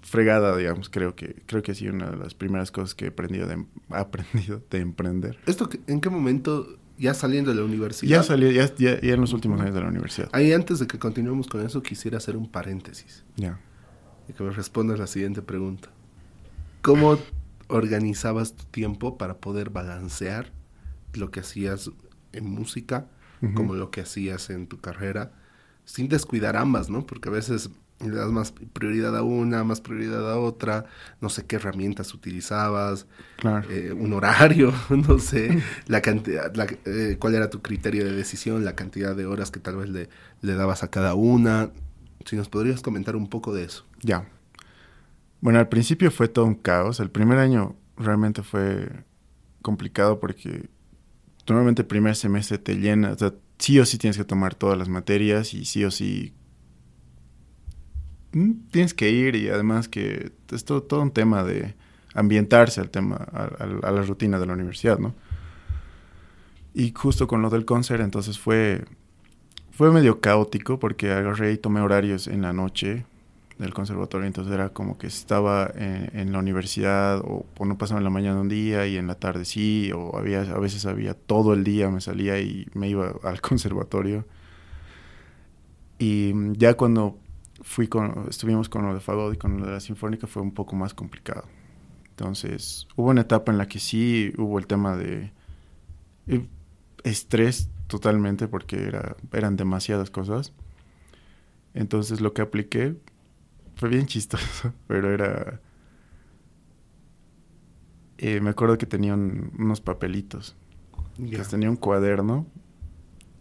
[0.01, 3.07] fregada, digamos, creo que creo que ha sido una de las primeras cosas que he
[3.09, 5.37] aprendido de, aprendido de emprender.
[5.45, 8.09] ¿Esto en qué momento, ya saliendo de la universidad?
[8.09, 10.29] Ya salí, ya, ya, ya en los últimos años de la universidad.
[10.31, 13.59] Ahí antes de que continuemos con eso, quisiera hacer un paréntesis Ya.
[14.29, 15.89] y que me respondas la siguiente pregunta.
[16.85, 17.17] ¿Cómo
[17.67, 20.51] organizabas tu tiempo para poder balancear
[21.13, 21.89] lo que hacías
[22.31, 23.07] en música
[23.55, 25.31] como lo que hacías en tu carrera
[25.83, 27.05] sin descuidar ambas, ¿no?
[27.05, 30.85] Porque a veces le das más prioridad a una, más prioridad a otra,
[31.21, 33.07] no sé qué herramientas utilizabas,
[33.37, 33.67] Claro.
[33.69, 38.65] eh, un horario, no sé, la cantidad, la- eh, cuál era tu criterio de decisión,
[38.65, 40.09] la cantidad de horas que tal vez le,
[40.41, 41.71] le dabas a cada una.
[42.25, 43.85] Si nos podrías comentar un poco de eso.
[44.01, 44.27] Ya.
[45.45, 46.99] Bueno, al principio fue todo un caos.
[46.99, 48.89] El primer año realmente fue
[49.61, 50.71] complicado porque
[51.47, 54.75] normalmente el primer semestre te llena, o sea, sí o sí tienes que tomar todas
[54.75, 56.33] las materias y sí o sí
[58.33, 61.75] mm, tienes que ir y además que es todo, todo un tema de
[62.15, 65.13] ambientarse al tema, a, a- a la rutina de la universidad, ¿no?
[66.73, 68.83] Y justo con lo del concert, entonces fue,
[69.71, 73.05] fue medio caótico porque agarré y tomé horarios en la noche
[73.57, 78.03] del conservatorio, entonces era como que estaba en, la universidad o, o no pasaba en
[78.03, 81.53] la mañana un día y en la tarde sí, o había, a veces había todo
[81.53, 84.25] el día, me salía y me iba al conservatorio.
[85.99, 87.17] Y mm, ya cuando
[87.61, 90.51] fui con, estuvimos con lo de Fagod y con lo de la Sinfónica fue un
[90.51, 91.45] poco más complicado.
[92.09, 95.31] Entonces, hubo una etapa en la que sí hubo el tema de
[96.27, 96.47] eh,
[97.03, 100.53] estrés totalmente porque era, eran demasiadas cosas.
[101.73, 102.95] Entonces lo que apliqué
[103.75, 105.59] fue bien chistoso, pero era...
[108.17, 110.55] eh, me acuerdo que tenía un- unos papelitos.
[111.17, 111.39] Ya.
[111.39, 112.45] Que tenía un cuaderno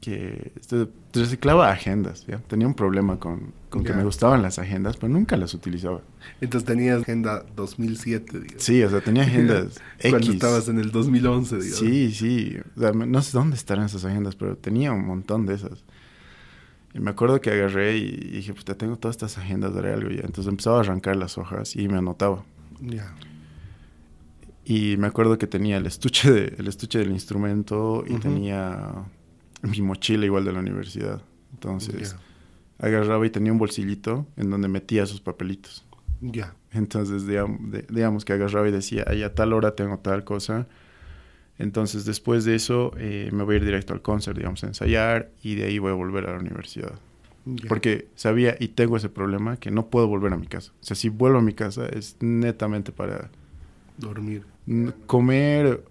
[0.00, 2.26] que este, reciclaba agendas.
[2.26, 2.38] ¿ya?
[2.38, 6.02] Tenía un problema con, con que me gustaban las agendas, pero nunca las utilizaba.
[6.40, 8.62] Entonces tenías agenda 2007, digamos.
[8.62, 10.28] Sí, o sea, tenía agendas Cuando X.
[10.34, 11.78] estabas en el 2011, digamos.
[11.78, 12.56] Sí, sí.
[12.76, 15.84] O sea, no sé dónde estarán esas agendas, pero tenía un montón de esas.
[16.94, 20.20] Y me acuerdo que agarré y dije, pues tengo todas estas agendas, daré algo ya.
[20.22, 22.44] Entonces empezaba a arrancar las hojas y me anotaba.
[22.80, 23.14] Ya.
[24.64, 28.92] Y me acuerdo que tenía el estuche, de, el estuche del instrumento y tenía
[29.62, 31.20] mi mochila igual de la universidad.
[31.52, 32.16] Entonces
[32.78, 35.84] agarraba y tenía un bolsillito en donde metía esos papelitos.
[36.20, 36.54] Ya.
[36.72, 40.66] Entonces, digamos, de- digamos que agarraba y decía, ahí a tal hora tengo tal cosa.
[41.58, 45.30] Entonces, después de eso, eh, me voy a ir directo al concert, digamos, a ensayar
[45.42, 46.94] y de ahí voy a volver a la universidad.
[47.68, 50.72] Porque sabía y tengo ese problema que no puedo volver a mi casa.
[50.80, 53.30] O sea, si vuelvo a mi casa es netamente para
[53.98, 54.44] Dormir.
[55.06, 55.84] comer.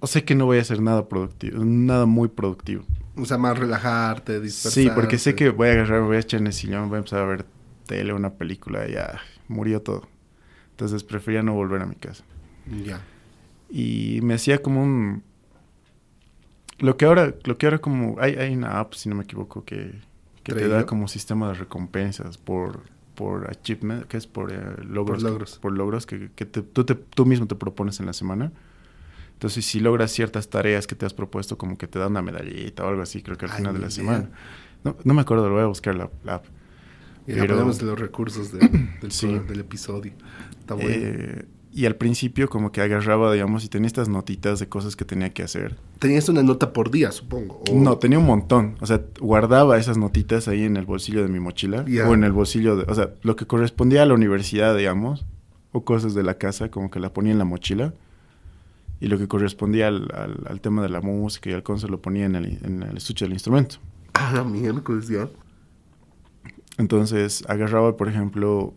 [0.00, 2.84] O sé que no voy a hacer nada productivo, nada muy productivo.
[3.16, 4.82] O sea, más relajarte, dispersarte.
[4.82, 6.98] Sí, porque sé que voy a agarrar, voy a echar en el sillón, voy a
[6.98, 7.46] empezar a ver
[7.86, 10.08] tele, una película, y ya murió todo.
[10.70, 12.24] Entonces prefería no volver a mi casa.
[12.84, 13.00] Ya.
[13.70, 15.22] Y me hacía como un...
[16.78, 18.16] Lo que ahora, lo que ahora como...
[18.20, 19.92] Hay, hay una app, si no me equivoco, que,
[20.42, 22.80] que te da como sistema de recompensas por,
[23.14, 25.22] por achievement, que es por eh, logros.
[25.22, 25.58] Por logros.
[25.58, 28.52] Por logros que, que te- tú, te- tú mismo te propones en la semana.
[29.34, 32.84] Entonces, si logras ciertas tareas que te has propuesto, como que te da una medallita
[32.84, 33.90] o algo así, creo que al Ay, final de la idea.
[33.96, 34.30] semana.
[34.84, 36.44] No, no me acuerdo, lo voy a buscar la, la app.
[37.26, 38.68] Y Pero- ponemos los recursos de-
[39.00, 39.38] del, Sí.
[39.38, 40.12] del episodio.
[40.60, 40.90] Está bueno.
[40.90, 41.44] Eh,
[41.74, 45.30] y al principio como que agarraba, digamos, y tenía estas notitas de cosas que tenía
[45.34, 45.76] que hacer.
[45.98, 47.62] Tenías una nota por día, supongo.
[47.68, 48.76] o- No, tenía un montón.
[48.80, 51.84] O sea, guardaba esas notitas ahí en el bolsillo de mi mochila.
[52.08, 52.84] O en el bolsillo de...
[52.90, 55.26] O sea, lo que correspondía a la universidad, digamos.
[55.72, 57.92] O cosas de la casa, como que la ponía en la mochila.
[59.00, 62.00] Y lo que correspondía al, al- al tema de la música y al concert lo
[62.00, 63.76] ponía en el, en el estuche del instrumento.
[64.14, 65.28] Ah, la miércoles ya.
[66.78, 68.74] Entonces agarraba, por ejemplo,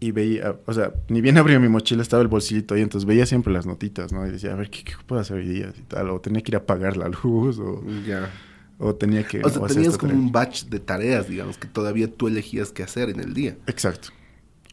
[0.00, 3.26] y veía, o sea, ni bien abría mi mochila, estaba el bolsillito ahí, entonces veía
[3.26, 4.26] siempre las notitas, ¿no?
[4.26, 5.72] Y decía, a ver, ¿qué, qué puedo hacer hoy día?
[5.78, 8.30] Y tal, o tenía que ir a apagar la luz, o, Ya.
[8.78, 9.42] o tenía que...
[9.44, 10.24] O sea, o tenías como tarea.
[10.24, 13.56] un batch de tareas, digamos, que todavía tú elegías qué hacer en el día.
[13.66, 14.08] Exacto.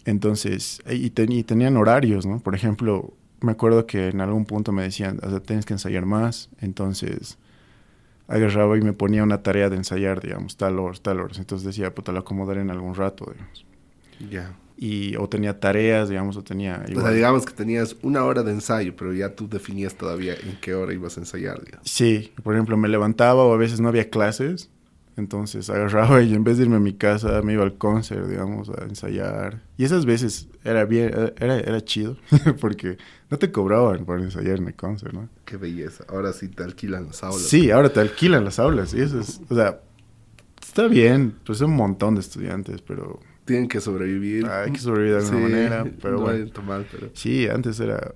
[0.06, 2.40] Entonces, y, ten- y tenían horarios, ¿no?
[2.40, 6.06] Por ejemplo, me acuerdo que en algún punto me decían, o sea, tienes que ensayar
[6.06, 7.38] más, entonces
[8.30, 11.34] agarraba y me ponía una tarea de ensayar, digamos, tal hora, tal hora.
[11.38, 13.66] Entonces decía, puta, la acomodaré en algún rato, digamos.
[14.32, 14.56] Ya.
[14.80, 16.76] Y, o tenía tareas, digamos, o tenía...
[16.84, 20.34] O sea, igual- digamos que tenías una hora de ensayo, pero ya tú definías todavía
[20.36, 21.90] en qué hora ibas a ensayar, digamos.
[21.90, 24.70] Sí, por ejemplo, me levantaba o a veces no había clases,
[25.16, 28.70] entonces agarraba y en vez de irme a mi casa me iba al concert, digamos,
[28.70, 29.64] a ensayar.
[29.78, 32.16] Y esas veces era bien, era, era chido,
[32.62, 33.00] porque
[33.32, 35.28] no te cobraban por ensayar en el concert, ¿no?
[35.46, 36.04] Qué belleza.
[36.08, 37.42] Ahora sí te alquilan las aulas.
[37.48, 39.80] Sí, ahora te alquilan las aulas y eso es, o sea,
[40.62, 44.46] está bien, pues son un montón de estudiantes, pero Tienen que sobrevivir.
[44.46, 46.46] Ah, hay que sobrevivir de alguna Sí, manera, pero no bueno.
[46.64, 47.10] mal, pero...
[47.16, 48.14] sí, antes era,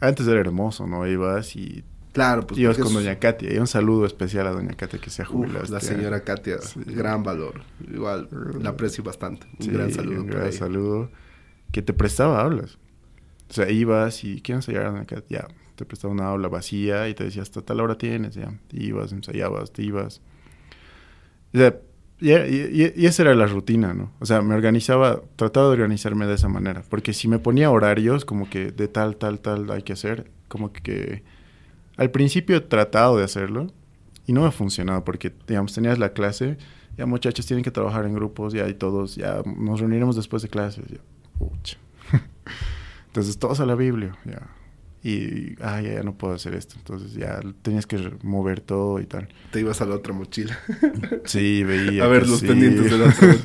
[0.00, 1.04] antes era hermoso, ¿no?
[1.06, 4.74] Ibas y Claro, pues ibas con es- Doña Katia, y un saludo especial a Doña
[4.74, 6.80] Katia que se ha Uf, la este señora Katia, Sí.
[6.86, 7.62] gran valor.
[7.90, 8.28] Igual,
[8.60, 9.46] la aprecio bastante.
[9.58, 10.20] Un Sí, gran saludo.
[10.20, 10.52] Un gran ahí.
[10.52, 11.10] saludo.
[11.72, 12.76] Que te prestaba aulas.
[13.48, 14.94] O sea, ibas y ¿quién ensayar?
[14.94, 15.22] Acá?
[15.30, 18.52] Ya, te prestaba una aula vacía y te decía hasta tal hora tienes, ya.
[18.68, 20.20] Te ibas, ensayabas, te ibas.
[21.54, 21.78] O sea,
[22.22, 24.12] y, y, esa era la rutina, ¿no?
[24.20, 28.24] O sea, me organizaba, trataba de organizarme de esa manera, porque si me ponía horarios
[28.24, 31.22] como que de tal, tal, tal hay que hacer, como que
[31.96, 33.72] al principio he tratado de hacerlo
[34.26, 36.58] y no me ha funcionado, porque, digamos, tenías la clase,
[36.96, 40.48] ya muchachos tienen que trabajar en grupos, ya y todos, ya nos reuniremos después de
[40.48, 40.98] clases, ya,
[43.06, 44.48] Entonces todos a la Biblia, ya
[45.04, 46.76] y ah, ya, no puedo hacer esto.
[46.78, 49.28] Entonces ya tenías que mover todo y tal.
[49.50, 50.56] Te ibas a la otra mochila.
[51.24, 52.04] sí, veía.
[52.04, 52.90] A ver los pendientes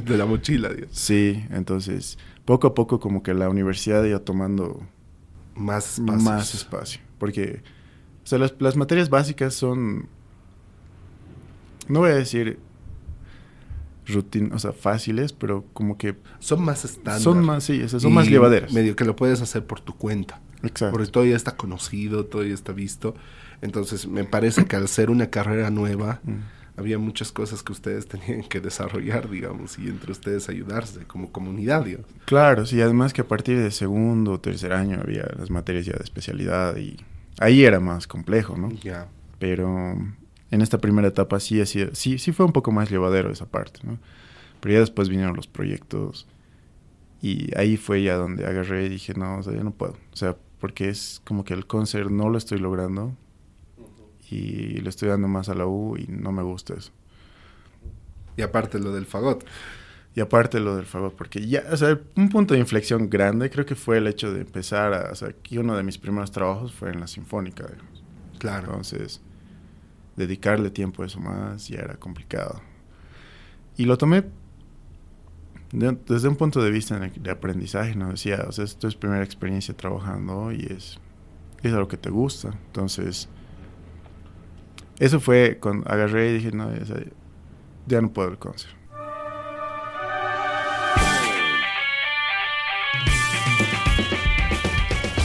[0.06, 0.90] de la, mochila, Dios.
[0.92, 4.82] Sí, entonces poco a poco como que la universidad iba tomando
[5.56, 6.22] más espacio.
[6.22, 7.02] Más espacio.
[7.18, 7.64] Porque,
[8.24, 10.08] o sea, las, las materias básicas son,
[11.88, 12.60] no voy a decir
[14.06, 16.16] rutin, o sea, fáciles, pero como que...
[16.40, 17.20] Son más estándar.
[17.20, 18.72] Son más, sí, son más llevaderas.
[18.72, 20.40] Medio que lo puedes hacer por tu cuenta.
[20.64, 20.92] Exacto.
[20.92, 23.16] Porque todo ya está conocido, todo ya está visto.
[23.62, 26.80] Entonces, me parece que al ser una carrera nueva, mm.
[26.80, 31.86] había muchas cosas que ustedes tenían que desarrollar, digamos, y entre ustedes ayudarse como comunidad,
[31.86, 32.08] digamos.
[32.26, 35.94] Claro, sí, además que a partir de segundo o tercer año había las materias ya
[35.94, 36.98] de especialidad y
[37.40, 38.72] ahí era más complejo, ¿no?
[38.72, 39.08] Ya.
[39.40, 39.98] Pero
[40.52, 43.98] en esta primera etapa sí, sí, sí fue un poco más llevadero esa parte, ¿no?
[44.60, 46.28] Pero ya después vinieron los proyectos
[47.22, 49.94] y ahí fue ya donde agarré y dije, no, o sea, ya no puedo.
[50.14, 50.36] O sea,
[50.68, 53.16] porque es como que el concert no lo estoy logrando
[54.30, 56.92] y le estoy dando más a la U y no me gusta eso.
[58.36, 59.46] Y aparte lo del fagot.
[60.14, 63.66] Y aparte lo del fagot, porque ya, o sea, un punto de inflexión grande creo
[63.66, 66.74] que fue el hecho de empezar a, o sea, aquí uno de mis primeros trabajos
[66.74, 68.04] fue en la Sinfónica, digamos.
[68.38, 68.68] Claro.
[68.68, 69.22] Entonces,
[70.18, 72.60] dedicarle tiempo a eso más ya era complicado.
[73.78, 74.26] Y lo tomé
[75.72, 78.10] desde un punto de vista de aprendizaje, ¿no?
[78.10, 81.00] Decía, o sea, esto es primera experiencia trabajando y es,
[81.62, 82.54] es algo que te gusta.
[82.68, 83.28] Entonces,
[85.00, 86.70] eso fue cuando agarré y dije, no,
[87.86, 88.74] ya, no puedo el concert.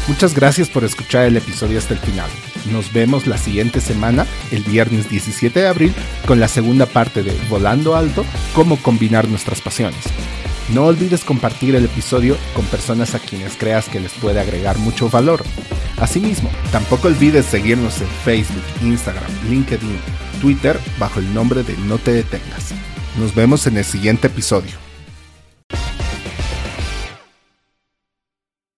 [0.09, 2.29] Muchas gracias por escuchar el episodio hasta el final.
[2.71, 5.95] Nos vemos la siguiente semana, el viernes 17 de abril,
[6.27, 8.25] con la segunda parte de Volando Alto,
[8.55, 10.05] cómo combinar nuestras pasiones.
[10.73, 15.11] No olvides compartir el episodio con personas a quienes creas que les puede agregar mucho
[15.11, 15.43] valor.
[15.99, 19.99] Asimismo, tampoco olvides seguirnos en Facebook, Instagram, LinkedIn,
[20.41, 22.73] Twitter bajo el nombre de No te detengas.
[23.19, 24.92] Nos vemos en el siguiente episodio.